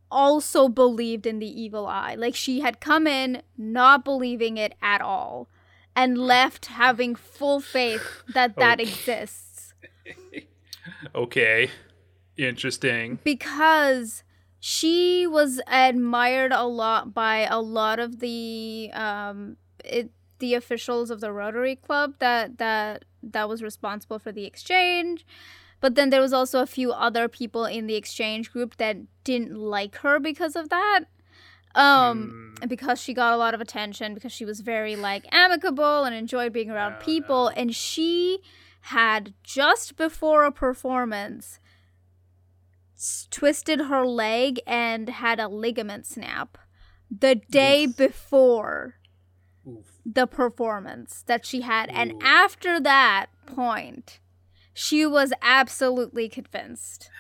also 0.10 0.70
believed 0.70 1.28
in 1.28 1.40
the 1.40 1.62
evil 1.62 1.86
eye. 1.86 2.16
Like 2.16 2.34
she 2.36 2.62
had 2.62 2.80
come 2.80 3.08
in 3.08 3.42
not 3.58 4.06
believing 4.06 4.58
it 4.58 4.74
at 4.82 5.02
all 5.02 5.50
and 5.96 6.18
left 6.18 6.68
having 6.68 7.14
full 7.16 7.60
faith 7.60 8.24
that 8.30 8.58
that 8.60 8.80
Okay. 8.80 8.90
exists 8.90 9.74
Okay. 11.16 11.70
Interesting. 12.38 13.20
because 13.24 14.24
she 14.60 15.26
was 15.26 15.60
admired 15.68 16.52
a 16.52 16.66
lot 16.66 17.14
by 17.14 17.48
a 17.50 17.60
lot 17.60 18.00
of 18.00 18.20
the 18.20 18.90
um 18.94 19.58
it, 19.84 20.12
the 20.40 20.54
officials 20.54 21.10
of 21.10 21.20
the 21.20 21.32
Rotary 21.32 21.76
Club 21.76 22.16
that 22.20 22.58
that 22.60 23.06
that 23.24 23.50
was 23.50 23.64
responsible 23.64 24.20
for 24.20 24.32
the 24.32 24.46
exchange. 24.46 25.26
But 25.80 25.96
then 25.96 26.10
there 26.10 26.22
was 26.22 26.34
also 26.34 26.62
a 26.62 26.68
few 26.68 26.92
other 26.92 27.28
people 27.28 27.66
in 27.66 27.88
the 27.88 27.96
exchange 27.96 28.52
group 28.52 28.78
that 28.78 28.98
didn't 29.24 29.56
like 29.56 29.98
her 29.98 30.20
because 30.20 30.56
of 30.56 30.70
that. 30.70 31.02
Um 31.76 32.56
and 32.62 32.70
because 32.70 33.00
she 33.00 33.14
got 33.14 33.34
a 33.34 33.38
lot 33.38 33.54
of 33.54 33.62
attention 33.62 34.14
because 34.14 34.32
she 34.32 34.46
was 34.46 34.62
very 34.62 34.96
like 34.96 35.26
amicable 35.32 36.04
and 36.04 36.16
enjoyed 36.16 36.52
being 36.54 36.72
around 36.72 36.96
people 37.00 37.50
and 37.50 37.76
she 37.76 38.40
had 38.88 39.34
just 39.44 39.96
before 39.98 40.44
a 40.44 40.52
performance 40.52 41.60
twisted 43.30 43.82
her 43.82 44.06
leg 44.06 44.60
and 44.66 45.10
had 45.10 45.40
a 45.40 45.48
ligament 45.48 46.06
snap 46.06 46.58
the 47.12 47.36
day 47.36 47.86
Oof. 47.86 47.98
before 47.98 48.96
Oof. 49.68 49.86
the 50.06 50.26
performance 50.26 51.24
that 51.28 51.46
she 51.46 51.62
had 51.62 51.90
and 51.90 52.14
after 52.24 52.80
that 52.80 53.28
point 53.46 54.20
she 54.74 55.06
was 55.06 55.32
absolutely 55.42 56.28
convinced 56.30 57.10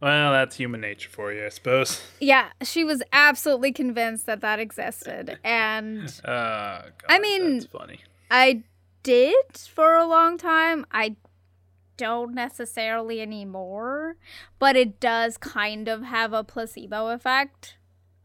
Well, 0.00 0.32
that's 0.32 0.56
human 0.56 0.80
nature 0.80 1.08
for 1.10 1.32
you, 1.32 1.46
I 1.46 1.48
suppose. 1.50 2.02
yeah 2.20 2.48
she 2.62 2.82
was 2.84 3.02
absolutely 3.12 3.70
convinced 3.72 4.26
that 4.26 4.40
that 4.40 4.58
existed 4.58 5.38
and 5.44 6.08
Uh, 6.24 6.82
God, 6.82 6.92
I 7.08 7.18
mean- 7.20 7.58
that's 7.60 7.66
funny. 7.66 8.00
I 8.30 8.62
did 9.02 9.56
for 9.56 9.94
a 9.94 10.06
long 10.06 10.38
time. 10.38 10.86
I 10.90 11.16
don't 11.96 12.34
necessarily 12.34 13.20
anymore, 13.20 14.16
but 14.58 14.76
it 14.76 14.98
does 15.00 15.36
kind 15.36 15.88
of 15.88 16.02
have 16.02 16.32
a 16.32 16.42
placebo 16.44 17.08
effect 17.08 17.76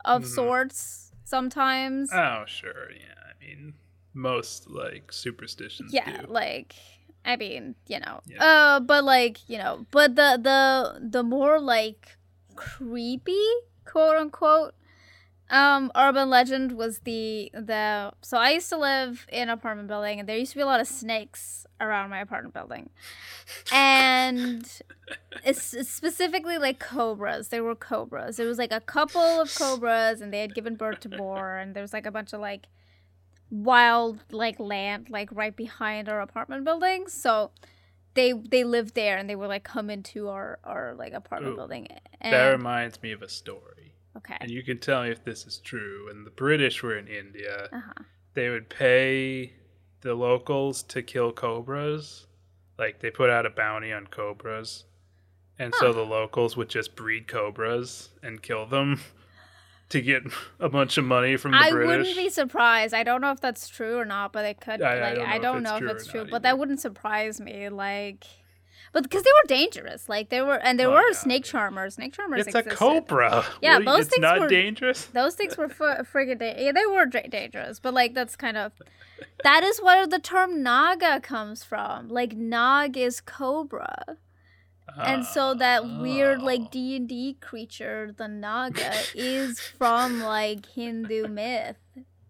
of 0.06 0.24
Mhm. 0.24 0.28
sorts 0.36 1.12
sometimes. 1.24 2.10
Oh, 2.14 2.44
sure. 2.48 2.92
Yeah. 2.92 3.14
I 3.30 3.44
mean, 3.46 3.74
most 4.14 4.70
like 4.70 5.12
superstitions 5.12 5.94
yeah, 5.94 6.22
do. 6.22 6.28
like 6.28 6.76
I 7.26 7.36
mean, 7.36 7.76
you 7.88 8.00
know. 8.00 8.22
Yeah. 8.26 8.44
Uh 8.44 8.80
but 8.80 9.04
like, 9.04 9.48
you 9.50 9.58
know, 9.58 9.86
but 9.92 10.16
the 10.16 10.40
the 10.42 11.10
the 11.10 11.24
more 11.24 11.60
like 11.60 12.18
creepy, 12.56 13.46
quote 13.86 14.16
unquote, 14.18 14.74
um 15.50 15.92
urban 15.96 16.30
legend 16.30 16.74
was 16.74 17.00
the 17.00 17.50
the 17.54 18.12
so 18.22 18.38
I 18.38 18.52
used 18.52 18.70
to 18.70 18.78
live 18.78 19.26
in 19.32 19.44
an 19.44 19.50
apartment 19.50 19.88
building 19.88 20.20
and 20.20 20.28
there 20.28 20.38
used 20.38 20.52
to 20.52 20.58
be 20.58 20.62
a 20.62 20.66
lot 20.66 20.82
of 20.82 20.88
snakes 20.88 21.66
around 21.80 22.10
my 22.10 22.20
apartment 22.20 22.54
building. 22.54 22.90
And 23.72 24.70
it's 25.46 25.74
it's 25.74 25.90
specifically 25.90 26.58
like 26.58 26.80
cobras. 26.80 27.48
There 27.50 27.64
were 27.64 27.76
cobras. 27.76 28.38
There 28.38 28.48
was 28.48 28.58
like 28.58 28.72
a 28.74 28.82
couple 28.82 29.40
of 29.40 29.56
cobras 29.56 30.22
and 30.22 30.34
they 30.34 30.42
had 30.42 30.54
given 30.54 30.76
birth 30.76 31.00
to 31.02 31.10
more 31.10 31.58
and 31.58 31.76
there 31.76 31.84
was 31.84 31.94
like 31.94 32.06
a 32.06 32.12
bunch 32.12 32.34
of 32.34 32.42
like 32.42 32.68
wild 33.50 34.20
like 34.32 34.60
land 34.60 35.10
like 35.10 35.30
right 35.32 35.56
behind 35.56 36.10
our 36.10 36.20
apartment 36.20 36.66
building. 36.66 37.08
So 37.08 37.52
they 38.16 38.34
they 38.34 38.64
lived 38.64 38.96
there 38.96 39.18
and 39.18 39.30
they 39.30 39.36
would 39.36 39.48
like 39.48 39.64
come 39.64 39.90
into 39.90 40.28
our 40.28 40.60
our 40.64 40.94
like 40.96 41.14
apartment 41.14 41.54
Ooh. 41.54 41.58
building. 41.58 41.88
And, 42.20 42.34
that 42.34 42.50
reminds 42.50 43.02
me 43.02 43.12
of 43.14 43.22
a 43.22 43.30
story. 43.30 43.87
Okay. 44.18 44.38
And 44.42 44.52
you 44.52 44.64
can 44.64 44.80
tell 44.80 45.04
me 45.04 45.10
if 45.10 45.24
this 45.24 45.46
is 45.46 45.60
true. 45.60 46.08
When 46.08 46.24
the 46.24 46.30
British 46.32 46.84
were 46.84 46.98
in 46.98 47.08
India, 47.08 47.70
Uh-huh. 47.72 48.04
they 48.34 48.50
would 48.50 48.70
pay 48.70 49.54
the 50.02 50.14
locals 50.14 50.84
to 50.84 51.02
kill 51.02 51.32
cobras. 51.32 52.28
Like 52.78 53.00
they 53.00 53.10
put 53.12 53.30
out 53.30 53.46
a 53.46 53.50
bounty 53.50 53.92
on 53.92 54.08
cobras. 54.08 54.86
And 55.60 55.74
so 55.74 55.92
the 55.92 56.04
locals 56.06 56.56
would 56.56 56.70
just 56.70 56.96
breed 56.96 57.28
cobras 57.28 58.10
and 58.22 58.40
kill 58.44 58.68
them 58.68 59.02
to 59.90 60.02
get 60.02 60.22
a 60.60 60.70
bunch 60.70 61.00
of 61.00 61.06
money 61.06 61.36
from 61.36 61.52
the 61.54 61.58
I 61.58 61.72
British. 61.72 61.94
I 61.96 61.98
wouldn't 61.98 62.16
be 62.18 62.30
surprised. 62.30 62.94
I 62.94 63.02
don't 63.04 63.22
know 63.22 63.32
if 63.32 63.42
that's 63.42 63.68
true 63.68 63.98
or 63.98 64.06
not, 64.06 64.34
but 64.34 64.46
it 64.46 64.62
could. 64.62 64.84
I- 64.84 65.12
I 65.12 65.14
don't 65.16 65.28
I 65.28 65.38
know 65.38 65.42
don't 65.42 65.58
if 65.58 65.64
know 65.64 65.76
it's 65.76 65.82
if 65.82 65.88
true 65.88 65.96
it's 65.96 66.08
true, 66.12 66.22
not 66.26 66.30
but 66.30 66.42
that 66.44 66.60
wouldn't 66.60 66.80
surprise 66.80 67.42
me. 67.42 67.70
Like, 67.70 68.26
But 68.98 69.04
because 69.04 69.22
they 69.22 69.30
were 69.44 69.48
dangerous, 69.48 70.10
like 70.10 70.30
they 70.30 70.42
were, 70.42 70.56
and 70.56 70.80
there 70.80 70.88
Oh, 70.88 70.94
were 70.94 71.08
yeah, 71.12 71.14
snake 71.26 71.44
charmers. 71.44 71.94
Snake 71.94 72.14
charmers. 72.14 72.48
It's 72.48 72.56
a 72.56 72.64
cobra. 72.64 73.46
Yeah, 73.62 73.78
those 73.78 74.00
it's 74.06 74.10
things 74.10 74.22
not 74.24 74.40
were- 74.40 74.48
dangerous. 74.48 75.06
Those 75.06 75.36
things 75.36 75.56
were 75.56 75.66
f- 75.66 76.08
friggin' 76.12 76.40
da- 76.40 76.56
yeah, 76.66 76.72
they 76.72 76.88
were 76.88 77.06
da- 77.06 77.28
dangerous, 77.28 77.80
but 77.80 77.94
like 77.94 78.16
that's 78.16 78.36
kind 78.36 78.58
of 78.58 78.72
that 79.44 79.64
is 79.64 79.80
where 79.84 80.08
the 80.08 80.18
term 80.18 80.64
naga 80.64 81.20
comes 81.20 81.64
from. 81.64 82.08
Like 82.10 82.34
nag 82.36 82.98
is 82.98 83.22
cobra, 83.22 84.18
and 85.00 85.24
so 85.26 85.54
that 85.54 85.84
weird 85.86 86.40
Oh. 86.42 86.46
like 86.46 86.72
D 86.72 86.96
and 86.96 87.08
D 87.08 87.38
creature, 87.40 88.16
the 88.18 88.28
naga, 88.28 88.94
is 89.14 89.60
from 89.60 90.22
like 90.22 90.66
Hindu 90.66 91.28
myth 91.28 91.78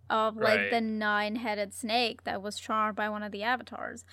of 0.09 0.35
like 0.37 0.69
the 0.71 0.79
nine-headed 0.81 1.73
snake 1.73 2.23
that 2.23 2.41
was 2.41 2.57
charmed 2.57 2.95
by 2.95 3.09
one 3.09 3.23
of 3.23 3.31
the 3.33 3.43
avatars. 3.43 4.05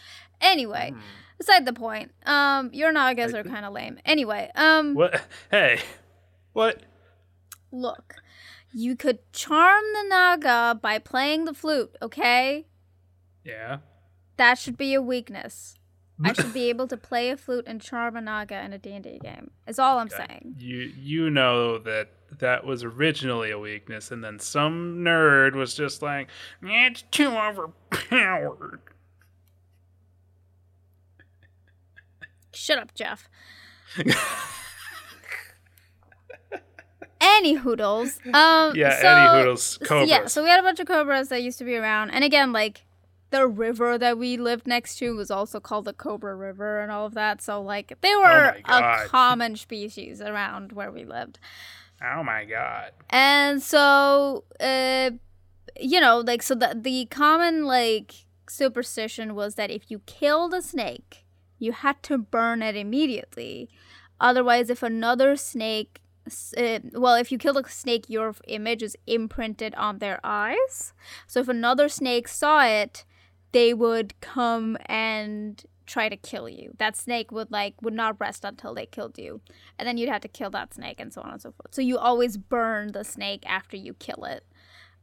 Anyway, 0.45 0.90
Hmm. 0.92 1.01
beside 1.38 1.64
the 1.64 1.72
point. 1.72 2.12
Um, 2.26 2.70
your 2.72 2.92
nagas 2.92 3.34
I 3.34 3.38
are 3.38 3.45
kind 3.45 3.64
of 3.64 3.72
lame. 3.72 3.99
Anyway, 4.05 4.51
um, 4.55 4.95
What? 4.95 5.20
Hey, 5.51 5.80
what? 6.53 6.82
look, 7.72 8.14
you 8.72 8.95
could 8.97 9.18
charm 9.32 9.82
the 9.95 10.05
naga 10.09 10.78
by 10.80 10.99
playing 10.99 11.45
the 11.45 11.55
flute. 11.55 11.97
Okay, 12.03 12.66
Yeah. 13.45 13.78
that 14.36 14.59
should 14.59 14.76
be 14.76 14.95
a 14.95 15.03
weakness. 15.03 15.76
I 16.22 16.32
should 16.32 16.53
be 16.55 16.68
able 16.68 16.86
to 16.88 16.97
play 16.97 17.30
a 17.30 17.36
flute 17.36 17.64
and 17.66 17.80
charm 17.82 18.16
a 18.16 18.20
naga 18.20 18.61
in 18.64 18.72
a 18.72 18.78
D&D 18.78 19.18
game. 19.20 19.51
Is 19.66 19.80
all 19.80 19.99
I'm 19.99 20.09
saying. 20.09 20.55
You 20.59 20.92
you 20.97 21.28
know 21.30 21.78
that 21.78 22.11
that 22.38 22.64
was 22.64 22.84
originally 22.84 23.51
a 23.51 23.59
weakness, 23.59 24.11
and 24.12 24.22
then 24.22 24.38
some 24.38 24.99
nerd 25.05 25.55
was 25.55 25.74
just 25.74 26.03
like, 26.03 26.28
"It's 26.62 27.03
too 27.11 27.30
overpowered." 27.36 28.80
Shut 32.55 32.78
up, 32.78 32.94
Jeff. 32.94 33.28
Any 37.20 37.55
hoodles. 37.55 38.18
Um, 38.34 38.76
Yeah, 38.76 39.00
so, 39.00 39.09
any 39.09 39.38
hoodles, 39.38 39.78
cobras. 39.82 40.11
yeah, 40.11 40.26
so 40.26 40.42
we 40.42 40.50
had 40.50 40.61
a 40.61 40.62
bunch 40.62 40.78
of 40.78 40.86
cobras 40.86 41.28
that 41.28 41.42
used 41.42 41.59
to 41.59 41.64
be 41.64 41.74
around, 41.74 42.11
and 42.11 42.22
again, 42.22 42.52
like 42.52 42.84
the 43.30 43.46
river 43.48 43.96
that 43.96 44.18
we 44.18 44.36
lived 44.36 44.66
next 44.66 44.96
to 44.98 45.16
was 45.16 45.30
also 45.30 45.59
called 45.59 45.86
the 45.86 45.92
Cobra 45.94 46.34
River 46.36 46.80
and 46.80 46.92
all 46.92 47.07
of 47.07 47.14
that. 47.14 47.40
So 47.42 47.61
like 47.62 47.94
they 48.00 48.14
were 48.14 48.55
Oh 48.68 48.78
a 48.78 49.07
common 49.09 49.57
species 49.57 50.20
around 50.20 50.72
where 50.72 50.92
we 50.92 51.05
lived. 51.05 51.38
oh 52.05 52.22
my 52.22 52.44
god. 52.44 52.92
And 53.11 53.62
so, 53.62 54.44
uh, 54.61 55.11
you 55.80 56.00
know, 56.00 56.18
like, 56.20 56.42
so 56.42 56.55
the, 56.55 56.78
the 56.80 57.07
common, 57.07 57.64
like, 57.64 58.12
superstition 58.48 59.34
was 59.34 59.55
that 59.57 59.70
if 59.70 59.90
you 59.90 60.00
killed 60.00 60.52
a 60.55 60.62
snake, 60.62 61.24
you 61.59 61.72
had 61.72 62.02
to 62.05 62.18
burn 62.18 62.62
it 62.62 62.76
immediately. 62.76 63.68
Otherwise, 64.20 64.70
if 64.70 64.82
another 64.82 65.36
snake, 65.36 66.00
uh, 66.57 66.78
well, 66.92 67.14
if 67.14 67.30
you 67.30 67.38
killed 67.38 67.57
a 67.57 67.68
snake, 67.68 68.09
your 68.09 68.34
image 68.46 68.82
is 68.82 68.96
imprinted 69.07 69.74
on 69.74 69.98
their 69.98 70.20
eyes. 70.24 70.92
So 71.26 71.40
if 71.40 71.48
another 71.48 71.88
snake 71.88 72.28
saw 72.28 72.64
it, 72.64 73.05
they 73.52 73.74
would 73.74 74.18
come 74.20 74.76
and 74.86 75.62
try 75.86 76.09
to 76.09 76.16
kill 76.16 76.48
you. 76.48 76.74
That 76.78 76.96
snake 76.96 77.30
would 77.30 77.50
like 77.50 77.74
would 77.82 77.94
not 77.94 78.18
rest 78.18 78.44
until 78.44 78.74
they 78.74 78.86
killed 78.86 79.18
you. 79.18 79.40
And 79.78 79.86
then 79.86 79.98
you'd 79.98 80.09
have 80.09 80.22
to 80.22 80.28
kill 80.28 80.50
that 80.50 80.74
snake 80.74 80.98
and 80.98 81.12
so 81.12 81.20
on 81.20 81.32
and 81.32 81.42
so 81.42 81.52
forth. 81.52 81.74
So 81.74 81.82
you 81.82 81.98
always 81.98 82.36
burn 82.36 82.92
the 82.92 83.05
snake 83.05 83.44
after 83.46 83.76
you 83.76 83.94
kill 83.94 84.24
it. 84.24 84.44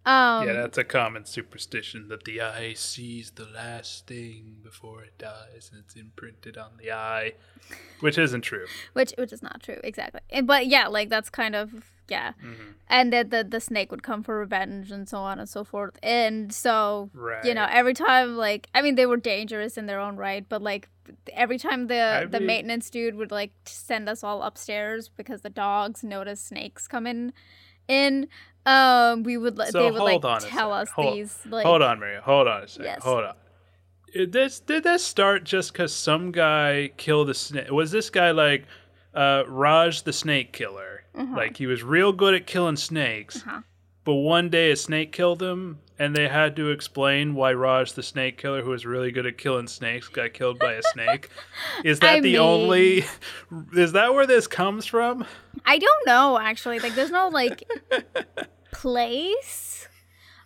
Um 0.05 0.47
yeah, 0.47 0.53
that's 0.53 0.77
a 0.79 0.83
common 0.83 1.25
superstition 1.25 2.07
that 2.07 2.23
the 2.23 2.41
eye 2.41 2.73
sees 2.73 3.31
the 3.31 3.45
last 3.45 4.07
thing 4.07 4.57
before 4.63 5.03
it 5.03 5.17
dies, 5.17 5.69
and 5.71 5.83
it's 5.83 5.95
imprinted 5.95 6.57
on 6.57 6.71
the 6.79 6.91
eye, 6.91 7.33
which 7.99 8.17
isn't 8.17 8.41
true. 8.41 8.65
which 8.93 9.13
which 9.17 9.31
is 9.31 9.43
not 9.43 9.61
true 9.61 9.79
exactly. 9.83 10.21
And- 10.31 10.47
But 10.47 10.65
yeah, 10.67 10.87
like 10.87 11.09
that's 11.09 11.29
kind 11.29 11.55
of 11.55 11.91
yeah. 12.09 12.33
Mhm. 12.43 12.73
And 12.89 13.13
that 13.13 13.29
the, 13.29 13.41
the 13.43 13.61
snake 13.61 13.89
would 13.89 14.03
come 14.03 14.21
for 14.21 14.37
revenge 14.37 14.91
and 14.91 15.07
so 15.07 15.19
on 15.19 15.39
and 15.39 15.47
so 15.47 15.63
forth. 15.63 15.97
And 16.03 16.51
so 16.51 17.09
Right. 17.13 17.45
you 17.45 17.53
know, 17.53 17.67
every 17.69 17.93
time 17.93 18.35
like 18.37 18.67
I 18.73 18.81
mean 18.81 18.95
they 18.95 19.05
were 19.05 19.17
dangerous 19.17 19.77
in 19.77 19.85
their 19.85 19.99
own 19.99 20.17
right, 20.17 20.43
but 20.49 20.61
like 20.63 20.89
every 21.31 21.57
time 21.59 21.87
the 21.87 22.01
I 22.01 22.25
the 22.25 22.39
mean- 22.39 22.47
maintenance 22.47 22.89
dude 22.89 23.15
would 23.15 23.31
like 23.31 23.51
send 23.65 24.09
us 24.09 24.23
all 24.23 24.41
upstairs 24.41 25.09
because 25.09 25.41
the 25.41 25.49
dogs 25.51 26.03
noticed 26.03 26.47
snakes 26.47 26.87
coming 26.87 27.11
in 27.27 27.33
um 28.65 29.23
we 29.23 29.37
would 29.37 29.57
like 29.57 29.71
So 29.71 29.83
they 29.83 29.91
would 29.91 30.01
like 30.01 30.21
tell 30.49 30.71
us 30.71 30.89
Hold- 30.91 31.15
these 31.17 31.37
like 31.49 31.65
hold 31.65 31.81
on, 31.81 31.99
Maria. 31.99 32.21
Hold 32.21 32.47
on 32.47 32.63
a 32.63 32.67
second. 32.67 32.85
Yes. 32.85 33.03
Hold 33.03 33.23
on. 33.23 33.35
Did 34.13 34.31
this 34.31 34.59
did 34.59 34.83
this 34.83 35.03
start 35.03 35.43
just 35.43 35.71
because 35.73 35.93
some 35.93 36.31
guy 36.31 36.91
killed 36.97 37.29
a 37.29 37.33
snake? 37.33 37.71
Was 37.71 37.91
this 37.91 38.09
guy 38.09 38.31
like 38.31 38.65
uh, 39.13 39.43
Raj 39.47 40.03
the 40.03 40.13
snake 40.13 40.53
killer? 40.53 41.03
Uh-huh. 41.15 41.35
Like 41.35 41.57
he 41.57 41.65
was 41.65 41.81
real 41.83 42.13
good 42.13 42.33
at 42.33 42.45
killing 42.45 42.75
snakes, 42.77 43.37
Uh-huh. 43.45 43.61
But 44.03 44.15
one 44.15 44.49
day 44.49 44.71
a 44.71 44.75
snake 44.75 45.11
killed 45.11 45.41
him, 45.41 45.79
and 45.99 46.15
they 46.15 46.27
had 46.27 46.55
to 46.55 46.69
explain 46.71 47.35
why 47.35 47.53
Raj 47.53 47.93
the 47.93 48.01
snake 48.03 48.37
killer, 48.37 48.61
who 48.63 48.71
was 48.71 48.85
really 48.85 49.11
good 49.11 49.25
at 49.25 49.37
killing 49.37 49.67
snakes, 49.67 50.07
got 50.07 50.33
killed 50.33 50.57
by 50.59 50.73
a 50.73 50.81
snake. 50.83 51.29
Is 51.83 51.99
that 51.99 52.15
I 52.15 52.19
the 52.19 52.33
mean- 52.33 52.39
only? 52.41 53.05
Is 53.73 53.91
that 53.91 54.13
where 54.13 54.25
this 54.25 54.47
comes 54.47 54.85
from? 54.85 55.25
I 55.65 55.77
don't 55.77 56.07
know 56.07 56.39
actually. 56.39 56.79
Like 56.79 56.95
there's 56.95 57.11
no 57.11 57.27
like 57.27 57.63
place 58.71 59.87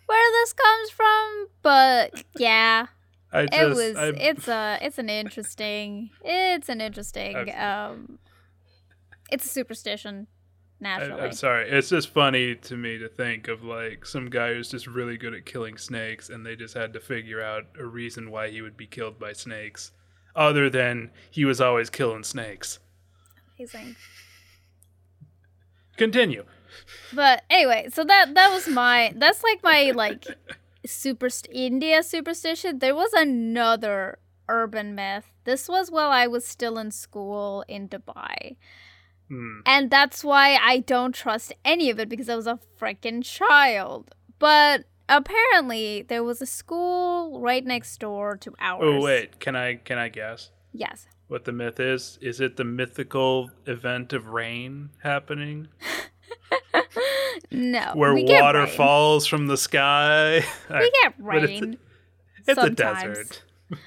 where 0.06 0.32
this 0.32 0.52
comes 0.52 0.90
from, 0.90 1.46
but 1.62 2.24
yeah, 2.36 2.86
I 3.32 3.46
just, 3.46 3.58
it 3.60 3.68
was 3.74 3.96
I, 3.96 4.06
it's 4.08 4.48
a 4.48 4.78
it's 4.82 4.98
an 4.98 5.08
interesting 5.08 6.10
it's 6.24 6.68
an 6.68 6.80
interesting 6.80 7.36
Okay. 7.36 7.52
um 7.52 8.18
it's 9.30 9.44
a 9.44 9.48
superstition 9.48 10.26
I, 10.80 10.84
naturally. 10.84 11.20
I'm 11.22 11.32
sorry. 11.32 11.70
It's 11.70 11.88
just 11.88 12.08
funny 12.08 12.54
to 12.54 12.76
me 12.76 12.98
to 12.98 13.08
think 13.08 13.48
of 13.48 13.64
like 13.64 14.04
some 14.06 14.28
guy 14.28 14.54
who's 14.54 14.70
just 14.70 14.86
really 14.86 15.16
good 15.16 15.34
at 15.34 15.46
killing 15.46 15.78
snakes, 15.78 16.28
and 16.28 16.44
they 16.44 16.56
just 16.56 16.74
had 16.74 16.92
to 16.92 17.00
figure 17.00 17.42
out 17.42 17.64
a 17.78 17.84
reason 17.84 18.30
why 18.30 18.50
he 18.50 18.62
would 18.62 18.76
be 18.76 18.86
killed 18.86 19.18
by 19.18 19.32
snakes, 19.32 19.92
other 20.34 20.68
than 20.68 21.10
he 21.30 21.44
was 21.44 21.60
always 21.60 21.90
killing 21.90 22.24
snakes. 22.24 22.78
Amazing. 23.58 23.96
Continue. 25.96 26.44
But 27.12 27.42
anyway, 27.48 27.88
so 27.92 28.04
that 28.04 28.34
that 28.34 28.52
was 28.52 28.68
my 28.68 29.12
that's 29.16 29.42
like 29.42 29.62
my 29.62 29.92
like 29.92 30.26
super 30.84 31.28
India 31.50 32.02
superstition. 32.02 32.78
There 32.78 32.94
was 32.94 33.12
another 33.14 34.18
urban 34.48 34.94
myth. 34.94 35.32
This 35.44 35.68
was 35.68 35.90
while 35.90 36.10
I 36.10 36.26
was 36.26 36.46
still 36.46 36.78
in 36.78 36.90
school 36.90 37.64
in 37.68 37.88
Dubai. 37.88 38.56
Hmm. 39.28 39.60
And 39.66 39.90
that's 39.90 40.22
why 40.22 40.58
I 40.62 40.78
don't 40.78 41.14
trust 41.14 41.52
any 41.64 41.90
of 41.90 41.98
it 41.98 42.08
because 42.08 42.28
I 42.28 42.36
was 42.36 42.46
a 42.46 42.58
freaking 42.80 43.24
child. 43.24 44.14
But 44.38 44.84
apparently 45.08 46.02
there 46.02 46.22
was 46.22 46.40
a 46.42 46.46
school 46.46 47.40
right 47.40 47.64
next 47.64 47.98
door 47.98 48.36
to 48.38 48.54
ours. 48.60 48.82
Oh 48.84 49.00
wait, 49.00 49.40
can 49.40 49.56
I 49.56 49.76
can 49.76 49.98
I 49.98 50.08
guess 50.08 50.50
Yes. 50.72 51.06
what 51.28 51.44
the 51.44 51.52
myth 51.52 51.80
is? 51.80 52.18
Is 52.20 52.40
it 52.40 52.56
the 52.56 52.64
mythical 52.64 53.50
event 53.66 54.12
of 54.12 54.28
rain 54.28 54.90
happening, 55.02 55.68
No. 57.50 57.92
where 57.94 58.14
water 58.14 58.60
rain. 58.64 58.68
falls 58.76 59.26
from 59.26 59.46
the 59.46 59.56
sky? 59.56 60.44
We 60.70 60.90
get 61.02 61.14
but 61.18 61.36
it's 61.44 61.60
a- 61.60 61.64
rain. 61.64 61.78
It's 62.48 62.62
a 62.62 62.70
desert. 62.70 63.42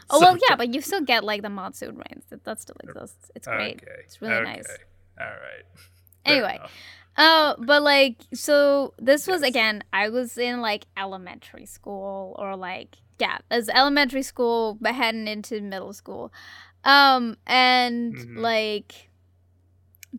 Oh 0.10 0.20
well, 0.20 0.38
yeah, 0.50 0.58
but 0.58 0.74
you 0.74 0.82
still 0.82 1.00
get 1.02 1.24
like 1.24 1.42
the 1.42 1.50
monsoon 1.50 1.96
rains. 1.96 2.26
That, 2.30 2.44
that 2.44 2.60
still 2.60 2.76
exists. 2.84 3.32
It's 3.36 3.48
great. 3.48 3.78
Okay. 3.82 3.92
It's 4.04 4.22
really 4.22 4.34
okay. 4.34 4.44
nice. 4.44 4.68
All 5.20 5.26
right. 5.28 5.66
Fair 6.26 6.34
Anyway, 6.36 6.56
enough. 6.56 6.72
uh, 7.18 7.56
but 7.60 7.82
like, 7.84 8.18
so 8.34 8.94
this 9.00 9.26
was 9.28 9.42
Yes. 9.42 9.50
again. 9.50 9.84
I 9.94 10.10
was 10.10 10.38
in 10.38 10.62
like 10.62 10.86
elementary 10.98 11.66
school, 11.66 12.36
or 12.38 12.56
like, 12.56 12.98
yeah, 13.20 13.40
as 13.50 13.70
elementary 13.70 14.24
school, 14.24 14.78
but 14.80 14.96
heading 14.96 15.28
into 15.28 15.60
middle 15.62 15.94
school, 15.94 16.32
um, 16.84 17.36
and 17.48 18.14
Mhm. 18.16 18.38
like, 18.40 19.10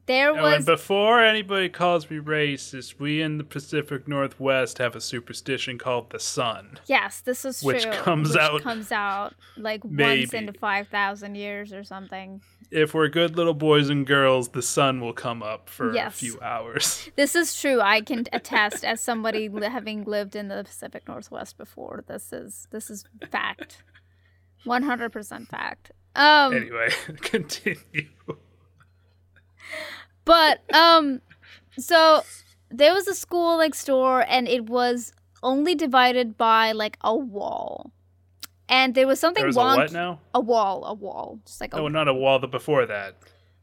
there 0.07 0.31
Oh, 0.31 0.35
and 0.35 0.43
was 0.43 0.65
before 0.67 1.21
anybody 1.25 1.69
calls 1.69 2.09
me 2.11 2.19
racist, 2.19 3.01
we 3.01 3.21
in 3.21 3.39
the 3.39 3.45
Pacific 3.45 4.07
Northwest 4.07 4.79
have 4.79 4.95
a 4.95 5.01
superstition 5.01 5.79
called 5.79 6.11
the 6.11 6.21
sun. 6.21 6.79
yes, 6.87 7.21
this 7.21 7.45
is 7.45 7.63
which 7.63 7.83
true. 7.83 7.93
comes 7.93 8.31
which 8.31 8.39
out 8.39 8.63
comes 8.63 8.93
out 8.93 9.35
like 9.57 9.83
once 9.85 9.97
maybe. 9.97 10.37
into 10.37 10.53
five 10.53 10.87
thousand 10.89 11.35
years 11.35 11.73
or 11.73 11.83
something. 11.85 12.41
If 12.71 12.95
we're 12.95 13.09
good 13.09 13.37
little 13.37 13.55
boys 13.55 13.89
and 13.89 14.07
girls, 14.07 14.51
the 14.51 14.63
sun 14.63 15.01
will 15.01 15.13
come 15.13 15.43
up 15.43 15.69
for 15.69 15.91
a 15.91 16.11
few 16.11 16.39
hours. 16.41 17.09
This 17.17 17.35
is 17.35 17.61
true. 17.61 17.81
I 17.81 18.01
can 18.01 18.27
attest 18.33 18.85
as 18.85 19.01
somebody 19.01 19.49
having 19.49 20.05
lived 20.05 20.37
in 20.37 20.49
the 20.49 20.63
Pacific 20.65 21.09
Northwest 21.09 21.59
before. 21.59 22.05
This 22.07 22.33
is 22.33 22.69
this 22.71 22.91
is 22.91 23.05
fact. 23.31 23.83
100% 24.65 25.49
fact. 25.49 25.93
Um 26.15 26.55
anyway, 26.55 26.91
continue. 27.23 28.09
but 30.25 30.63
um 30.75 31.21
so 31.79 32.23
there 32.71 32.95
was 32.95 33.09
a 33.09 33.15
school 33.15 33.59
next 33.59 33.85
door 33.85 34.25
and 34.29 34.47
it 34.47 34.67
was 34.67 35.13
only 35.43 35.75
divided 35.75 36.37
by 36.37 36.73
like 36.73 36.97
a 37.01 37.17
wall. 37.17 37.93
And 38.71 38.95
there 38.95 39.07
was 39.07 39.21
something 39.21 39.43
There 39.43 39.49
was 39.49 39.57
a 39.57 39.61
what 39.61 39.93
now? 39.93 40.21
A 40.35 40.41
wall, 40.41 40.85
a 40.87 40.95
wall, 40.95 41.41
just 41.45 41.61
like 41.61 41.75
a, 41.75 41.79
Oh, 41.79 41.89
not 41.89 42.09
a 42.09 42.15
wall. 42.15 42.39
The 42.39 42.49
before 42.49 42.87
that. 42.87 43.17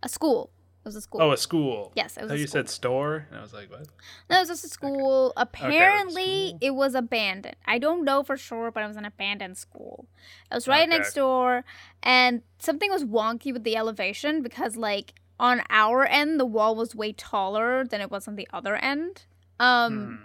a 0.04 0.10
school. 0.10 0.52
It 0.86 0.90
was 0.90 0.96
a 0.96 1.02
school. 1.02 1.22
Oh, 1.22 1.32
a 1.32 1.38
school. 1.38 1.92
Yes, 1.96 2.16
it 2.16 2.24
was 2.24 2.32
a 2.32 2.38
you 2.38 2.48
said 2.48 2.70
store, 2.70 3.26
and 3.30 3.40
I 3.40 3.42
was 3.42 3.52
like, 3.54 3.70
what? 3.70 3.88
No, 4.30 4.38
it 4.38 4.40
was 4.40 4.48
just 4.48 4.64
a 4.64 4.70
school. 4.70 5.34
Apparently, 5.36 6.50
school. 6.50 6.60
it 6.62 6.72
was 6.76 6.96
abandoned. 6.96 7.58
I 7.66 7.78
don't 7.78 8.06
know 8.06 8.24
for 8.24 8.38
sure, 8.38 8.72
but 8.72 8.84
it 8.84 8.88
was 8.88 8.96
an 8.96 9.04
abandoned 9.04 9.58
school. 9.58 10.08
It 10.52 10.56
was 10.56 10.68
right 10.68 10.88
Okay. 10.88 10.98
next 10.98 11.14
door, 11.14 11.66
and 12.02 12.42
something 12.60 12.90
was 12.90 13.04
wonky 13.04 13.52
with 13.52 13.64
the 13.66 13.76
elevation 13.76 14.42
because, 14.42 14.78
like, 14.78 15.16
on 15.40 15.62
our 15.70 16.06
end, 16.06 16.40
the 16.40 16.46
wall 16.46 16.74
was 16.76 16.96
way 16.96 17.12
taller 17.12 17.84
than 17.86 18.00
it 18.00 18.10
was 18.10 18.28
on 18.28 18.36
the 18.38 18.48
other 18.54 18.76
end. 18.78 19.26
Um, 19.60 19.94
Hmm. 20.00 20.16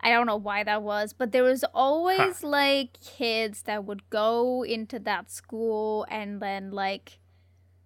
I 0.00 0.10
don't 0.10 0.26
know 0.26 0.36
why 0.36 0.62
that 0.64 0.82
was, 0.82 1.12
but 1.12 1.32
there 1.32 1.42
was 1.42 1.64
always 1.74 2.42
like 2.44 3.00
kids 3.00 3.62
that 3.62 3.84
would 3.84 4.08
go 4.10 4.62
into 4.64 4.98
that 5.00 5.30
school 5.30 6.06
and 6.10 6.40
then 6.40 6.70
like 6.70 7.18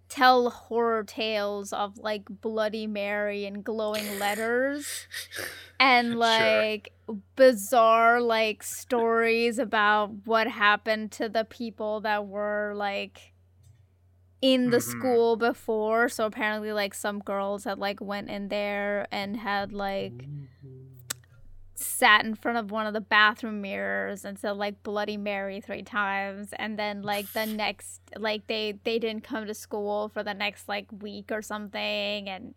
tell 0.09 0.49
horror 0.49 1.03
tales 1.05 1.71
of 1.71 1.97
like 1.97 2.23
Bloody 2.29 2.85
Mary 2.85 3.45
and 3.45 3.63
glowing 3.63 4.19
letters 4.19 5.07
and 5.79 6.09
Sure. 6.11 6.19
like 6.19 6.91
bizarre 7.37 8.19
like 8.21 8.61
stories 8.61 9.57
about 9.57 10.11
what 10.25 10.47
happened 10.47 11.11
to 11.13 11.29
the 11.29 11.45
people 11.45 12.01
that 12.01 12.27
were 12.27 12.73
like 12.75 13.33
in 14.41 14.69
the 14.71 14.77
Mhm. 14.77 14.81
school 14.99 15.35
before 15.37 16.09
so 16.09 16.25
apparently 16.25 16.73
like 16.73 16.93
some 16.93 17.19
girls 17.19 17.63
had 17.63 17.77
like 17.79 18.01
went 18.01 18.29
in 18.29 18.49
there 18.49 19.07
and 19.11 19.37
had 19.37 19.71
like 19.71 20.25
sat 21.81 22.25
in 22.25 22.35
front 22.35 22.57
of 22.57 22.71
one 22.71 22.87
of 22.87 22.93
the 22.93 23.01
bathroom 23.01 23.61
mirrors 23.61 24.25
and 24.25 24.37
said 24.37 24.51
like 24.51 24.83
bloody 24.83 25.17
mary 25.17 25.61
three 25.61 25.83
times. 25.83 26.53
And 26.57 26.77
then 26.77 27.01
like 27.01 27.31
the 27.33 27.45
next 27.47 28.01
like 28.17 28.47
they 28.47 28.79
they 28.83 28.99
didn't 28.99 29.23
come 29.23 29.47
to 29.47 29.53
school 29.53 30.09
for 30.09 30.23
the 30.23 30.33
next 30.33 30.67
like 30.69 30.87
week 31.01 31.31
or 31.31 31.41
something. 31.41 32.29
And 32.29 32.53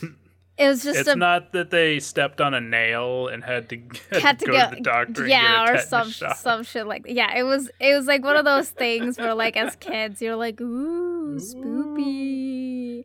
it 0.58 0.66
was 0.68 0.82
just 0.82 0.98
It's 0.98 1.08
a 1.08 1.14
not 1.16 1.52
that 1.52 1.70
they 1.70 2.00
stepped 2.00 2.40
on 2.40 2.52
a 2.52 2.60
nail 2.60 3.28
and 3.28 3.44
had 3.44 3.68
to, 3.70 3.76
had 4.10 4.22
had 4.22 4.38
to 4.40 4.46
to 4.46 4.50
go 4.52 4.58
go 4.58 4.70
to 4.70 4.74
the 4.76 4.80
doctor. 4.82 5.20
and 5.22 5.30
yeah 5.30 5.66
get 5.66 5.74
a 5.74 5.78
or 5.78 5.82
some 5.82 6.10
some 6.10 6.62
shit 6.64 6.86
like 6.86 7.04
yeah 7.08 7.36
it 7.36 7.44
was 7.44 7.70
it 7.80 7.94
was 7.94 8.06
like 8.06 8.24
one 8.24 8.36
of 8.36 8.44
those 8.44 8.70
things 8.70 9.18
where 9.18 9.34
like 9.34 9.56
as 9.56 9.76
kids 9.80 10.20
you're 10.20 10.36
like 10.36 10.60
ooh 10.60 11.38
spoopy 11.38 13.04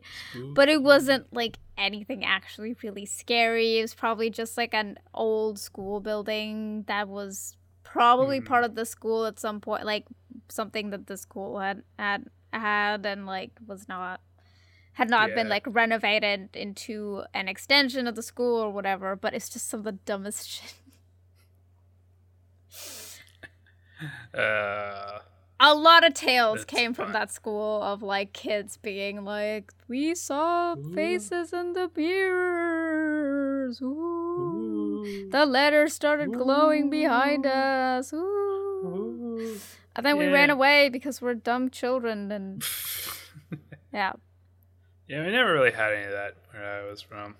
but 0.54 0.68
it 0.68 0.82
wasn't 0.82 1.32
like 1.32 1.58
anything 1.78 2.24
actually 2.24 2.74
really 2.82 3.06
scary 3.06 3.78
it 3.78 3.82
was 3.82 3.94
probably 3.94 4.30
just 4.30 4.56
like 4.56 4.74
an 4.74 4.98
old 5.12 5.58
school 5.58 6.00
building 6.00 6.84
that 6.88 7.08
was 7.08 7.56
probably 7.82 8.38
Hmm. 8.38 8.46
part 8.46 8.64
of 8.64 8.74
the 8.74 8.84
school 8.84 9.24
at 9.26 9.38
some 9.38 9.60
point 9.60 9.84
like 9.84 10.04
something 10.48 10.90
that 10.90 11.06
the 11.06 11.16
school 11.16 11.58
had 11.58 11.82
had 11.98 12.26
had 12.52 13.06
and 13.06 13.26
like 13.26 13.52
was 13.66 13.88
not 13.88 14.20
had 14.94 15.08
not 15.10 15.34
been 15.34 15.48
like 15.48 15.64
renovated 15.66 16.48
into 16.54 17.22
an 17.34 17.48
extension 17.48 18.06
of 18.06 18.14
the 18.16 18.22
school 18.22 18.60
or 18.60 18.70
whatever 18.70 19.14
but 19.16 19.34
it's 19.34 19.48
just 19.48 19.68
some 19.68 19.80
of 19.80 19.84
the 19.84 19.92
dumbest 19.92 20.48
shit 20.50 20.74
Uh, 24.36 25.20
a 25.60 25.74
lot 25.74 26.04
of 26.04 26.12
tales 26.14 26.64
came 26.64 26.92
from 26.92 27.06
fine. 27.06 27.12
that 27.12 27.30
school 27.32 27.80
of 27.82 28.02
like 28.02 28.32
kids 28.32 28.76
being 28.76 29.24
like, 29.24 29.72
"We 29.88 30.14
saw 30.16 30.74
faces 30.94 31.52
in 31.52 31.72
the 31.74 31.88
mirrors." 31.96 33.80
Ooh. 33.80 35.28
The 35.30 35.46
letters 35.46 35.94
started 35.94 36.32
glowing 36.32 36.90
behind 36.90 37.46
us. 37.46 38.12
Ooh. 38.12 39.56
And 39.96 40.04
then 40.04 40.18
we 40.18 40.26
ran 40.26 40.50
away 40.50 40.88
because 40.88 41.22
we're 41.22 41.34
dumb 41.34 41.70
children. 41.70 42.32
And 42.32 42.64
yeah, 43.92 44.14
yeah, 45.08 45.24
we 45.24 45.32
never 45.32 45.52
really 45.52 45.72
had 45.72 45.92
any 45.92 46.04
of 46.06 46.12
that 46.12 46.36
where 46.52 46.64
I 46.64 46.88
was 46.88 47.00
from. 47.02 47.34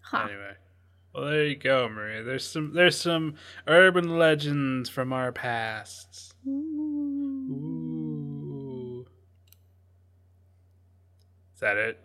huh? 0.00 0.26
Anyway, 0.28 0.52
well, 1.14 1.24
there 1.26 1.44
you 1.46 1.56
go, 1.56 1.88
Maria. 1.88 2.22
There's 2.22 2.46
some 2.46 2.72
there's 2.74 2.98
some 3.00 3.34
urban 3.66 4.18
legends 4.18 4.88
from 4.88 5.12
our 5.12 5.32
pasts. 5.32 6.34
Ooh. 6.46 7.46
Ooh. 7.50 9.06
Is 11.54 11.60
that 11.60 11.76
it? 11.76 11.98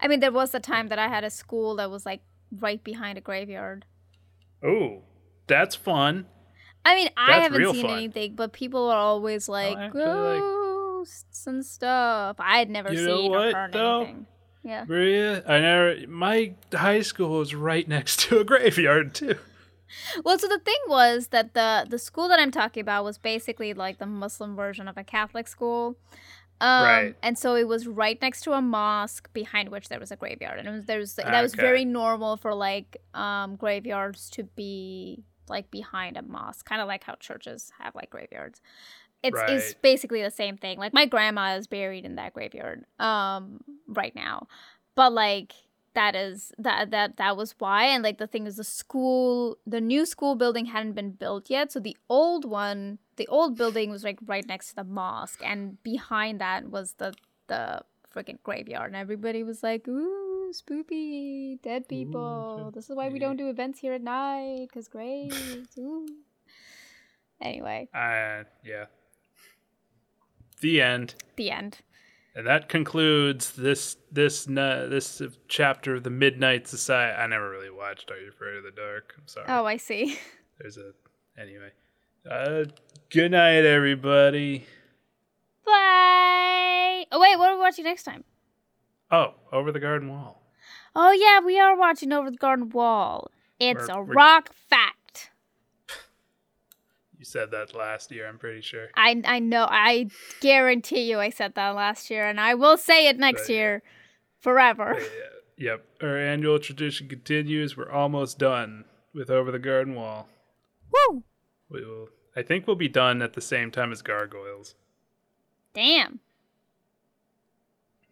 I 0.00 0.06
mean, 0.08 0.20
there 0.20 0.30
was 0.32 0.54
a 0.54 0.60
time 0.60 0.88
that 0.88 0.98
I 0.98 1.08
had 1.08 1.24
a 1.24 1.30
school 1.30 1.76
that 1.76 1.90
was 1.90 2.06
like 2.06 2.20
right 2.58 2.82
behind 2.82 3.18
a 3.18 3.20
graveyard. 3.20 3.84
Ooh, 4.64 5.00
that's 5.46 5.74
fun. 5.74 6.26
I 6.84 6.94
mean, 6.94 7.08
I 7.16 7.32
That's 7.40 7.42
haven't 7.52 7.74
seen 7.74 7.82
fun. 7.86 7.96
anything, 7.98 8.34
but 8.36 8.52
people 8.52 8.88
are 8.88 8.98
always 8.98 9.48
like 9.48 9.76
like- 9.76 9.92
ghosts 11.00 11.46
and 11.46 11.64
stuff. 11.64 12.36
I 12.38 12.58
had 12.58 12.70
never 12.70 12.92
You 12.92 13.06
know 13.06 13.16
seen 13.16 13.34
or 13.34 13.52
heard 13.52 13.72
though? 13.72 14.02
anything. 14.02 14.26
Yeah. 14.62 14.84
Maria, 14.86 15.42
I 15.46 15.58
never. 15.60 15.96
My 16.06 16.54
high 16.72 17.00
school 17.00 17.38
was 17.38 17.54
right 17.54 17.86
next 17.88 18.20
to 18.20 18.38
a 18.40 18.44
graveyard 18.50 19.14
too. 19.14 19.36
Well, 20.24 20.38
so 20.38 20.46
the 20.46 20.58
thing 20.58 20.76
was 20.88 21.28
that 21.28 21.54
the 21.54 21.86
the 21.88 21.98
school 21.98 22.28
that 22.28 22.38
I'm 22.38 22.50
talking 22.50 22.80
about 22.82 23.04
was 23.04 23.18
basically 23.18 23.72
like 23.74 23.98
the 23.98 24.06
Muslim 24.06 24.54
version 24.56 24.86
of 24.86 24.96
a 24.96 25.04
Catholic 25.04 25.48
school. 25.48 25.96
Um, 26.60 26.84
Right. 26.84 27.16
And 27.22 27.38
so 27.38 27.54
it 27.54 27.66
was 27.66 27.86
right 27.86 28.20
next 28.20 28.42
to 28.42 28.52
a 28.52 28.60
mosque 28.60 29.32
behind 29.32 29.70
which 29.70 29.88
there 29.88 29.98
was 29.98 30.10
a 30.10 30.16
graveyard, 30.16 30.58
and 30.58 30.68
it 30.68 30.72
was 30.72 30.84
there 30.84 30.98
was 30.98 31.14
that 31.14 31.42
was 31.42 31.54
very 31.54 31.86
normal 31.86 32.36
for 32.36 32.54
like 32.54 32.98
um 33.14 33.56
graveyards 33.56 34.28
to 34.30 34.42
be 34.44 35.24
like 35.48 35.70
behind 35.70 36.16
a 36.18 36.22
mosque, 36.22 36.66
kind 36.68 36.82
of 36.82 36.86
like 36.86 37.02
how 37.02 37.14
churches 37.14 37.72
have 37.80 37.94
like 37.94 38.10
graveyards. 38.10 38.60
It's 39.22 39.38
it's 39.48 39.74
basically 39.74 40.22
the 40.22 40.30
same 40.30 40.56
thing. 40.56 40.78
Like 40.78 40.92
my 40.92 41.06
grandma 41.06 41.56
is 41.56 41.66
buried 41.66 42.04
in 42.04 42.16
that 42.16 42.32
graveyard 42.32 42.84
um 42.98 43.60
right 43.86 44.14
now, 44.14 44.46
but 44.94 45.12
like 45.12 45.52
that 45.94 46.14
is 46.14 46.52
that 46.58 46.90
that 46.90 47.16
that 47.16 47.36
was 47.36 47.54
why. 47.58 47.84
And 47.84 48.02
like 48.02 48.18
the 48.18 48.26
thing 48.26 48.46
is 48.46 48.56
the 48.56 48.64
school 48.64 49.58
the 49.66 49.80
new 49.80 50.06
school 50.06 50.34
building 50.36 50.66
hadn't 50.66 50.92
been 50.92 51.12
built 51.12 51.50
yet. 51.50 51.72
So 51.72 51.80
the 51.80 51.96
old 52.08 52.44
one 52.44 52.98
the 53.16 53.26
old 53.28 53.56
building 53.56 53.90
was 53.90 54.04
like 54.04 54.18
right 54.24 54.46
next 54.46 54.70
to 54.70 54.76
the 54.76 54.84
mosque. 54.84 55.42
And 55.44 55.82
behind 55.82 56.40
that 56.40 56.70
was 56.70 56.94
the 56.94 57.14
the 57.48 57.82
freaking 58.14 58.38
graveyard. 58.42 58.88
And 58.88 58.96
everybody 58.96 59.42
was 59.42 59.62
like 59.62 59.86
ooh 59.88 60.52
spoopy 60.52 61.60
dead 61.62 61.88
people. 61.88 62.70
This 62.74 62.88
is 62.90 62.96
why 62.96 63.08
we 63.08 63.18
don't 63.18 63.36
do 63.36 63.48
events 63.48 63.80
here 63.80 63.92
at 63.92 64.02
night 64.02 64.68
because 64.68 64.88
graves. 64.88 65.76
Ooh. 65.78 66.06
Anyway. 67.40 67.88
Uh, 67.94 68.44
yeah. 68.64 68.86
The 70.60 70.80
end. 70.82 71.14
the 71.36 71.50
end 71.50 71.78
And 72.34 72.46
that 72.46 72.68
concludes 72.68 73.52
this 73.52 73.96
this 74.12 74.46
uh, 74.48 74.86
this 74.90 75.20
chapter 75.48 75.94
of 75.94 76.02
the 76.04 76.10
Midnight 76.10 76.66
Society. 76.68 77.16
I 77.16 77.26
never 77.26 77.50
really 77.50 77.70
watched 77.70 78.10
Are 78.10 78.18
You 78.18 78.28
Afraid 78.28 78.56
of 78.56 78.64
the 78.64 78.70
Dark? 78.70 79.14
I'm 79.18 79.26
sorry. 79.26 79.46
oh 79.48 79.64
i 79.64 79.76
see 79.76 80.18
There's 80.58 80.76
a 80.76 80.92
anyway. 81.38 81.70
Uh, 82.30 82.64
good 83.10 83.30
night, 83.32 83.64
everybody. 83.64 84.66
bye 85.64 87.04
oh 87.12 87.20
wait 87.20 87.38
what 87.38 87.50
are 87.50 87.54
we 87.54 87.60
watching 87.60 87.84
next 87.84 88.02
time 88.04 88.24
Oh, 89.12 89.34
over 89.52 89.72
the 89.72 89.80
garden 89.80 90.08
wall. 90.08 90.40
Oh 90.94 91.10
yeah, 91.10 91.44
we 91.44 91.58
are 91.58 91.76
watching 91.76 92.12
Over 92.12 92.30
the 92.30 92.36
Garden 92.36 92.68
Wall. 92.70 93.28
It's 93.58 93.88
We're- 93.88 93.98
a 93.98 94.02
we're- 94.02 94.14
rock 94.14 94.50
fact. 94.68 94.89
You 97.20 97.26
said 97.26 97.50
that 97.50 97.74
last 97.74 98.10
year. 98.10 98.26
I'm 98.26 98.38
pretty 98.38 98.62
sure. 98.62 98.88
I 98.96 99.20
I 99.26 99.40
know. 99.40 99.66
I 99.68 100.06
guarantee 100.40 101.02
you, 101.10 101.18
I 101.20 101.28
said 101.28 101.54
that 101.54 101.74
last 101.74 102.08
year, 102.08 102.26
and 102.26 102.40
I 102.40 102.54
will 102.54 102.78
say 102.78 103.08
it 103.08 103.18
next 103.18 103.42
Right. 103.42 103.50
year, 103.50 103.82
forever. 104.38 104.94
Uh, 104.96 105.04
yep. 105.58 105.84
Our 106.00 106.16
annual 106.16 106.58
tradition 106.58 107.08
continues. 107.08 107.76
We're 107.76 107.90
almost 107.90 108.38
done 108.38 108.86
with 109.12 109.28
Over 109.28 109.50
the 109.50 109.58
Garden 109.58 109.94
Wall. 109.96 110.30
Woo! 110.90 111.22
We 111.68 111.84
will. 111.84 112.08
I 112.34 112.40
think 112.40 112.66
we'll 112.66 112.76
be 112.76 112.88
done 112.88 113.20
at 113.20 113.34
the 113.34 113.42
same 113.42 113.70
time 113.70 113.92
as 113.92 114.00
Gargoyles. 114.00 114.74
Damn. 115.74 116.20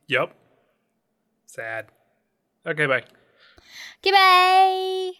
Yep. 0.08 0.34
Sad. 1.46 1.86
Okay, 2.66 2.84
bye. 2.84 3.04
Goodbye. 4.02 5.12